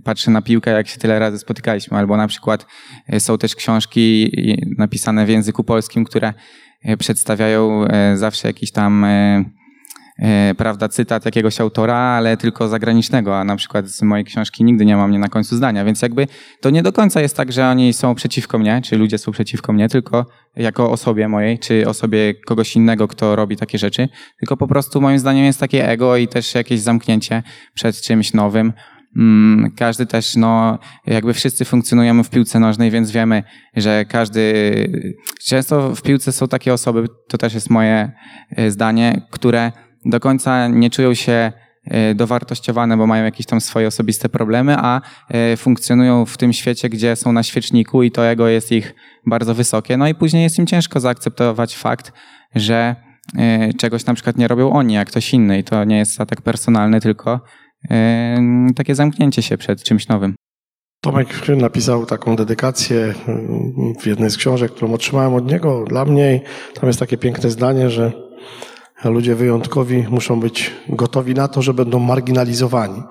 patrzę 0.05 0.31
na 0.31 0.43
piłkę, 0.43 0.71
jak 0.71 0.89
się 0.89 0.99
tyle 0.99 1.19
razy 1.19 1.39
spotykaliśmy, 1.39 1.99
albo 1.99 2.17
na 2.17 2.27
przykład 2.27 2.67
e, 3.09 3.21
są 3.21 3.39
też 3.39 3.55
książki 3.55 4.33
napisane 4.79 5.27
w 5.27 5.29
języku 5.29 5.65
polskim, 5.65 6.05
które 6.05 6.35
e, 6.83 6.97
przedstawiają 6.97 7.85
e, 7.85 8.17
zawsze 8.17 8.49
jakiś 8.49 8.73
tam 8.73 9.07
prawda, 10.57 10.89
cytat 10.89 11.25
jakiegoś 11.25 11.61
autora, 11.61 11.97
ale 11.97 12.37
tylko 12.37 12.69
zagranicznego, 12.69 13.39
a 13.39 13.45
na 13.45 13.57
przykład 13.57 13.89
z 13.89 14.03
mojej 14.03 14.25
książki 14.25 14.65
nigdy 14.65 14.85
nie 14.85 14.97
mam 14.97 15.11
mnie 15.11 15.19
na 15.19 15.29
końcu 15.29 15.57
zdania, 15.57 15.85
więc 15.85 16.03
jakby 16.03 16.27
to 16.61 16.71
nie 16.71 16.83
do 16.83 16.93
końca 16.93 17.21
jest 17.21 17.37
tak, 17.37 17.53
że 17.53 17.69
oni 17.69 17.93
są 17.93 18.15
przeciwko 18.15 18.59
mnie, 18.59 18.81
czy 18.85 18.97
ludzie 18.97 19.19
są 19.19 19.33
przeciwko 19.33 19.73
mnie, 19.73 19.89
tylko 19.89 20.27
jako 20.57 20.91
osobie 20.91 21.29
mojej, 21.29 21.59
czy 21.59 21.89
osobie 21.89 22.35
kogoś 22.35 22.77
innego, 22.77 23.09
kto 23.09 23.37
robi 23.37 23.57
takie 23.57 23.79
rzeczy, 23.79 24.09
tylko 24.39 24.57
po 24.57 24.67
prostu 24.67 25.01
moim 25.01 25.19
zdaniem 25.19 25.45
jest 25.45 25.61
takie 25.61 25.89
ego 25.89 26.17
i 26.17 26.29
też 26.29 26.55
jakieś 26.55 26.81
zamknięcie 26.81 27.43
przed 27.75 28.01
czymś 28.01 28.35
nowym, 28.35 28.73
Mm, 29.17 29.73
każdy 29.77 30.07
też, 30.07 30.37
no, 30.37 30.79
jakby 31.07 31.35
wszyscy 31.35 31.65
funkcjonujemy 31.65 32.25
w 32.25 32.31
piłce 32.31 32.61
nożnej, 32.61 32.91
więc 32.91 33.11
wiemy, 33.11 33.43
że 33.77 34.05
każdy. 34.05 34.53
Często 35.45 35.95
w 35.95 36.03
piłce 36.03 36.33
są 36.33 36.49
takie 36.49 36.73
osoby, 36.73 37.07
to 37.29 37.39
też 37.39 37.55
jest 37.55 37.71
moje 37.71 38.13
e, 38.57 38.71
zdanie, 38.71 39.23
które 39.31 39.73
do 40.05 40.21
końca 40.21 40.69
nie 40.69 40.91
czują 40.91 41.15
się 41.15 41.53
e, 41.85 42.15
dowartościowane, 42.15 42.97
bo 42.97 43.07
mają 43.07 43.25
jakieś 43.25 43.47
tam 43.47 43.61
swoje 43.61 43.87
osobiste 43.87 44.29
problemy, 44.29 44.75
a 44.79 45.01
e, 45.29 45.57
funkcjonują 45.57 46.27
w 46.27 46.37
tym 46.37 46.53
świecie, 46.53 46.89
gdzie 46.89 47.17
są 47.17 47.33
na 47.33 47.43
świeczniku 47.43 48.03
i 48.03 48.11
to 48.11 48.27
ego 48.27 48.49
jest 48.49 48.73
ich 48.73 48.95
bardzo 49.27 49.55
wysokie. 49.55 49.97
No 49.97 50.09
i 50.09 50.15
później 50.15 50.43
jest 50.43 50.59
im 50.59 50.67
ciężko 50.67 51.01
zaakceptować 51.01 51.77
fakt, 51.77 52.13
że 52.55 52.97
czegoś 53.79 54.07
na 54.07 54.15
przykład 54.15 54.37
nie 54.37 54.49
robią 54.49 54.71
oni, 54.73 54.95
jak 54.95 55.09
ktoś 55.09 55.35
inny 55.35 55.59
i 55.59 55.65
to 55.65 55.85
nie 55.85 55.99
jest 55.99 56.21
atak 56.21 56.43
personalny, 56.43 57.01
tylko 57.01 57.41
takie 58.77 58.95
zamknięcie 58.95 59.43
się 59.43 59.59
przed 59.59 59.83
czymś 59.83 60.09
nowym. 60.09 60.35
Tomek 61.01 61.29
napisał 61.57 62.07
taką 62.07 62.37
dedykację 62.37 63.15
w 64.01 64.07
jednej 64.07 64.31
z 64.31 64.37
książek, 64.37 64.73
którą 64.73 64.93
otrzymałem 64.93 65.35
od 65.35 65.53
niego. 65.53 65.85
Dla 65.85 66.05
mnie 66.05 66.41
tam 66.75 66.87
jest 66.87 66.99
takie 66.99 67.19
piękne 67.19 67.51
zdanie, 67.51 67.91
że 67.91 68.13
ludzie 69.09 69.35
wyjątkowi 69.35 70.07
muszą 70.11 70.41
być 70.41 70.71
gotowi 70.89 71.35
na 71.35 71.49
to, 71.49 71.63
że 71.63 71.75
będą 71.75 71.99
marginalizowani. 71.99 73.03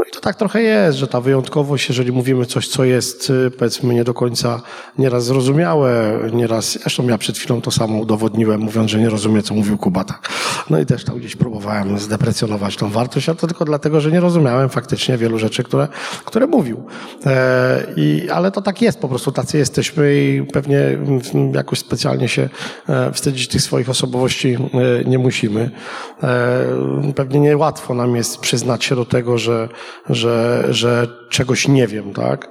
No 0.00 0.06
i 0.06 0.10
to 0.10 0.20
tak 0.20 0.36
trochę 0.36 0.62
jest, 0.62 0.98
że 0.98 1.06
ta 1.06 1.20
wyjątkowość, 1.20 1.88
jeżeli 1.88 2.12
mówimy 2.12 2.46
coś, 2.46 2.68
co 2.68 2.84
jest 2.84 3.30
y, 3.30 3.50
powiedzmy 3.50 3.94
nie 3.94 4.04
do 4.04 4.14
końca 4.14 4.62
nieraz 4.98 5.24
zrozumiałe, 5.24 6.18
nieraz, 6.32 6.78
zresztą 6.80 7.08
ja 7.08 7.18
przed 7.18 7.38
chwilą 7.38 7.60
to 7.60 7.70
samo 7.70 7.98
udowodniłem, 7.98 8.60
mówiąc, 8.60 8.90
że 8.90 8.98
nie 8.98 9.08
rozumiem, 9.08 9.42
co 9.42 9.54
mówił 9.54 9.78
Kubata. 9.78 10.18
No 10.70 10.78
i 10.80 10.86
też 10.86 11.04
tam 11.04 11.18
gdzieś 11.18 11.36
próbowałem 11.36 11.98
zdeprecjonować 11.98 12.76
tą 12.76 12.90
wartość, 12.90 13.28
ale 13.28 13.38
to 13.38 13.46
tylko 13.46 13.64
dlatego, 13.64 14.00
że 14.00 14.12
nie 14.12 14.20
rozumiałem 14.20 14.68
faktycznie 14.68 15.18
wielu 15.18 15.38
rzeczy, 15.38 15.62
które, 15.62 15.88
które 16.24 16.46
mówił. 16.46 16.84
E, 17.26 17.86
i, 17.96 18.30
ale 18.32 18.50
to 18.50 18.62
tak 18.62 18.82
jest, 18.82 19.00
po 19.00 19.08
prostu 19.08 19.32
tacy 19.32 19.58
jesteśmy 19.58 20.14
i 20.14 20.42
pewnie 20.52 20.98
jakoś 21.54 21.78
specjalnie 21.78 22.28
się 22.28 22.48
e, 22.88 23.12
wstydzić 23.12 23.48
tych 23.48 23.62
swoich 23.62 23.90
osobowości 23.90 24.54
e, 24.54 25.04
nie 25.04 25.18
musimy. 25.18 25.70
E, 26.22 27.12
pewnie 27.14 27.40
niełatwo 27.40 27.94
nam 27.94 28.16
jest 28.16 28.38
przyznać 28.38 28.84
się 28.84 28.96
do 28.96 29.04
tego, 29.04 29.38
że 29.38 29.68
że, 30.10 30.66
że 30.70 31.06
czegoś 31.28 31.68
nie 31.68 31.86
wiem, 31.86 32.12
tak? 32.12 32.48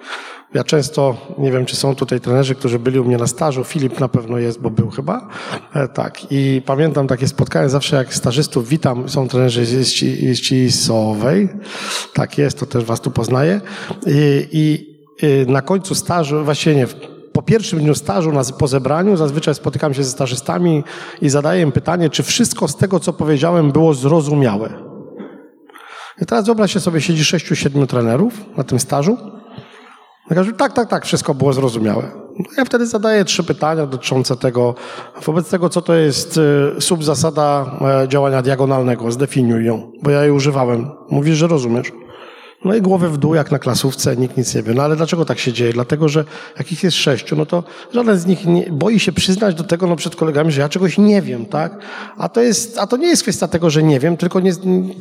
Ja 0.54 0.64
często, 0.64 1.18
nie 1.38 1.52
wiem, 1.52 1.66
czy 1.66 1.76
są 1.76 1.96
tutaj 1.96 2.20
trenerzy, 2.20 2.56
którzy 2.56 2.80
byli 2.80 3.00
u 3.00 3.06
mnie 3.06 3.18
na 3.18 3.28
stażu. 3.28 3.64
Filip 3.64 4.00
na 4.00 4.08
pewno 4.08 4.38
jest, 4.38 4.62
bo 4.62 4.70
był 4.70 4.90
chyba. 4.90 5.28
E, 5.74 5.88
tak. 5.88 6.32
I 6.32 6.62
pamiętam 6.66 7.08
takie 7.08 7.28
spotkanie 7.28 7.70
zawsze, 7.70 7.96
jak 7.96 8.14
stażystów 8.14 8.68
witam. 8.68 9.10
Są 9.10 9.28
trenerzy 9.28 9.66
z 9.66 9.88
Ścisowej. 10.36 11.50
Tak 12.14 12.38
jest, 12.38 12.60
to 12.60 12.66
też 12.66 12.84
was 12.84 13.02
tu 13.02 13.12
poznaję. 13.12 13.62
I, 14.08 14.48
i 14.52 14.90
na 15.48 15.62
końcu 15.62 15.96
stażu, 15.96 16.44
właściwie 16.44 16.76
nie, 16.76 16.88
po 17.34 17.42
pierwszym 17.42 17.80
dniu 17.80 17.96
stażu, 17.96 18.32
po 18.60 18.68
zebraniu, 18.68 19.18
zazwyczaj 19.18 19.56
spotykam 19.56 19.94
się 19.94 20.04
ze 20.04 20.12
stażystami 20.12 20.84
i 21.22 21.30
zadaję 21.30 21.62
im 21.62 21.72
pytanie, 21.72 22.10
czy 22.10 22.24
wszystko 22.24 22.68
z 22.68 22.78
tego, 22.78 23.00
co 23.00 23.14
powiedziałem, 23.14 23.72
było 23.72 23.94
zrozumiałe. 23.94 24.89
I 26.22 26.26
teraz 26.26 26.46
wyobraźcie 26.46 26.80
sobie, 26.80 27.02
siedzi 27.02 27.26
sześciu, 27.26 27.56
siedmiu 27.56 27.88
trenerów 27.88 28.34
na 28.58 28.64
tym 28.64 28.80
stażu. 28.80 29.18
Każę, 30.30 30.54
tak, 30.54 30.74
tak, 30.74 30.90
tak, 30.90 31.06
wszystko 31.06 31.34
było 31.34 31.54
zrozumiałe. 31.54 32.12
Ja 32.58 32.66
wtedy 32.66 32.88
zadaję 32.88 33.26
trzy 33.26 33.44
pytania 33.44 33.86
dotyczące 33.86 34.36
tego, 34.36 34.76
wobec 35.26 35.50
tego, 35.50 35.70
co 35.70 35.82
to 35.82 35.96
jest 35.96 36.40
y, 36.78 36.82
subzasada 36.82 37.78
e, 38.04 38.08
działania 38.08 38.42
diagonalnego. 38.42 39.12
Zdefiniuj 39.12 39.66
ją, 39.66 39.92
bo 40.04 40.12
ja 40.12 40.22
jej 40.22 40.32
używałem. 40.32 40.92
Mówisz, 41.10 41.38
że 41.38 41.48
rozumiesz. 41.48 41.92
No 42.66 42.76
i 42.76 42.82
głowy 42.82 43.10
w 43.10 43.18
dół, 43.18 43.36
jak 43.36 43.52
na 43.52 43.60
klasówce, 43.60 44.18
nikt 44.18 44.38
nic 44.38 44.56
nie 44.56 44.64
wie. 44.64 44.74
No 44.74 44.84
ale 44.84 44.96
dlaczego 44.96 45.26
tak 45.26 45.40
się 45.40 45.54
dzieje? 45.54 45.74
Dlatego, 45.74 46.10
że 46.10 46.26
jak 46.58 46.72
ich 46.72 46.84
jest 46.84 46.98
sześciu, 46.98 47.36
no 47.36 47.46
to 47.46 47.64
żaden 47.94 48.20
z 48.20 48.26
nich 48.26 48.46
nie, 48.46 48.66
boi 48.72 49.00
się 49.00 49.12
przyznać 49.12 49.56
do 49.56 49.64
tego 49.64 49.88
no, 49.88 49.96
przed 49.96 50.16
kolegami, 50.16 50.52
że 50.52 50.62
ja 50.62 50.70
czegoś 50.70 50.98
nie 50.98 51.22
wiem, 51.22 51.46
tak? 51.46 51.78
A 52.18 52.30
to, 52.30 52.42
jest, 52.42 52.78
a 52.78 52.88
to 52.88 52.98
nie 52.98 53.08
jest 53.08 53.22
kwestia 53.22 53.48
tego, 53.48 53.70
że 53.70 53.84
nie 53.84 54.00
wiem, 54.00 54.18
tylko 54.18 54.40
nie, 54.40 54.52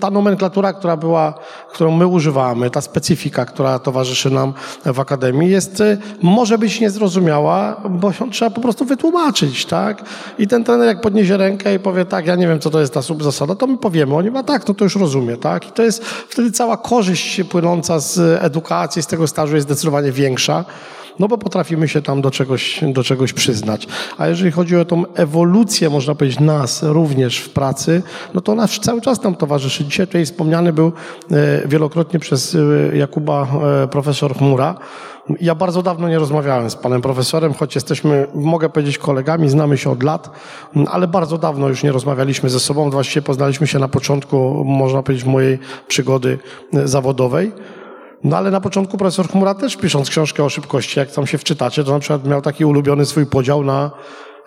ta 0.00 0.11
nomenklatura, 0.11 0.72
która 0.72 0.96
była, 0.96 1.34
którą 1.72 1.90
my 1.90 2.06
używamy, 2.06 2.70
ta 2.70 2.80
specyfika, 2.80 3.44
która 3.44 3.78
towarzyszy 3.78 4.30
nam 4.30 4.52
w 4.84 5.00
Akademii, 5.00 5.50
jest, 5.50 5.82
może 6.22 6.59
być 6.59 6.80
niezrozumiała, 6.80 7.82
bo 7.90 8.12
ją 8.20 8.30
trzeba 8.30 8.50
po 8.50 8.61
prostu 8.61 8.84
wytłumaczyć, 8.84 9.66
tak? 9.66 10.04
I 10.38 10.46
ten 10.46 10.64
trener, 10.64 10.86
jak 10.86 11.00
podniesie 11.00 11.36
rękę 11.36 11.74
i 11.74 11.78
powie, 11.78 12.04
tak, 12.04 12.26
ja 12.26 12.36
nie 12.36 12.48
wiem, 12.48 12.61
co 12.61 12.70
to 12.70 12.80
jest 12.80 12.94
ta 12.94 13.02
subzasada, 13.02 13.54
to 13.54 13.66
my 13.66 13.78
powiemy, 13.78 14.14
oni 14.14 14.30
ma 14.30 14.42
tak, 14.42 14.68
no 14.68 14.74
to 14.74 14.84
już 14.84 14.96
rozumie, 14.96 15.36
tak? 15.36 15.68
I 15.68 15.72
to 15.72 15.82
jest 15.82 16.04
wtedy 16.04 16.52
cała 16.52 16.76
korzyść 16.76 17.47
płynąca 17.49 18.01
z 18.01 18.42
edukacji, 18.42 19.03
z 19.03 19.07
tego 19.07 19.26
stażu 19.26 19.55
jest 19.55 19.66
zdecydowanie 19.66 20.12
większa, 20.12 20.64
no 21.18 21.28
bo 21.28 21.38
potrafimy 21.38 21.88
się 21.88 22.03
tam 22.03 22.20
do 22.20 22.30
czegoś, 22.30 22.80
do 22.92 23.05
czegoś 23.05 23.32
przyznać. 23.32 23.86
A 24.18 24.26
jeżeli 24.26 24.51
chodzi 24.51 24.76
o 24.76 24.84
tą 24.84 25.05
ewolucję, 25.14 25.90
można 25.90 26.14
powiedzieć, 26.14 26.40
nas 26.40 26.82
również 26.82 27.38
w 27.38 27.51
pracy, 27.51 28.03
no 28.34 28.40
to 28.40 28.53
ona 28.53 28.68
cały 28.68 29.01
czas 29.01 29.22
nam 29.22 29.34
towarzyszy. 29.34 29.84
Dzisiaj 29.84 30.07
tutaj 30.07 30.24
wspomniany 30.24 30.72
był 30.72 30.92
e, 31.30 31.68
wielokrotnie 31.68 32.20
przez 32.20 32.55
e, 32.55 32.96
Jakuba 32.96 33.46
e, 33.84 33.88
profesor 33.88 34.36
Chmura. 34.36 34.74
Ja 35.41 35.55
bardzo 35.55 35.83
dawno 35.83 36.09
nie 36.09 36.18
rozmawiałem 36.18 36.70
z 36.70 36.76
panem 36.76 37.03
profesorem, 37.03 37.55
choć 37.55 37.74
jesteśmy, 37.74 38.26
mogę 38.35 38.68
powiedzieć, 38.68 38.99
kolegami, 38.99 39.49
znamy 39.49 39.79
się 39.79 39.91
od 39.91 40.03
lat, 40.03 40.31
ale 40.91 41.09
bardzo 41.09 41.39
dawno 41.39 41.68
już 41.68 41.83
nie 41.83 41.93
rozmawialiśmy 41.93 42.51
ze 42.51 42.61
sobą. 42.61 42.91
Właściwie 42.91 43.22
poznaliśmy 43.22 43.66
się 43.66 43.79
na 43.79 43.89
początku, 43.89 44.64
można 44.64 45.03
powiedzieć, 45.03 45.26
mojej 45.26 45.59
przygody 45.89 46.39
zawodowej. 46.85 47.53
No 48.24 48.37
ale 48.37 48.51
na 48.51 48.61
początku 48.61 48.99
profesor 48.99 49.29
Chmura 49.29 49.55
też 49.55 49.76
pisząc 49.76 50.11
książkę 50.11 50.45
o 50.45 50.49
szybkości, 50.49 50.99
jak 50.99 51.11
tam 51.11 51.26
się 51.26 51.39
wczytacie, 51.39 51.85
to 51.85 51.93
na 51.93 51.99
przykład 51.99 52.26
miał 52.26 52.43
taki 52.43 52.64
ulubiony 52.64 53.07
swój 53.07 53.26
podział 53.26 53.64
na 53.64 53.91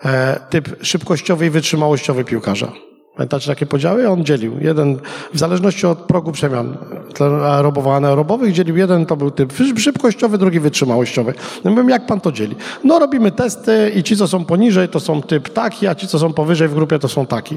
e, 0.04 0.40
typ 0.50 0.76
szybkościowy 0.82 1.46
i 1.46 1.50
wytrzymałościowy 1.50 2.24
piłkarza. 2.24 2.72
Pamiętacie 3.16 3.46
takie 3.46 3.66
podziały? 3.66 4.08
On 4.08 4.24
dzielił. 4.24 4.58
Jeden, 4.60 5.00
w 5.34 5.38
zależności 5.38 5.86
od 5.86 5.98
progu 5.98 6.32
przemian 6.32 6.76
aerobowo 7.22 7.96
anaerobowych, 7.96 8.52
dzielił 8.52 8.76
jeden, 8.76 9.06
to 9.06 9.16
był 9.16 9.30
typ 9.30 9.52
szybkościowy, 9.76 10.38
drugi 10.38 10.60
wytrzymałościowy. 10.60 11.34
No 11.64 11.70
mówię, 11.70 11.90
jak 11.90 12.06
pan 12.06 12.20
to 12.20 12.32
dzieli? 12.32 12.56
No 12.84 12.98
robimy 12.98 13.30
testy 13.30 13.92
i 13.96 14.02
ci, 14.02 14.16
co 14.16 14.28
są 14.28 14.44
poniżej, 14.44 14.88
to 14.88 15.00
są 15.00 15.22
typ 15.22 15.48
taki, 15.48 15.86
a 15.86 15.94
ci, 15.94 16.08
co 16.08 16.18
są 16.18 16.32
powyżej 16.32 16.68
w 16.68 16.74
grupie, 16.74 16.98
to 16.98 17.08
są 17.08 17.26
taki. 17.26 17.54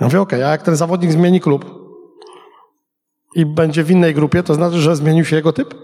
Ja 0.00 0.06
mówię, 0.06 0.20
okej, 0.20 0.38
okay, 0.38 0.48
a 0.48 0.50
jak 0.52 0.62
ten 0.62 0.76
zawodnik 0.76 1.12
zmieni 1.12 1.40
klub, 1.40 1.80
i 3.34 3.46
będzie 3.46 3.84
w 3.84 3.90
innej 3.90 4.14
grupie, 4.14 4.42
to 4.42 4.54
znaczy, 4.54 4.76
że 4.76 4.96
zmienił 4.96 5.24
się 5.24 5.36
jego 5.36 5.52
typ? 5.52 5.74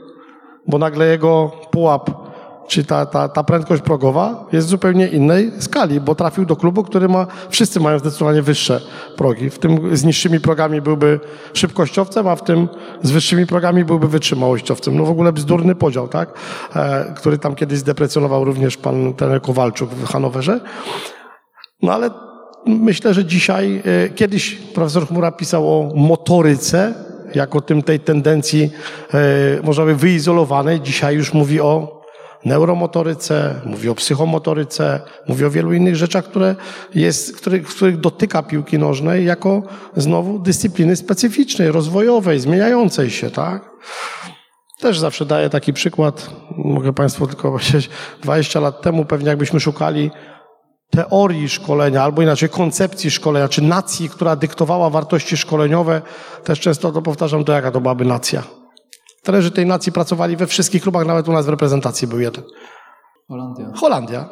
Bo 0.67 0.79
nagle 0.79 1.07
jego 1.07 1.53
pułap, 1.71 2.11
czy 2.67 2.85
ta, 2.85 3.07
ta, 3.07 3.29
ta 3.29 3.45
prędkość 3.45 3.83
progowa 3.83 4.47
jest 4.53 4.67
w 4.67 4.71
zupełnie 4.71 5.09
innej 5.09 5.53
skali, 5.59 6.01
bo 6.01 6.15
trafił 6.15 6.45
do 6.45 6.57
klubu, 6.57 6.83
który 6.83 7.09
ma, 7.09 7.27
wszyscy 7.49 7.81
mają 7.81 7.99
zdecydowanie 7.99 8.43
wyższe 8.43 8.81
progi. 9.17 9.51
W 9.51 9.59
tym 9.59 9.97
z 9.97 10.05
niższymi 10.05 10.41
progami 10.41 10.81
byłby 10.81 11.21
szybkościowcem, 11.53 12.29
a 12.29 12.37
w 12.37 12.45
tym 12.45 12.69
z 13.03 13.11
wyższymi 13.11 13.47
progami 13.47 13.85
byłby 13.85 14.09
wytrzymałościowcem. 14.09 14.97
No 14.97 15.05
w 15.05 15.11
ogóle 15.11 15.33
bzdurny 15.33 15.75
podział, 15.75 16.09
tak? 16.09 16.33
E, 16.77 17.15
który 17.17 17.39
tam 17.39 17.55
kiedyś 17.55 17.79
zdeprecjonował 17.79 18.45
również 18.45 18.77
pan 18.77 19.15
ten 19.15 19.41
Kowalczuk 19.41 19.91
w 19.91 20.07
Hanowerze. 20.07 20.61
No 21.83 21.93
ale 21.93 22.11
myślę, 22.67 23.15
że 23.15 23.25
dzisiaj, 23.25 23.83
e, 23.85 24.09
kiedyś 24.09 24.55
profesor 24.55 25.09
Chmura 25.09 25.33
pisał 25.33 25.69
o 25.69 25.93
motoryce, 25.95 26.95
jako 27.35 27.61
tym 27.61 27.83
tej 27.83 28.01
tendencji, 28.01 28.71
e, 29.15 29.19
można 29.63 29.85
by 29.85 29.95
wyizolowanej. 29.95 30.81
Dzisiaj 30.81 31.17
już 31.17 31.35
mówi 31.35 31.61
o 31.61 31.96
neuromotoryce, 32.47 33.61
mówi 33.65 33.89
o 33.89 33.95
psychomotoryce, 33.95 35.01
mówi 35.29 35.45
o 35.45 35.51
wielu 35.51 35.73
innych 35.73 35.97
rzeczach, 35.97 36.25
które 36.25 36.57
jest, 36.95 37.37
których, 37.37 37.67
których 37.67 38.01
dotyka 38.01 38.43
piłki 38.43 38.79
nożnej 38.79 39.25
jako 39.25 39.63
znowu 39.97 40.39
dyscypliny 40.39 40.97
specyficznej, 40.97 41.73
rozwojowej, 41.73 42.41
zmieniającej 42.41 43.11
się, 43.11 43.31
tak? 43.31 43.71
Też 44.81 44.99
zawsze 44.99 45.27
daję 45.27 45.51
taki 45.51 45.73
przykład, 45.73 46.31
mogę 46.57 46.93
Państwu 46.93 47.27
tylko 47.27 47.51
powiedzieć, 47.51 47.91
20 48.23 48.61
lat 48.61 48.83
temu 48.83 49.05
pewnie 49.05 49.29
jakbyśmy 49.29 49.61
szukali 49.61 50.11
teorii 50.91 51.49
szkolenia, 51.49 52.03
albo 52.03 52.23
inaczej 52.23 52.49
koncepcji 52.49 53.11
szkolenia, 53.11 53.49
czy 53.49 53.63
nacji, 53.63 54.09
która 54.09 54.37
dyktowała 54.37 54.91
wartości 54.91 55.37
szkoleniowe, 55.37 56.03
też 56.45 56.61
często 56.61 56.93
to 56.93 57.03
powtarzam, 57.03 57.45
to 57.45 57.53
jaka 57.53 57.71
to 57.71 57.81
byłaby 57.81 58.05
nacja. 58.05 58.43
Trenerzy 59.27 59.51
tej 59.51 59.67
nacji 59.67 59.93
pracowali 59.93 60.37
we 60.37 60.47
wszystkich 60.47 60.83
klubach, 60.83 61.07
nawet 61.07 61.29
u 61.29 61.33
nas 61.33 61.47
w 61.47 61.49
reprezentacji 61.49 62.09
był 62.09 62.21
jeden. 62.21 62.45
Holandia. 63.29 63.73
Holandia. 63.75 64.29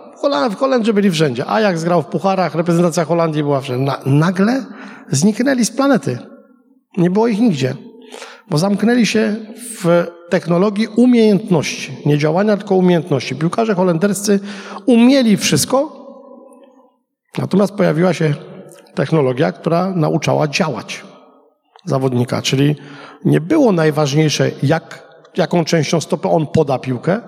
W 0.50 0.56
Holandii 0.56 0.92
byli 0.92 1.10
wszędzie. 1.10 1.46
Ajax 1.46 1.84
grał 1.84 2.02
w 2.02 2.06
pucharach, 2.06 2.54
reprezentacja 2.54 3.04
Holandii 3.04 3.42
była 3.42 3.60
wszędzie. 3.60 3.84
Na, 3.84 3.98
nagle 4.06 4.64
zniknęli 5.10 5.64
z 5.64 5.70
planety. 5.70 6.18
Nie 6.96 7.10
było 7.10 7.28
ich 7.28 7.40
nigdzie. 7.40 7.74
Bo 8.50 8.58
zamknęli 8.58 9.06
się 9.06 9.36
w 9.82 10.06
technologii 10.30 10.88
umiejętności. 10.96 11.96
Nie 12.06 12.18
działania, 12.18 12.56
tylko 12.56 12.74
umiejętności. 12.74 13.36
Piłkarze 13.36 13.74
holenderscy 13.74 14.40
umieli 14.86 15.36
wszystko, 15.36 16.04
Natomiast 17.38 17.74
pojawiła 17.74 18.14
się 18.14 18.34
technologia, 18.94 19.52
która 19.52 19.90
nauczała 19.90 20.48
działać 20.48 21.04
zawodnika, 21.84 22.42
czyli 22.42 22.76
nie 23.24 23.40
było 23.40 23.72
najważniejsze, 23.72 24.50
jak, 24.62 25.08
jaką 25.36 25.64
częścią 25.64 26.00
stopy 26.00 26.28
on 26.28 26.46
poda 26.46 26.78
piłkę, 26.78 27.20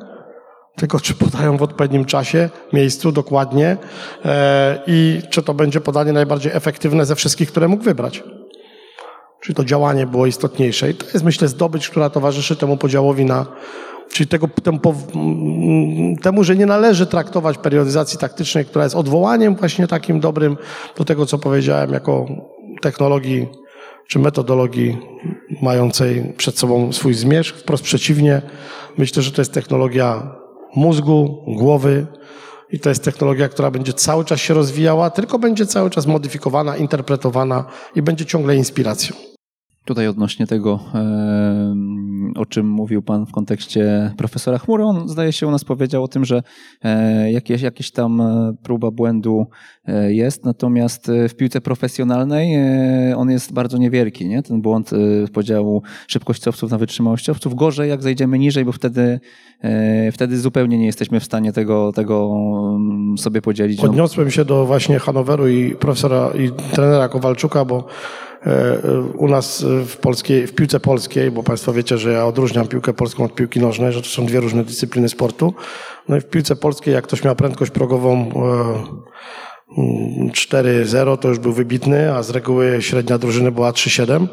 tylko 0.76 1.00
czy 1.00 1.14
podają 1.14 1.57
w 1.57 1.62
odpowiednim 1.62 2.04
czasie, 2.04 2.50
miejscu, 2.72 3.12
dokładnie 3.12 3.76
e, 4.24 4.78
i 4.86 5.20
czy 5.30 5.42
to 5.42 5.54
będzie 5.54 5.80
podanie 5.80 6.12
najbardziej 6.12 6.52
efektywne 6.52 7.07
ze 7.07 7.14
wszystkich, 7.14 7.50
które 7.50 7.68
mógł 7.68 7.84
wybrać. 7.84 8.22
Czyli 9.40 9.54
to 9.54 9.64
działanie 9.64 10.07
było 10.07 10.26
istotniejsze. 10.26 10.90
I 10.90 10.94
to 10.94 11.07
jest, 11.07 11.24
myślę, 11.24 11.48
zdobycz, 11.48 11.90
która 11.90 12.11
towarzyszy 12.11 12.57
temu 12.57 12.76
podziałowi 12.76 13.24
na 13.24 13.46
Czyli 14.12 14.28
tego, 14.28 14.48
temu, 14.62 14.80
temu, 16.22 16.44
że 16.44 16.57
nie 16.57 16.66
należy 16.66 17.07
traktować 17.07 17.59
periodyzacji 17.59 18.18
taktycznej, 18.18 18.64
która 18.64 18.84
jest 18.84 18.96
odwołaniem 18.96 19.57
właśnie 19.57 19.86
takim 19.86 20.20
dobrym 20.20 20.57
do 20.98 21.04
tego, 21.04 21.26
co 21.26 21.38
powiedziałem, 21.38 21.92
jako 21.92 22.26
technologii 22.82 23.48
czy 24.09 24.18
metodologii 24.18 24.98
mającej 25.62 26.34
przed 26.36 26.59
sobą 26.59 26.92
swój 26.92 27.14
zmierzch. 27.14 27.57
Wprost 27.57 27.84
przeciwnie, 27.84 28.42
myślę, 28.98 29.22
że 29.22 29.32
to 29.32 29.40
jest 29.40 29.52
technologia 29.52 30.36
mózgu, 30.76 31.44
głowy 31.46 32.07
i 32.70 32.80
to 32.80 32.88
jest 32.88 33.04
technologia, 33.04 33.48
która 33.48 33.70
będzie 33.70 33.92
cały 33.92 34.24
czas 34.24 34.40
się 34.40 34.54
rozwijała, 34.54 35.11
tylko 35.11 35.38
będzie 35.38 35.66
cały 35.66 35.90
czas 35.90 36.07
modyfikowana, 36.07 36.76
interpretowana 36.76 37.64
i 37.94 38.02
będzie 38.02 38.26
ciągle 38.26 38.57
inspiracją. 38.57 39.16
Tutaj 39.84 40.09
odnośnie 40.09 40.46
tego, 40.46 40.80
o 42.37 42.47
czym 42.47 42.68
mówił 42.68 43.03
Pan 43.03 43.26
w 43.26 43.32
kontekście 43.32 44.12
profesora 44.16 44.59
Chmury, 44.59 44.84
on 44.84 45.09
zdaje 45.09 45.32
się 45.32 45.47
u 45.47 45.51
nas 45.51 45.64
powiedział 45.64 46.05
o 46.05 46.09
tym, 46.09 46.24
że 46.24 46.43
e, 46.84 47.32
jakieś, 47.32 47.62
jakieś 47.62 47.91
tam 47.91 48.20
e, 48.20 48.55
próba 48.62 48.91
błędu 48.91 49.47
e, 49.87 50.12
jest, 50.12 50.45
natomiast 50.45 51.11
w 51.28 51.34
piłce 51.34 51.61
profesjonalnej 51.61 52.57
on 53.16 53.30
jest 53.30 53.53
bardzo 53.53 53.78
niewielki, 53.78 54.28
nie? 54.28 54.43
ten 54.43 54.61
błąd 54.61 54.91
podziału 55.32 55.82
szybkościowców 56.09 56.70
na 56.70 56.78
wytrzymałościowców. 56.78 57.55
Gorzej 57.55 57.91
jak 57.91 58.03
zejdziemy 58.03 58.39
niżej, 58.39 58.64
bo 58.64 58.72
wtedy, 58.72 59.20
wtedy 60.12 60.39
zupełnie 60.39 60.78
nie 60.78 60.87
jesteśmy 60.87 61.20
w 61.20 61.24
stanie 61.24 61.53
tego, 61.53 61.93
tego 61.93 62.32
mm, 62.76 63.18
sobie 63.18 63.43
podzielić. 63.43 63.80
Odniosłem 63.80 64.30
się 64.30 64.45
do 64.45 64.66
właśnie 64.66 64.99
Hanoweru 64.99 65.49
i 65.49 65.70
profesora 65.70 66.30
i 66.39 66.51
trenera 66.72 67.09
Kowalczuka, 67.09 67.64
bo 67.64 67.87
u 69.16 69.28
nas 69.28 69.64
w, 69.86 69.97
polskiej, 69.97 70.47
w 70.47 70.55
piłce 70.55 70.80
polskiej, 70.80 71.30
bo 71.30 71.42
Państwo 71.42 71.72
wiecie, 71.72 71.99
że 71.99 72.12
ja 72.12 72.26
odróżniam 72.26 72.66
piłkę 72.66 72.92
polską 72.92 73.24
od 73.24 73.34
piłki 73.34 73.61
nożnej, 73.61 73.92
że 73.92 74.03
to 74.03 74.09
są 74.09 74.26
dwie 74.26 74.40
różne 74.40 74.64
dyscypliny 74.64 75.09
sportu. 75.09 75.55
No 76.09 76.16
i 76.16 76.20
w 76.20 76.24
piłce 76.24 76.57
polskiej, 76.57 76.94
jak 76.94 77.05
ktoś 77.05 77.24
miał 77.24 77.36
prędkość 77.36 77.70
progową 77.70 78.30
4-0, 80.32 81.12
e, 81.12 81.16
to 81.16 81.28
już 81.28 81.38
był 81.38 81.53
wybitny, 81.53 82.14
a 82.14 82.22
z 82.22 82.30
reguły 82.30 82.78
średnia 82.80 83.18
drużyny 83.18 83.53
była 83.53 83.70
3-7 83.70 84.26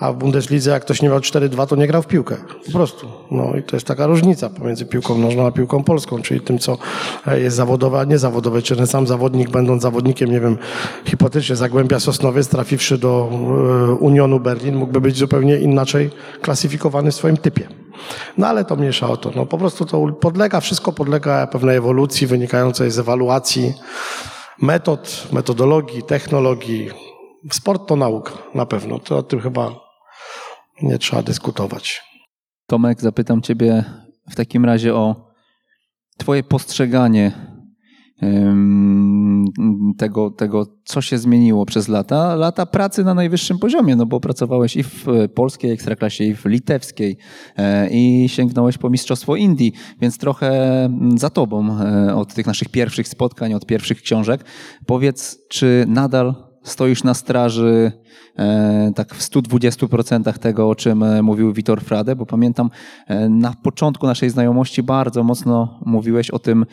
a 0.00 0.12
w 0.12 0.16
Bundeslidze 0.16 0.70
jak 0.70 0.82
ktoś 0.82 1.02
nie 1.02 1.08
miał 1.08 1.18
4-2, 1.18 1.66
to 1.66 1.76
nie 1.76 1.86
grał 1.86 2.02
w 2.02 2.06
piłkę. 2.06 2.36
Po 2.66 2.72
prostu. 2.72 3.06
No 3.30 3.56
i 3.56 3.62
to 3.62 3.76
jest 3.76 3.86
taka 3.86 4.06
różnica 4.06 4.50
pomiędzy 4.50 4.86
piłką 4.86 5.18
nożną 5.18 5.46
a 5.46 5.50
piłką 5.50 5.84
polską, 5.84 6.22
czyli 6.22 6.40
tym, 6.40 6.58
co 6.58 6.78
jest 7.26 7.56
zawodowe, 7.56 8.00
a 8.00 8.04
niezawodowe. 8.04 8.62
Czy 8.62 8.76
ten 8.76 8.86
sam 8.86 9.06
zawodnik, 9.06 9.50
będąc 9.50 9.82
zawodnikiem, 9.82 10.30
nie 10.30 10.40
wiem, 10.40 10.58
hipotetycznie 11.04 11.56
Zagłębia 11.56 12.00
Sosnowiec, 12.00 12.48
trafiwszy 12.48 12.98
do 12.98 13.28
e, 13.32 13.92
Unionu 13.94 14.40
Berlin, 14.40 14.76
mógłby 14.76 15.00
być 15.00 15.16
zupełnie 15.16 15.56
inaczej 15.56 16.10
klasyfikowany 16.42 17.10
w 17.10 17.14
swoim 17.14 17.36
typie. 17.36 17.68
No 18.38 18.46
ale 18.46 18.64
to 18.64 18.76
mniejsza 18.76 19.08
o 19.08 19.16
to. 19.16 19.30
No, 19.36 19.46
po 19.46 19.58
prostu 19.58 19.84
to 19.84 20.06
podlega, 20.06 20.60
wszystko 20.60 20.92
podlega 20.92 21.46
pewnej 21.46 21.76
ewolucji 21.76 22.26
wynikającej 22.26 22.90
z 22.90 22.98
ewaluacji 22.98 23.74
metod, 24.62 25.28
metodologii, 25.32 26.02
technologii. 26.02 26.90
Sport 27.52 27.86
to 27.86 27.96
nauka, 27.96 28.32
na 28.54 28.66
pewno. 28.66 28.98
To 28.98 29.18
o 29.18 29.22
tym 29.22 29.40
chyba 29.40 29.89
nie 30.82 30.98
trzeba 30.98 31.22
dyskutować. 31.22 32.02
Tomek, 32.66 33.00
zapytam 33.00 33.42
Ciebie 33.42 33.84
w 34.30 34.34
takim 34.34 34.64
razie 34.64 34.94
o 34.94 35.30
Twoje 36.18 36.42
postrzeganie 36.42 37.32
tego, 39.98 40.30
tego, 40.30 40.66
co 40.84 41.00
się 41.00 41.18
zmieniło 41.18 41.66
przez 41.66 41.88
lata. 41.88 42.34
Lata 42.34 42.66
pracy 42.66 43.04
na 43.04 43.14
najwyższym 43.14 43.58
poziomie, 43.58 43.96
no 43.96 44.06
bo 44.06 44.20
pracowałeś 44.20 44.76
i 44.76 44.82
w 44.82 45.06
polskiej 45.34 45.70
ekstraklasie, 45.70 46.24
i 46.24 46.34
w 46.34 46.44
litewskiej, 46.44 47.16
e, 47.56 47.88
i 47.90 48.28
sięgnąłeś 48.28 48.78
po 48.78 48.90
Mistrzostwo 48.90 49.36
Indii, 49.36 49.72
więc 50.00 50.18
trochę 50.18 50.90
za 51.16 51.30
tobą 51.30 51.78
e, 51.80 52.14
od 52.14 52.34
tych 52.34 52.46
naszych 52.46 52.68
pierwszych 52.68 53.08
spotkań, 53.08 53.54
od 53.54 53.66
pierwszych 53.66 54.02
książek. 54.02 54.44
Powiedz, 54.86 55.38
czy 55.48 55.84
nadal 55.88 56.49
stoisz 56.62 57.04
na 57.04 57.14
straży 57.14 57.92
e, 58.38 58.92
tak 58.94 59.14
w 59.14 59.20
120% 59.20 60.38
tego, 60.38 60.68
o 60.68 60.74
czym 60.74 61.02
e, 61.02 61.22
mówił 61.22 61.52
Witor 61.52 61.80
Frade, 61.80 62.16
bo 62.16 62.26
pamiętam 62.26 62.70
e, 63.06 63.28
na 63.28 63.54
początku 63.62 64.06
naszej 64.06 64.30
znajomości 64.30 64.82
bardzo 64.82 65.22
mocno 65.22 65.80
mówiłeś 65.86 66.30
o 66.30 66.38
tym, 66.38 66.66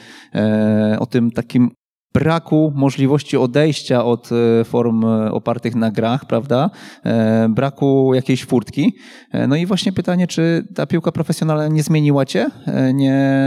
o 0.99 1.05
tym 1.05 1.31
takim 1.31 1.71
braku 2.13 2.73
możliwości 2.75 3.37
odejścia 3.37 4.05
od 4.05 4.29
form 4.65 5.03
opartych 5.31 5.75
na 5.75 5.91
grach, 5.91 6.25
prawda? 6.25 6.69
Braku 7.49 8.13
jakiejś 8.13 8.45
furtki. 8.45 8.93
No 9.47 9.55
i 9.55 9.65
właśnie 9.65 9.91
pytanie, 9.91 10.27
czy 10.27 10.67
ta 10.75 10.85
piłka 10.85 11.11
profesjonalna 11.11 11.67
nie 11.67 11.83
zmieniła 11.83 12.25
cię? 12.25 12.49
Nie 12.93 13.39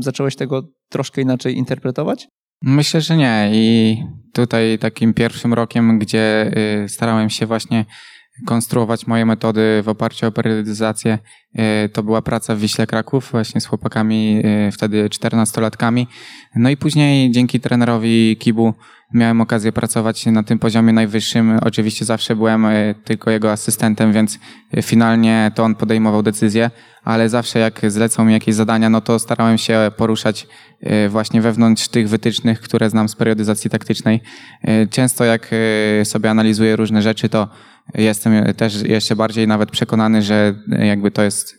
zacząłeś 0.00 0.36
tego 0.36 0.62
troszkę 0.90 1.22
inaczej 1.22 1.56
interpretować? 1.56 2.28
Myślę, 2.62 3.00
że 3.00 3.16
nie. 3.16 3.50
I 3.52 3.96
tutaj 4.32 4.78
takim 4.78 5.14
pierwszym 5.14 5.54
rokiem, 5.54 5.98
gdzie 5.98 6.52
y, 6.84 6.88
starałem 6.88 7.30
się 7.30 7.46
właśnie 7.46 7.84
konstruować 8.46 9.06
moje 9.06 9.26
metody 9.26 9.82
w 9.82 9.88
oparciu 9.88 10.26
o 10.26 10.32
periodyzację, 10.32 11.18
y, 11.84 11.88
to 11.88 12.02
była 12.02 12.22
praca 12.22 12.54
w 12.54 12.58
Wiśle 12.58 12.86
Kraków 12.86 13.28
właśnie 13.30 13.60
z 13.60 13.66
chłopakami, 13.66 14.42
y, 14.68 14.72
wtedy 14.72 15.08
14-latkami. 15.08 16.06
No 16.56 16.70
i 16.70 16.76
później 16.76 17.30
dzięki 17.30 17.60
trenerowi 17.60 18.36
Kibu 18.40 18.74
miałem 19.14 19.40
okazję 19.40 19.72
pracować 19.72 20.26
na 20.26 20.42
tym 20.42 20.58
poziomie 20.58 20.92
najwyższym. 20.92 21.58
Oczywiście 21.62 22.04
zawsze 22.04 22.36
byłem 22.36 22.66
tylko 23.04 23.30
jego 23.30 23.52
asystentem, 23.52 24.12
więc 24.12 24.38
finalnie 24.82 25.52
to 25.54 25.64
on 25.64 25.74
podejmował 25.74 26.22
decyzje, 26.22 26.70
ale 27.04 27.28
zawsze 27.28 27.58
jak 27.58 27.80
zlecał 27.88 28.24
mi 28.24 28.32
jakieś 28.32 28.54
zadania, 28.54 28.90
no 28.90 29.00
to 29.00 29.18
starałem 29.18 29.58
się 29.58 29.90
poruszać 29.96 30.46
y, 31.06 31.08
właśnie 31.08 31.40
wewnątrz 31.40 31.88
tych 31.88 32.08
wytycznych, 32.08 32.60
które 32.60 32.90
znam 32.90 33.08
z 33.08 33.16
periodyzacji 33.16 33.70
taktycznej. 33.70 34.20
Często 34.90 35.24
jak 35.24 35.50
sobie 36.04 36.30
analizuję 36.30 36.76
różne 36.76 37.02
rzeczy, 37.02 37.28
to 37.28 37.48
jestem 37.94 38.54
też 38.54 38.82
jeszcze 38.82 39.16
bardziej 39.16 39.48
nawet 39.48 39.70
przekonany, 39.70 40.22
że 40.22 40.54
jakby 40.68 41.10
to 41.10 41.22
jest 41.22 41.58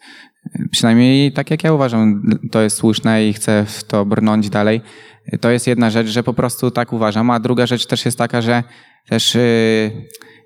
przynajmniej 0.71 1.31
tak 1.31 1.51
jak 1.51 1.63
ja 1.63 1.73
uważam, 1.73 2.21
to 2.51 2.61
jest 2.61 2.77
słuszne 2.77 3.27
i 3.27 3.33
chcę 3.33 3.65
w 3.67 3.83
to 3.83 4.05
brnąć 4.05 4.49
dalej. 4.49 4.81
To 5.41 5.51
jest 5.51 5.67
jedna 5.67 5.89
rzecz, 5.89 6.07
że 6.07 6.23
po 6.23 6.33
prostu 6.33 6.71
tak 6.71 6.93
uważam, 6.93 7.29
a 7.29 7.39
druga 7.39 7.65
rzecz 7.65 7.85
też 7.85 8.05
jest 8.05 8.17
taka, 8.17 8.41
że 8.41 8.63
też 9.09 9.37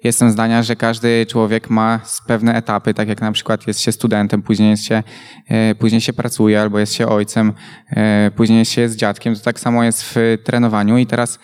jestem 0.04 0.32
zdania, 0.32 0.64
że 0.64 0.76
każdy 0.76 1.26
człowiek 1.26 1.70
ma 1.70 2.00
pewne 2.28 2.56
etapy, 2.56 2.94
tak 2.94 3.08
jak 3.08 3.22
na 3.22 3.32
przykład 3.32 3.68
jest 3.68 3.82
się 3.82 3.92
studentem, 3.92 4.42
później, 4.42 4.70
jest 4.70 4.84
się, 4.84 5.04
e, 5.48 5.76
później 5.76 6.02
się 6.02 6.14
pracuje 6.14 6.62
albo 6.62 6.80
jest 6.80 6.94
się 6.94 7.08
ojcem, 7.08 7.54
e, 7.90 8.32
później 8.36 8.60
jest 8.60 8.72
się 8.72 8.90
z 8.90 8.96
dziadkiem, 8.96 9.36
to 9.36 9.42
tak 9.42 9.60
samo 9.60 9.84
jest 9.84 10.04
w 10.04 10.38
trenowaniu 10.44 10.98
i 10.98 11.06
teraz 11.06 11.40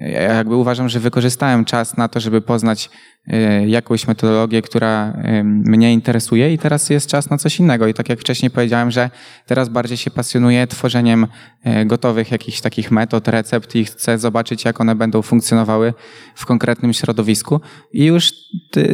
ja 0.00 0.22
jakby 0.22 0.56
uważam, 0.56 0.88
że 0.88 1.00
wykorzystałem 1.00 1.64
czas 1.64 1.96
na 1.96 2.08
to, 2.08 2.20
żeby 2.20 2.40
poznać 2.40 2.90
e, 3.26 3.68
jakąś 3.68 4.06
metodologię, 4.06 4.62
która 4.62 5.16
mnie 5.44 5.92
interesuje 5.92 6.54
i 6.54 6.58
teraz 6.58 6.90
jest 6.90 7.10
czas 7.10 7.30
na 7.30 7.38
coś 7.38 7.60
innego. 7.60 7.86
I 7.86 7.94
tak 7.94 8.08
jak 8.08 8.20
wcześniej 8.20 8.50
powiedziałem, 8.50 8.90
że 8.90 9.10
teraz 9.46 9.68
bardziej 9.68 9.96
się 9.96 10.10
pasjonuję 10.10 10.66
tworzeniem 10.66 11.26
e, 11.64 11.86
gotowych 11.86 12.30
jakichś 12.30 12.60
takich 12.60 12.90
metod, 12.90 13.28
recept 13.28 13.74
i 13.74 13.84
chcę 13.84 14.18
zobaczyć, 14.18 14.64
jak 14.64 14.80
one 14.80 14.94
będą 14.94 15.22
funkcjonowały 15.22 15.94
w 16.34 16.46
konkretnym 16.46 16.92
środowisku. 16.92 17.60
I 17.92 18.04
już 18.04 18.32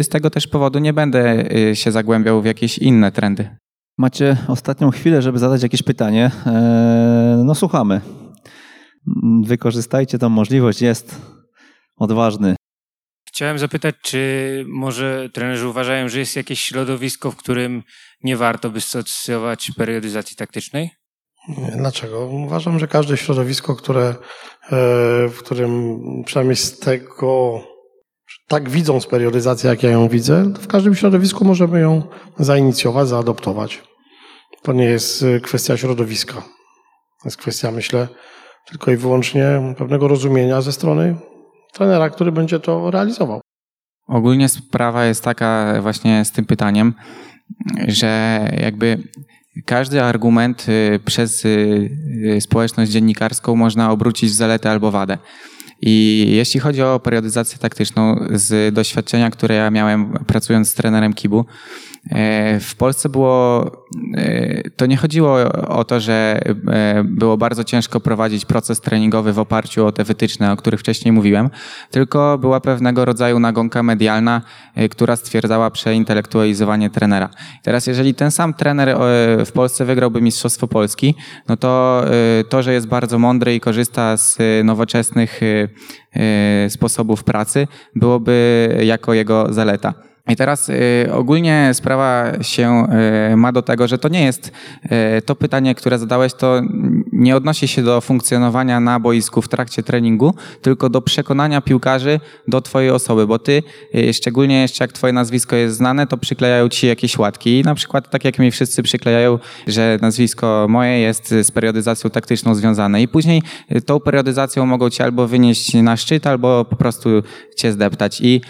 z 0.03 0.09
tego 0.09 0.31
też 0.31 0.47
powodu 0.47 0.79
nie 0.79 0.93
będę 0.93 1.45
e, 1.71 1.77
się 1.77 1.93
zagłębiał 1.93 2.43
w 2.43 2.45
jakieś 2.45 2.79
inne 2.79 3.13
trendy. 3.13 3.49
Macie 3.99 4.37
ostatnią 4.49 4.91
chwilę, 4.91 5.23
żeby 5.23 5.39
zadać 5.39 5.63
jakieś 5.63 5.83
pytanie. 5.83 6.31
No 7.45 7.55
słuchamy 7.55 8.01
wykorzystajcie 9.45 10.19
tą 10.19 10.29
możliwość, 10.29 10.83
jest 10.83 11.21
odważny. 11.97 12.57
Chciałem 13.29 13.59
zapytać, 13.59 13.95
czy 14.03 14.65
może 14.69 15.29
trenerzy 15.33 15.69
uważają, 15.69 16.09
że 16.09 16.19
jest 16.19 16.37
jakieś 16.37 16.61
środowisko, 16.61 17.31
w 17.31 17.37
którym 17.37 17.83
nie 18.23 18.37
warto 18.37 18.71
by 18.71 18.81
stosować 18.81 19.71
periodyzacji 19.77 20.37
taktycznej? 20.37 20.91
Dlaczego? 21.77 22.27
Uważam, 22.27 22.79
że 22.79 22.89
każde 22.89 23.17
środowisko, 23.17 23.77
które, 23.77 24.07
e, 24.09 24.15
w 25.29 25.39
którym 25.39 26.01
przynajmniej 26.27 26.57
z 26.57 26.79
tego 26.79 27.61
tak 28.49 28.71
widzą 28.71 29.01
z 29.01 29.07
periodyzacji, 29.07 29.69
jak 29.69 29.83
ja 29.83 29.91
ją 29.91 30.09
widzę, 30.09 30.53
w 30.61 30.67
każdym 30.67 30.95
środowisku 30.95 31.45
możemy 31.45 31.81
ją 31.81 32.03
zainicjować, 32.39 33.09
zaadoptować. 33.09 33.83
To 34.63 34.73
nie 34.73 34.85
jest 34.85 35.23
e, 35.23 35.41
kwestia 35.41 35.77
środowiska. 35.77 36.35
To 37.23 37.25
jest 37.25 37.37
kwestia, 37.37 37.71
myślę, 37.71 38.09
tylko 38.69 38.91
i 38.91 38.97
wyłącznie 38.97 39.75
pewnego 39.79 40.09
rozumienia 40.09 40.61
ze 40.61 40.73
strony 40.73 41.17
trenera, 41.73 42.11
który 42.11 42.33
będzie 42.33 42.61
to 42.61 42.91
realizował. 42.91 43.41
Ogólnie 44.07 44.49
sprawa 44.49 45.05
jest 45.05 45.25
taka 45.25 45.75
właśnie 45.83 46.25
z 46.25 46.33
tym 46.33 46.45
pytaniem, 46.45 46.95
że 47.89 48.41
jakby 48.61 48.99
każdy 49.67 50.03
argument 50.03 50.67
y, 50.69 51.01
przez 51.05 51.45
y, 51.45 51.49
y, 52.37 52.41
społeczność 52.41 52.91
dziennikarską 52.91 53.57
można 53.57 53.91
obrócić 53.91 54.31
w 54.31 54.35
zaletę 54.35 54.71
albo 54.71 54.91
wadę. 54.91 55.19
I 55.81 56.27
jeśli 56.31 56.61
chodzi 56.61 56.83
o 56.83 57.01
periodyzację 57.01 57.59
taktyczną, 57.59 58.17
z 58.31 58.75
doświadczenia, 58.75 59.31
które 59.31 59.55
ja 59.55 59.71
miałem 59.71 60.25
pracując 60.27 60.69
z 60.69 60.75
trenerem 60.75 61.13
Kibu, 61.13 61.45
w 62.61 62.75
Polsce 62.79 63.09
było, 63.09 63.65
e, 64.17 64.71
to 64.71 64.87
nie 64.87 64.97
chodziło 64.97 65.43
o 65.69 65.85
to, 65.85 66.01
że 66.01 66.41
e, 66.69 67.05
było 67.05 67.37
bardzo 67.37 67.65
ciężko 67.65 68.01
prowadzić 68.01 68.45
proces 68.45 68.81
treningowy 68.81 69.33
w 69.33 69.39
oparciu 69.39 69.87
o 69.87 69.93
te 69.93 70.05
wytyczne, 70.05 70.53
o 70.53 70.57
których 70.57 70.81
wcześniej 70.81 71.13
mówiłem, 71.13 71.51
tylko 71.91 72.39
była 72.39 72.61
pewnego 72.61 73.05
rodzaju 73.05 73.39
nagonka 73.39 73.83
medialna, 73.83 74.43
która 74.91 75.17
stwierdzała 75.17 75.71
przeintelektualizowanie 75.71 76.91
trenera. 76.91 77.29
Teraz 77.63 77.87
jeżeli 77.87 78.15
ten 78.15 78.31
sam 78.31 78.55
trener 78.55 78.97
w 79.47 79.51
Polsce 79.55 79.85
wygrałby 79.85 80.21
Mistrzostwo 80.21 80.69
Polski, 80.69 81.15
no 81.49 81.57
to 81.57 82.05
to, 82.49 82.63
że 82.63 82.73
jest 82.73 82.87
bardzo 82.87 83.19
mądry 83.19 83.55
i 83.55 83.61
korzysta 83.61 84.17
z 84.17 84.39
nowoczesnych 84.65 85.41
sposobów 86.69 87.25
pracy, 87.25 87.69
byłoby 87.95 88.69
jako 88.83 89.15
jego 89.15 89.53
zaleta. 89.53 89.95
I 90.29 90.37
teraz 90.37 90.69
y, 90.69 91.09
ogólnie 91.13 91.71
sprawa 91.73 92.43
się 92.43 92.87
y, 93.33 93.37
ma 93.37 93.53
do 93.53 93.63
tego, 93.63 93.89
że 93.89 93.99
to 93.99 94.09
nie 94.09 94.25
jest 94.25 94.53
y, 95.19 95.23
to 95.23 95.35
pytanie, 95.37 95.75
które 95.75 95.99
zadałeś, 95.99 96.35
to 96.35 96.63
nie 97.13 97.37
odnosi 97.37 97.69
się 97.69 97.83
do 97.83 98.01
funkcjonowania 98.01 98.81
na 98.81 99.01
boisku 99.01 99.43
w 99.43 99.49
trakcie 99.49 99.83
treningu, 99.83 100.35
tylko 100.63 100.89
do 100.89 101.03
przekonania 101.03 101.61
piłkarzy 101.61 102.21
do 102.49 102.61
twojej 102.61 102.91
osoby, 102.91 103.27
bo 103.27 103.39
ty, 103.39 103.63
szczególnie 104.13 104.63
jeszcze 104.63 104.85
jak 104.85 104.93
twoje 104.93 105.13
nazwisko 105.13 105.57
jest 105.57 105.77
znane, 105.77 106.07
to 106.07 106.17
przyklejają 106.17 106.69
ci 106.69 106.87
jakieś 106.87 107.19
łatki. 107.19 107.61
I 107.61 107.63
na 107.63 107.75
przykład 107.75 108.11
tak 108.11 108.25
jak 108.25 108.39
mi 108.39 108.51
wszyscy 108.51 108.83
przyklejają, 108.83 109.39
że 109.67 109.99
nazwisko 110.03 110.67
moje 110.69 110.99
jest 110.99 111.29
z 111.43 111.51
periodyzacją 111.51 112.11
taktyczną 112.11 112.55
związane. 112.55 113.03
I 113.03 113.09
później 113.09 113.43
tą 113.87 114.01
periodyzacją 114.01 114.67
mogą 114.67 114.91
cię 114.91 115.05
albo 115.05 115.29
wynieść 115.29 115.75
na 115.75 115.97
szczyt, 115.97 116.27
albo 116.27 116.65
po 116.65 116.77
prostu 116.77 117.09
cię 117.57 117.73
zdeptać. 117.73 118.21
I 118.21 118.41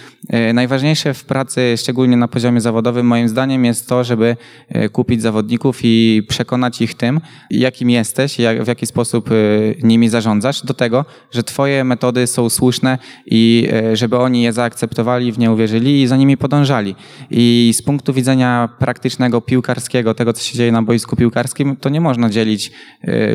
najważniejsze 0.54 1.14
w 1.14 1.24
pracy 1.24 1.63
szczególnie 1.76 2.16
na 2.16 2.28
poziomie 2.28 2.60
zawodowym, 2.60 3.06
moim 3.06 3.28
zdaniem 3.28 3.64
jest 3.64 3.88
to, 3.88 4.04
żeby 4.04 4.36
e, 4.68 4.88
kupić 4.88 5.22
zawodników 5.22 5.78
i 5.82 6.22
przekonać 6.28 6.82
ich 6.82 6.94
tym, 6.94 7.20
jakim 7.50 7.90
jesteś, 7.90 8.38
jak, 8.38 8.64
w 8.64 8.66
jaki 8.66 8.86
sposób 8.86 9.30
e, 9.30 9.34
nimi 9.82 10.08
zarządzasz, 10.08 10.62
do 10.62 10.74
tego, 10.74 11.04
że 11.32 11.42
twoje 11.42 11.84
metody 11.84 12.26
są 12.26 12.50
słuszne 12.50 12.98
i 13.26 13.68
e, 13.72 13.96
żeby 13.96 14.18
oni 14.18 14.42
je 14.42 14.52
zaakceptowali, 14.52 15.32
w 15.32 15.38
nie 15.38 15.50
uwierzyli 15.50 16.02
i 16.02 16.06
za 16.06 16.16
nimi 16.16 16.36
podążali. 16.36 16.94
I 17.30 17.72
z 17.74 17.82
punktu 17.82 18.12
widzenia 18.12 18.68
praktycznego, 18.78 19.40
piłkarskiego, 19.40 20.14
tego, 20.14 20.32
co 20.32 20.42
się 20.42 20.58
dzieje 20.58 20.72
na 20.72 20.82
boisku 20.82 21.16
piłkarskim, 21.16 21.76
to 21.76 21.88
nie 21.88 22.00
można 22.00 22.30
dzielić 22.30 22.72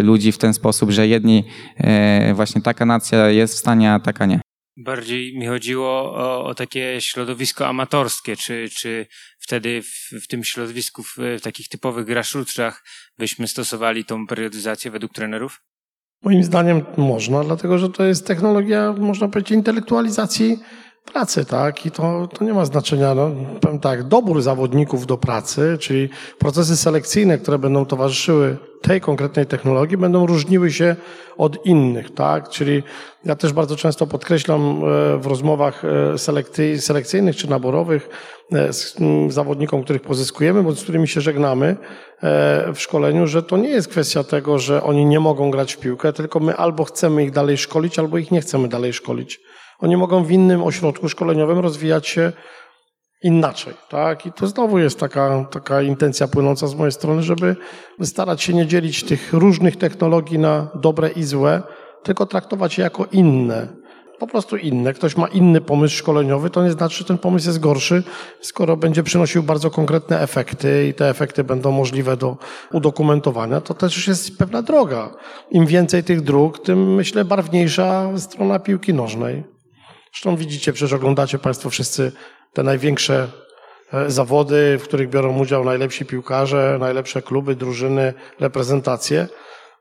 ludzi 0.03 0.31
w 0.31 0.37
ten 0.37 0.53
sposób, 0.53 0.91
że 0.91 1.07
jedni, 1.07 1.43
właśnie 2.33 2.61
taka 2.61 2.85
nacja 2.85 3.29
jest 3.29 3.53
w 3.53 3.57
stanie, 3.57 3.91
a 3.91 3.99
taka 3.99 4.25
nie. 4.25 4.48
Bardziej 4.77 5.37
mi 5.37 5.47
chodziło 5.47 6.15
o, 6.15 6.45
o 6.45 6.55
takie 6.55 7.01
środowisko 7.01 7.67
amatorskie, 7.67 8.35
czy, 8.35 8.69
czy 8.69 9.07
wtedy 9.39 9.81
w, 9.81 10.23
w 10.23 10.27
tym 10.27 10.43
środowisku, 10.43 11.03
w, 11.03 11.15
w 11.17 11.41
takich 11.41 11.67
typowych 11.67 12.05
grassrootsach 12.05 12.83
byśmy 13.17 13.47
stosowali 13.47 14.05
tą 14.05 14.27
periodyzację 14.27 14.91
według 14.91 15.13
trenerów? 15.13 15.61
Moim 16.23 16.43
zdaniem 16.43 16.85
można, 16.97 17.43
dlatego 17.43 17.77
że 17.77 17.89
to 17.89 18.03
jest 18.03 18.27
technologia, 18.27 18.93
można 18.93 19.27
powiedzieć, 19.27 19.51
intelektualizacji 19.51 20.59
pracy, 21.13 21.45
tak? 21.45 21.85
I 21.85 21.91
to, 21.91 22.27
to 22.33 22.45
nie 22.45 22.53
ma 22.53 22.65
znaczenia, 22.65 23.15
no, 23.15 23.31
powiem 23.61 23.79
tak, 23.79 24.03
dobór 24.03 24.41
zawodników 24.41 25.05
do 25.05 25.17
pracy, 25.17 25.77
czyli 25.79 26.09
procesy 26.39 26.77
selekcyjne, 26.77 27.37
które 27.37 27.59
będą 27.59 27.85
towarzyszyły 27.85 28.57
tej 28.81 29.01
konkretnej 29.01 29.45
technologii, 29.45 29.97
będą 29.97 30.25
różniły 30.25 30.71
się 30.71 30.95
od 31.37 31.65
innych, 31.65 32.13
tak? 32.13 32.49
Czyli 32.49 32.83
ja 33.25 33.35
też 33.35 33.53
bardzo 33.53 33.75
często 33.75 34.07
podkreślam 34.07 34.61
e, 34.61 35.17
w 35.17 35.25
rozmowach 35.25 35.83
e, 35.85 36.77
selekcyjnych 36.79 37.35
czy 37.35 37.49
naborowych 37.49 38.09
e, 38.51 38.73
z 38.73 38.95
zawodnikom, 39.27 39.83
których 39.83 40.01
pozyskujemy, 40.01 40.63
bądź 40.63 40.79
z 40.79 40.83
którymi 40.83 41.07
się 41.07 41.21
żegnamy 41.21 41.77
w 42.73 42.79
szkoleniu, 42.79 43.27
że 43.27 43.43
to 43.43 43.57
nie 43.57 43.69
jest 43.69 43.87
kwestia 43.87 44.23
tego, 44.23 44.59
że 44.59 44.83
oni 44.83 45.05
nie 45.05 45.19
mogą 45.19 45.51
grać 45.51 45.73
w 45.73 45.79
piłkę, 45.79 46.13
tylko 46.13 46.39
my 46.39 46.55
albo 46.55 46.83
chcemy 46.83 47.23
ich 47.23 47.31
dalej 47.31 47.57
szkolić, 47.57 47.99
albo 47.99 48.17
ich 48.17 48.31
nie 48.31 48.41
chcemy 48.41 48.67
dalej 48.67 48.93
szkolić. 48.93 49.41
Oni 49.79 49.97
mogą 49.97 50.23
w 50.23 50.31
innym 50.31 50.63
ośrodku 50.63 51.09
szkoleniowym 51.09 51.59
rozwijać 51.59 52.07
się 52.07 52.31
inaczej, 53.23 53.73
tak? 53.89 54.25
I 54.25 54.31
to 54.31 54.47
znowu 54.47 54.79
jest 54.79 54.99
taka, 54.99 55.45
taka 55.51 55.81
intencja 55.81 56.27
płynąca 56.27 56.67
z 56.67 56.75
mojej 56.75 56.91
strony, 56.91 57.23
żeby 57.23 57.55
starać 58.03 58.41
się 58.41 58.53
nie 58.53 58.67
dzielić 58.67 59.03
tych 59.03 59.33
różnych 59.33 59.75
technologii 59.75 60.39
na 60.39 60.67
dobre 60.75 61.09
i 61.09 61.23
złe, 61.23 61.61
tylko 62.03 62.25
traktować 62.25 62.77
je 62.77 62.83
jako 62.83 63.05
inne. 63.11 63.67
Po 64.19 64.27
prostu 64.27 64.57
inne. 64.57 64.93
Ktoś 64.93 65.17
ma 65.17 65.27
inny 65.27 65.61
pomysł 65.61 65.95
szkoleniowy, 65.95 66.49
to 66.49 66.63
nie 66.63 66.71
znaczy, 66.71 66.97
że 66.97 67.05
ten 67.05 67.17
pomysł 67.17 67.47
jest 67.47 67.59
gorszy, 67.59 68.03
skoro 68.41 68.77
będzie 68.77 69.03
przynosił 69.03 69.43
bardzo 69.43 69.71
konkretne 69.71 70.21
efekty 70.21 70.87
i 70.87 70.93
te 70.93 71.09
efekty 71.09 71.43
będą 71.43 71.71
możliwe 71.71 72.17
do 72.17 72.37
udokumentowania, 72.71 73.61
to 73.61 73.73
też 73.73 74.07
jest 74.07 74.37
pewna 74.37 74.61
droga. 74.61 75.09
Im 75.51 75.65
więcej 75.65 76.03
tych 76.03 76.21
dróg, 76.21 76.63
tym 76.63 76.95
myślę 76.95 77.25
barwniejsza 77.25 78.17
strona 78.17 78.59
piłki 78.59 78.93
nożnej. 78.93 79.58
Zresztą 80.13 80.35
widzicie, 80.35 80.73
przecież 80.73 80.93
oglądacie 80.93 81.39
Państwo 81.39 81.69
wszyscy 81.69 82.11
te 82.53 82.63
największe 82.63 83.27
e, 83.93 84.11
zawody, 84.11 84.77
w 84.77 84.83
których 84.83 85.09
biorą 85.09 85.39
udział 85.39 85.63
najlepsi 85.63 86.05
piłkarze, 86.05 86.77
najlepsze 86.79 87.21
kluby, 87.21 87.55
drużyny, 87.55 88.13
reprezentacje. 88.39 89.27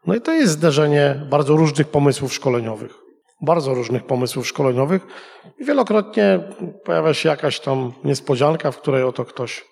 No 0.07 0.14
i 0.14 0.20
to 0.20 0.33
jest 0.33 0.53
zderzenie 0.53 1.26
bardzo 1.31 1.57
różnych 1.57 1.89
pomysłów 1.89 2.35
szkoleniowych. 2.35 2.95
Bardzo 3.41 3.74
różnych 3.74 4.07
pomysłów 4.07 4.49
szkoleniowych. 4.49 5.07
I 5.59 5.64
wielokrotnie 5.64 6.41
pojawia 6.85 7.14
się 7.14 7.29
jakaś 7.29 7.61
tam 7.61 7.93
niespodzianka, 8.05 8.70
w 8.70 8.79
której 8.79 9.03
oto 9.03 9.24
ktoś 9.24 9.64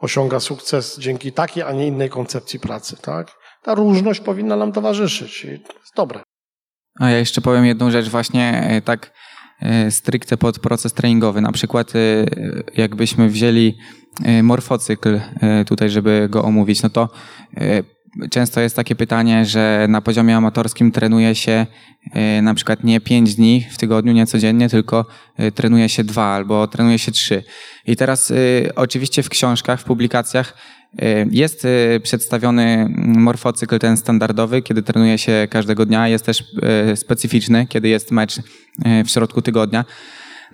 osiąga 0.00 0.40
sukces 0.40 0.98
dzięki 0.98 1.32
takiej, 1.32 1.62
a 1.62 1.72
nie 1.72 1.86
innej 1.86 2.10
koncepcji 2.10 2.60
pracy. 2.60 2.96
Tak? 3.02 3.32
Ta 3.62 3.74
różność 3.74 4.20
powinna 4.20 4.56
nam 4.56 4.72
towarzyszyć 4.72 5.44
i 5.44 5.60
to 5.60 5.72
jest 5.72 5.94
dobre. 5.96 6.22
A 7.00 7.10
ja 7.10 7.18
jeszcze 7.18 7.40
powiem 7.40 7.66
jedną 7.66 7.90
rzecz 7.90 8.08
właśnie 8.08 8.68
e, 8.70 8.82
tak 8.82 9.12
stricte 9.90 10.36
pod 10.36 10.58
proces 10.58 10.92
treningowy. 10.92 11.40
Na 11.40 11.52
przykład 11.52 11.92
e, 11.96 11.98
jakbyśmy 12.76 13.28
wzięli 13.28 13.78
e, 14.24 14.42
morfocykl 14.42 15.20
tutaj, 15.66 15.90
żeby 15.90 16.28
go 16.30 16.44
omówić, 16.44 16.82
no 16.82 16.90
to 16.90 17.08
często 18.30 18.60
jest 18.60 18.76
takie 18.76 18.94
pytanie, 18.94 19.44
że 19.44 19.86
na 19.88 20.00
poziomie 20.00 20.36
amatorskim 20.36 20.92
trenuje 20.92 21.34
się 21.34 21.66
na 22.42 22.54
przykład 22.54 22.84
nie 22.84 23.00
pięć 23.00 23.34
dni 23.34 23.66
w 23.70 23.78
tygodniu, 23.78 24.12
nie 24.12 24.26
codziennie, 24.26 24.68
tylko 24.68 25.06
trenuje 25.54 25.88
się 25.88 26.04
dwa 26.04 26.24
albo 26.24 26.66
trenuje 26.66 26.98
się 26.98 27.12
trzy. 27.12 27.42
I 27.86 27.96
teraz 27.96 28.32
oczywiście 28.76 29.22
w 29.22 29.28
książkach, 29.28 29.80
w 29.80 29.84
publikacjach 29.84 30.56
jest 31.30 31.66
przedstawiony 32.02 32.94
morfocykl 32.98 33.78
ten 33.78 33.96
standardowy, 33.96 34.62
kiedy 34.62 34.82
trenuje 34.82 35.18
się 35.18 35.48
każdego 35.50 35.86
dnia. 35.86 36.08
Jest 36.08 36.24
też 36.24 36.44
specyficzny, 36.94 37.66
kiedy 37.66 37.88
jest 37.88 38.10
mecz 38.10 38.40
w 39.04 39.10
środku 39.10 39.42
tygodnia. 39.42 39.84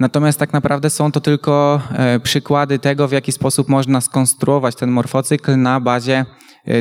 Natomiast 0.00 0.38
tak 0.38 0.52
naprawdę 0.52 0.90
są 0.90 1.12
to 1.12 1.20
tylko 1.20 1.80
przykłady 2.22 2.78
tego, 2.78 3.08
w 3.08 3.12
jaki 3.12 3.32
sposób 3.32 3.68
można 3.68 4.00
skonstruować 4.00 4.76
ten 4.76 4.90
morfocykl 4.90 5.56
na 5.56 5.80
bazie 5.80 6.26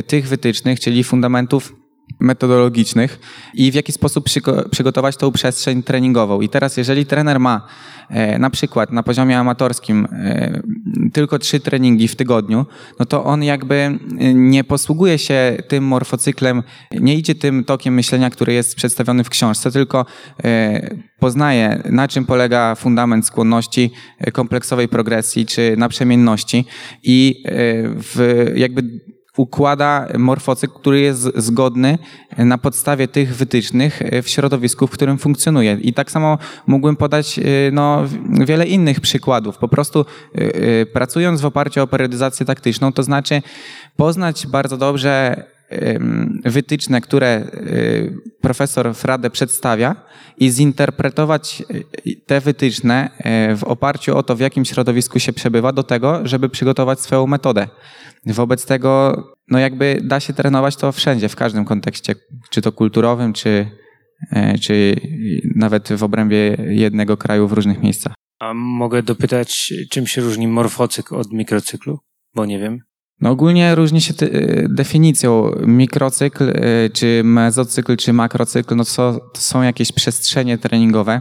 tych 0.06 0.28
wytycznych, 0.28 0.80
czyli 0.80 1.04
fundamentów 1.04 1.83
metodologicznych 2.20 3.20
i 3.54 3.72
w 3.72 3.74
jaki 3.74 3.92
sposób 3.92 4.24
przygotować 4.70 5.16
tą 5.16 5.32
przestrzeń 5.32 5.82
treningową. 5.82 6.40
I 6.40 6.48
teraz, 6.48 6.76
jeżeli 6.76 7.06
trener 7.06 7.40
ma 7.40 7.66
e, 8.08 8.38
na 8.38 8.50
przykład 8.50 8.92
na 8.92 9.02
poziomie 9.02 9.38
amatorskim 9.38 10.08
e, 10.12 10.62
tylko 11.12 11.38
trzy 11.38 11.60
treningi 11.60 12.08
w 12.08 12.16
tygodniu, 12.16 12.66
no 12.98 13.06
to 13.06 13.24
on 13.24 13.42
jakby 13.42 13.74
e, 13.74 13.98
nie 14.34 14.64
posługuje 14.64 15.18
się 15.18 15.56
tym 15.68 15.84
morfocyklem, 15.84 16.62
nie 17.00 17.14
idzie 17.14 17.34
tym 17.34 17.64
tokiem 17.64 17.94
myślenia, 17.94 18.30
który 18.30 18.52
jest 18.52 18.76
przedstawiony 18.76 19.24
w 19.24 19.28
książce, 19.28 19.70
tylko 19.70 20.06
poznaje, 21.18 21.82
na 21.90 22.08
czym 22.08 22.26
polega 22.26 22.74
fundament 22.74 23.26
skłonności 23.26 23.90
kompleksowej 24.32 24.88
progresji 24.88 25.46
czy 25.46 25.74
naprzemienności 25.76 26.64
i 27.02 27.44
w 27.84 28.52
jakby 28.56 28.82
układa 29.36 30.08
morfocykl, 30.18 30.74
który 30.74 31.00
jest 31.00 31.20
zgodny 31.36 31.98
na 32.38 32.58
podstawie 32.58 33.08
tych 33.08 33.36
wytycznych 33.36 34.02
w 34.22 34.28
środowisku, 34.28 34.86
w 34.86 34.90
którym 34.90 35.18
funkcjonuje. 35.18 35.78
I 35.80 35.92
tak 35.92 36.10
samo 36.10 36.38
mógłbym 36.66 36.96
podać 36.96 37.38
y, 37.38 37.70
no, 37.72 38.04
wiele 38.46 38.66
innych 38.66 39.00
przykładów. 39.00 39.58
Po 39.58 39.68
prostu 39.68 40.04
y, 40.38 40.86
pracując 40.92 41.40
w 41.40 41.46
oparciu 41.46 41.82
o 41.82 41.86
periodyzację 41.86 42.46
taktyczną, 42.46 42.92
to 42.92 43.02
znaczy 43.02 43.42
poznać 43.96 44.46
bardzo 44.46 44.76
dobrze 44.76 45.44
wytyczne, 46.44 47.00
które 47.00 47.44
profesor 48.40 48.94
Frade 48.94 49.30
przedstawia 49.30 49.96
i 50.38 50.50
zinterpretować 50.50 51.62
te 52.26 52.40
wytyczne 52.40 53.10
w 53.56 53.64
oparciu 53.64 54.16
o 54.16 54.22
to, 54.22 54.36
w 54.36 54.40
jakim 54.40 54.64
środowisku 54.64 55.18
się 55.18 55.32
przebywa, 55.32 55.72
do 55.72 55.82
tego, 55.82 56.20
żeby 56.24 56.48
przygotować 56.48 57.00
swoją 57.00 57.26
metodę. 57.26 57.68
Wobec 58.26 58.66
tego, 58.66 59.22
no 59.48 59.58
jakby 59.58 60.00
da 60.04 60.20
się 60.20 60.32
trenować 60.32 60.76
to 60.76 60.92
wszędzie, 60.92 61.28
w 61.28 61.36
każdym 61.36 61.64
kontekście, 61.64 62.14
czy 62.50 62.62
to 62.62 62.72
kulturowym, 62.72 63.32
czy, 63.32 63.70
e, 64.32 64.58
czy 64.58 64.96
nawet 65.56 65.92
w 65.92 66.02
obrębie 66.02 66.56
jednego 66.68 67.16
kraju 67.16 67.48
w 67.48 67.52
różnych 67.52 67.82
miejscach. 67.82 68.14
A 68.40 68.54
mogę 68.54 69.02
dopytać, 69.02 69.72
czym 69.90 70.06
się 70.06 70.20
różni 70.20 70.48
morfocykl 70.48 71.14
od 71.16 71.32
mikrocyklu? 71.32 71.98
Bo 72.34 72.46
nie 72.46 72.58
wiem. 72.58 72.78
No 73.20 73.30
ogólnie 73.30 73.74
różni 73.74 74.00
się 74.00 74.14
e, 74.20 74.28
definicją. 74.68 75.50
Mikrocykl, 75.66 76.50
e, 76.50 76.54
czy 76.90 77.22
mezocykl, 77.24 77.96
czy 77.96 78.12
makrocykl, 78.12 78.76
no 78.76 78.84
to, 78.84 79.20
to 79.34 79.40
są 79.40 79.62
jakieś 79.62 79.92
przestrzenie 79.92 80.58
treningowe 80.58 81.20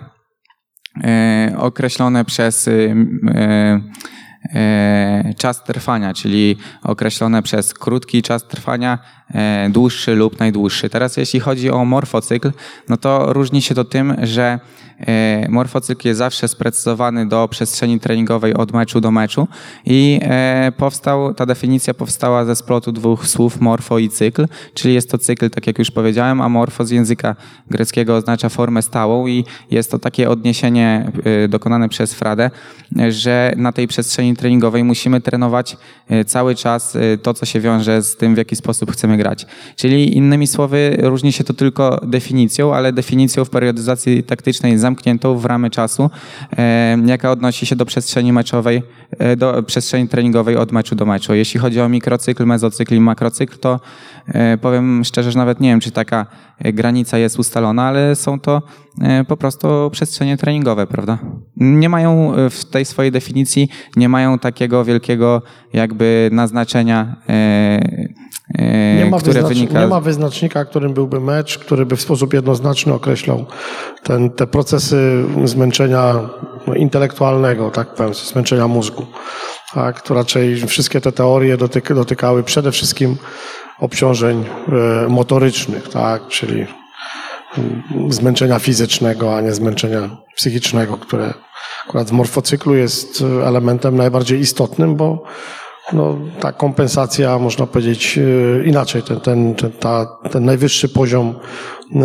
określone 1.58 2.26
przez 2.26 2.70
czas 5.38 5.64
trwania, 5.64 6.14
czyli 6.14 6.58
określone 6.84 7.44
przez 7.44 7.74
krótki 7.74 8.22
czas 8.22 8.44
trwania, 8.44 9.00
e, 9.34 9.70
dłuższy 9.70 10.16
lub 10.16 10.40
najdłuższy. 10.40 10.90
Teraz 10.90 11.18
jeśli 11.18 11.40
chodzi 11.40 11.70
o 11.70 11.86
morfocykl, 11.86 12.52
no 12.90 12.98
to 12.98 13.34
różni 13.34 13.62
się 13.62 13.76
to 13.76 13.84
tym, 13.84 14.16
że 14.24 14.60
E, 15.08 15.48
morfocykl 15.50 16.08
jest 16.08 16.18
zawsze 16.18 16.48
sprecyzowany 16.48 17.26
do 17.26 17.48
przestrzeni 17.48 18.00
treningowej 18.00 18.54
od 18.54 18.74
meczu 18.74 19.02
do 19.02 19.12
meczu 19.12 19.48
i 19.86 20.20
e, 20.24 20.72
powstał, 20.78 21.34
ta 21.34 21.46
definicja 21.46 21.94
powstała 21.94 22.46
ze 22.46 22.56
splotu 22.56 22.92
dwóch 22.92 23.28
słów 23.28 23.62
morfo 23.62 24.00
i 24.00 24.10
cykl, 24.10 24.48
czyli 24.74 24.94
jest 24.94 25.12
to 25.12 25.18
cykl, 25.18 25.50
tak 25.50 25.68
jak 25.68 25.80
już 25.80 25.92
powiedziałem, 25.92 26.42
a 26.42 26.50
morfo 26.50 26.86
z 26.86 26.92
języka 26.92 27.36
greckiego 27.70 28.16
oznacza 28.16 28.50
formę 28.50 28.82
stałą 28.82 29.28
i 29.28 29.46
jest 29.72 29.92
to 29.92 30.00
takie 30.00 30.30
odniesienie 30.30 31.12
dokonane 31.50 31.90
przez 31.90 32.14
Fradę, 32.14 32.52
że 33.10 33.54
na 33.58 33.72
tej 33.72 33.88
przestrzeni 33.88 34.36
treningowej 34.36 34.84
musimy 34.84 35.22
trenować 35.24 35.78
cały 36.26 36.56
czas 36.56 36.98
to, 37.24 37.34
co 37.34 37.46
się 37.46 37.60
wiąże 37.60 38.02
z 38.02 38.16
tym, 38.16 38.36
w 38.36 38.38
jaki 38.38 38.56
sposób 38.56 38.92
chcemy 38.92 39.18
grać. 39.18 39.46
Czyli 39.76 40.18
innymi 40.18 40.48
słowy, 40.48 40.98
różni 41.02 41.32
się 41.32 41.44
to 41.44 41.54
tylko 41.54 42.00
definicją, 42.04 42.76
ale 42.76 42.94
definicją 42.94 43.46
w 43.46 43.50
periodyzacji 43.50 44.24
taktycznej 44.24 44.78
zamkniętą 44.78 45.38
w 45.38 45.46
ramy 45.46 45.70
czasu, 45.70 46.10
e, 46.58 46.98
jaka 47.06 47.32
odnosi 47.32 47.66
się 47.66 47.76
do 47.76 47.86
przestrzeni 47.86 48.34
meczowej, 48.34 48.78
e, 48.78 48.84
do 49.38 49.64
przestrzeni 49.64 50.08
treningowej 50.08 50.58
od 50.58 50.72
meczu 50.72 50.96
do 50.96 51.06
meczu. 51.06 51.34
Jeśli 51.34 51.60
chodzi 51.60 51.82
o 51.82 51.90
mikrocykl, 51.90 52.46
mezocykl 52.46 52.96
i 52.96 53.00
makrocykl, 53.00 53.58
to 53.58 53.80
e, 54.28 54.58
powiem 54.58 55.04
szczerze, 55.04 55.32
że 55.32 55.40
nawet 55.40 55.60
nie 55.60 55.70
wiem, 55.70 55.80
czy 55.80 55.92
taka 55.92 56.26
granica 56.60 57.18
jest 57.18 57.40
ustalona, 57.40 57.84
ale 57.84 58.16
są 58.16 58.40
to 58.40 58.62
po 59.28 59.38
prostu 59.38 59.68
przestrzenie 59.92 60.38
treningowe, 60.38 60.88
prawda? 60.88 61.18
Nie 61.58 61.90
mają 61.90 62.34
w 62.50 62.66
tej 62.66 62.86
swojej 62.86 63.12
definicji, 63.12 63.70
nie 63.96 64.10
mają 64.10 64.40
takiego 64.40 64.86
wielkiego 64.86 65.42
jakby 65.74 66.30
naznaczenia 66.32 67.16
E, 67.30 68.23
nie 68.98 69.08
ma, 69.10 69.20
które 69.20 69.44
wynika... 69.44 69.80
nie 69.82 69.88
ma 69.88 70.02
wyznacznika, 70.02 70.66
którym 70.66 70.94
byłby 70.94 71.20
mecz, 71.20 71.58
który 71.58 71.86
by 71.86 71.96
w 71.96 72.02
sposób 72.02 72.34
jednoznaczny 72.34 72.94
określał 72.94 73.46
ten, 74.04 74.30
te 74.30 74.48
procesy 74.48 75.24
zmęczenia 75.44 76.30
no, 76.68 76.74
intelektualnego, 76.74 77.72
tak 77.72 77.94
powiem, 77.94 78.14
zmęczenia 78.14 78.68
mózgu. 78.68 79.06
Tak, 79.74 80.02
to 80.02 80.14
raczej 80.14 80.68
wszystkie 80.68 81.02
te 81.02 81.12
teorie 81.12 81.58
dotyk, 81.58 81.94
dotykały 81.94 82.44
przede 82.44 82.72
wszystkim 82.72 83.18
obciążeń 83.80 84.46
e, 85.06 85.10
motorycznych, 85.10 85.90
tak, 85.90 86.28
czyli 86.28 86.66
zmęczenia 88.10 88.60
fizycznego, 88.60 89.38
a 89.38 89.42
nie 89.42 89.54
zmęczenia 89.54 90.10
psychicznego, 90.36 90.98
które 90.98 91.34
akurat 91.88 92.08
w 92.08 92.12
morfocyklu 92.12 92.76
jest 92.76 93.24
elementem 93.46 93.96
najbardziej 93.96 94.40
istotnym, 94.40 94.96
bo 94.96 95.24
no, 95.94 96.20
ta 96.40 96.52
kompensacja, 96.52 97.40
można 97.40 97.68
powiedzieć 97.68 98.18
e, 98.18 98.66
inaczej, 98.66 99.04
ten, 99.04 99.20
ten, 99.20 99.56
ten, 99.56 99.72
ta, 99.72 100.06
ten 100.32 100.46
najwyższy 100.46 100.90
poziom 100.90 101.36
e, 101.96 102.04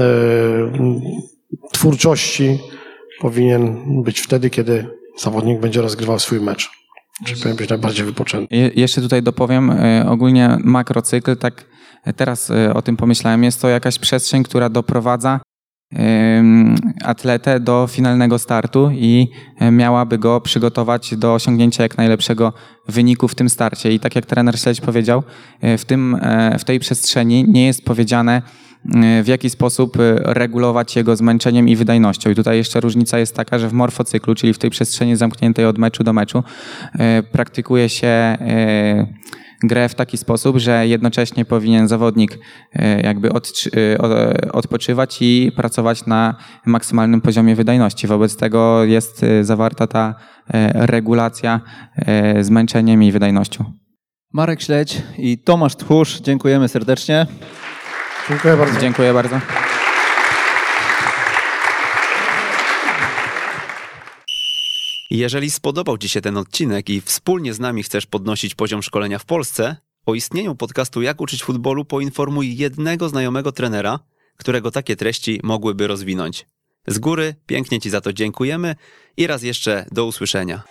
twórczości 1.72 2.58
powinien 3.20 3.76
być 4.02 4.20
wtedy, 4.20 4.50
kiedy 4.50 4.86
zawodnik 5.18 5.60
będzie 5.60 5.82
rozgrywał 5.82 6.18
swój 6.18 6.40
mecz. 6.40 6.70
Czyli 7.24 7.40
powinien 7.40 7.56
być 7.56 7.70
najbardziej 7.70 8.06
wypoczęty. 8.06 8.56
Je, 8.56 8.70
jeszcze 8.74 9.00
tutaj 9.00 9.22
dopowiem, 9.22 9.70
e, 9.70 10.04
ogólnie 10.08 10.56
makrocykl, 10.64 11.36
tak 11.36 11.64
teraz 12.16 12.52
o 12.74 12.82
tym 12.82 12.96
pomyślałem, 12.96 13.44
jest 13.44 13.62
to 13.62 13.68
jakaś 13.68 13.98
przestrzeń, 13.98 14.42
która 14.42 14.68
doprowadza 14.68 15.40
atletę 17.04 17.60
do 17.60 17.86
finalnego 17.90 18.38
startu 18.38 18.90
i 18.90 19.28
e, 19.58 19.70
miałaby 19.70 20.18
go 20.18 20.40
przygotować 20.40 21.16
do 21.16 21.34
osiągnięcia 21.34 21.82
jak 21.82 21.98
najlepszego 21.98 22.52
wyniku 22.88 23.28
w 23.28 23.34
tym 23.34 23.48
starcie. 23.48 23.92
I 23.92 24.00
tak 24.00 24.14
jak 24.14 24.26
trener 24.26 24.60
Śledź 24.60 24.80
powiedział, 24.80 25.22
w, 25.78 25.84
tym, 25.84 26.16
w 26.58 26.64
tej 26.64 26.80
przestrzeni 26.80 27.44
nie 27.48 27.66
jest 27.66 27.84
powiedziane, 27.84 28.42
w 29.22 29.26
jaki 29.26 29.50
sposób 29.50 29.96
regulować 30.24 30.96
jego 30.96 31.16
zmęczeniem 31.16 31.68
i 31.68 31.76
wydajnością. 31.76 32.30
I 32.30 32.34
tutaj 32.34 32.56
jeszcze 32.56 32.80
różnica 32.80 33.18
jest 33.18 33.34
taka, 33.34 33.58
że 33.58 33.68
w 33.68 33.72
morfocyklu, 33.72 34.34
czyli 34.34 34.54
w 34.54 34.58
tej 34.58 34.70
przestrzeni 34.70 35.16
zamkniętej 35.16 35.64
od 35.66 35.78
meczu 35.78 36.04
do 36.04 36.12
meczu, 36.12 36.44
praktykuje 37.32 37.88
się 37.88 38.38
grę 39.62 39.88
w 39.88 39.94
taki 39.94 40.18
sposób, 40.18 40.56
że 40.56 40.86
jednocześnie 40.86 41.44
powinien 41.44 41.88
zawodnik 41.88 42.38
e, 42.72 43.00
jakby 43.00 43.28
e, 43.28 43.32
odpoczywać 44.52 45.18
i 45.20 45.52
pracować 45.56 46.06
na 46.06 46.34
maksymalnym 46.66 47.20
poziomie 47.20 47.54
wydajności. 47.54 48.06
Wobec 48.06 48.36
tego 48.36 48.84
jest 48.84 49.22
e, 49.22 49.44
zawarta 49.44 49.86
ta 49.86 50.14
regulacja 50.74 51.60
zmęczeniem 52.40 53.02
i 53.02 53.12
wydajnością. 53.12 53.64
Marek 54.32 54.62
Śledź 54.62 55.02
i 55.18 55.38
Tomasz 55.38 55.76
Tchórz, 55.76 56.20
dziękujemy 56.20 56.68
serdecznie. 56.68 57.26
Dziękuję 58.28 58.56
bardzo. 58.56 58.80
Dziękuję 58.80 59.12
bardzo. 59.12 59.40
Jeżeli 65.10 65.50
spodobał 65.50 65.98
Ci 65.98 66.08
się 66.08 66.20
ten 66.20 66.36
odcinek 66.36 66.90
i 66.90 67.00
wspólnie 67.00 67.54
z 67.54 67.60
nami 67.60 67.82
chcesz 67.82 68.06
podnosić 68.06 68.54
poziom 68.54 68.82
szkolenia 68.82 69.18
w 69.18 69.24
Polsce, 69.24 69.76
o 70.06 70.14
istnieniu 70.14 70.54
podcastu 70.54 71.02
Jak 71.02 71.20
uczyć 71.20 71.42
futbolu 71.42 71.84
poinformuj 71.84 72.56
jednego 72.56 73.08
znajomego 73.08 73.52
trenera, 73.52 73.98
którego 74.36 74.70
takie 74.70 74.96
treści 74.96 75.40
mogłyby 75.42 75.86
rozwinąć. 75.86 76.46
Z 76.86 76.98
góry 76.98 77.34
pięknie 77.46 77.80
Ci 77.80 77.90
za 77.90 78.00
to 78.00 78.12
dziękujemy 78.12 78.76
i 79.16 79.26
raz 79.26 79.42
jeszcze 79.42 79.86
do 79.92 80.06
usłyszenia. 80.06 80.62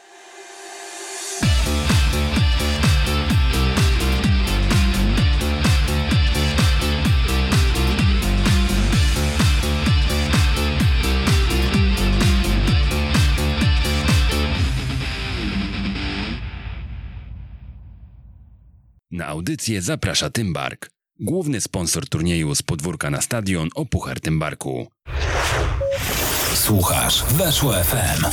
Na 19.12 19.28
audycję 19.28 19.82
zaprasza 19.82 20.30
Tymbark, 20.30 20.89
główny 21.20 21.62
sponsor 21.62 22.10
turnieju 22.10 22.55
z 22.55 22.62
podwórka 22.62 23.10
na 23.10 23.22
stadion 23.22 23.70
o 23.76 23.86
Puchar 23.86 24.20
Tymbarku. 24.20 24.88
Słuchasz 26.53 27.24
Weszło 27.24 27.74
FM. 27.74 28.26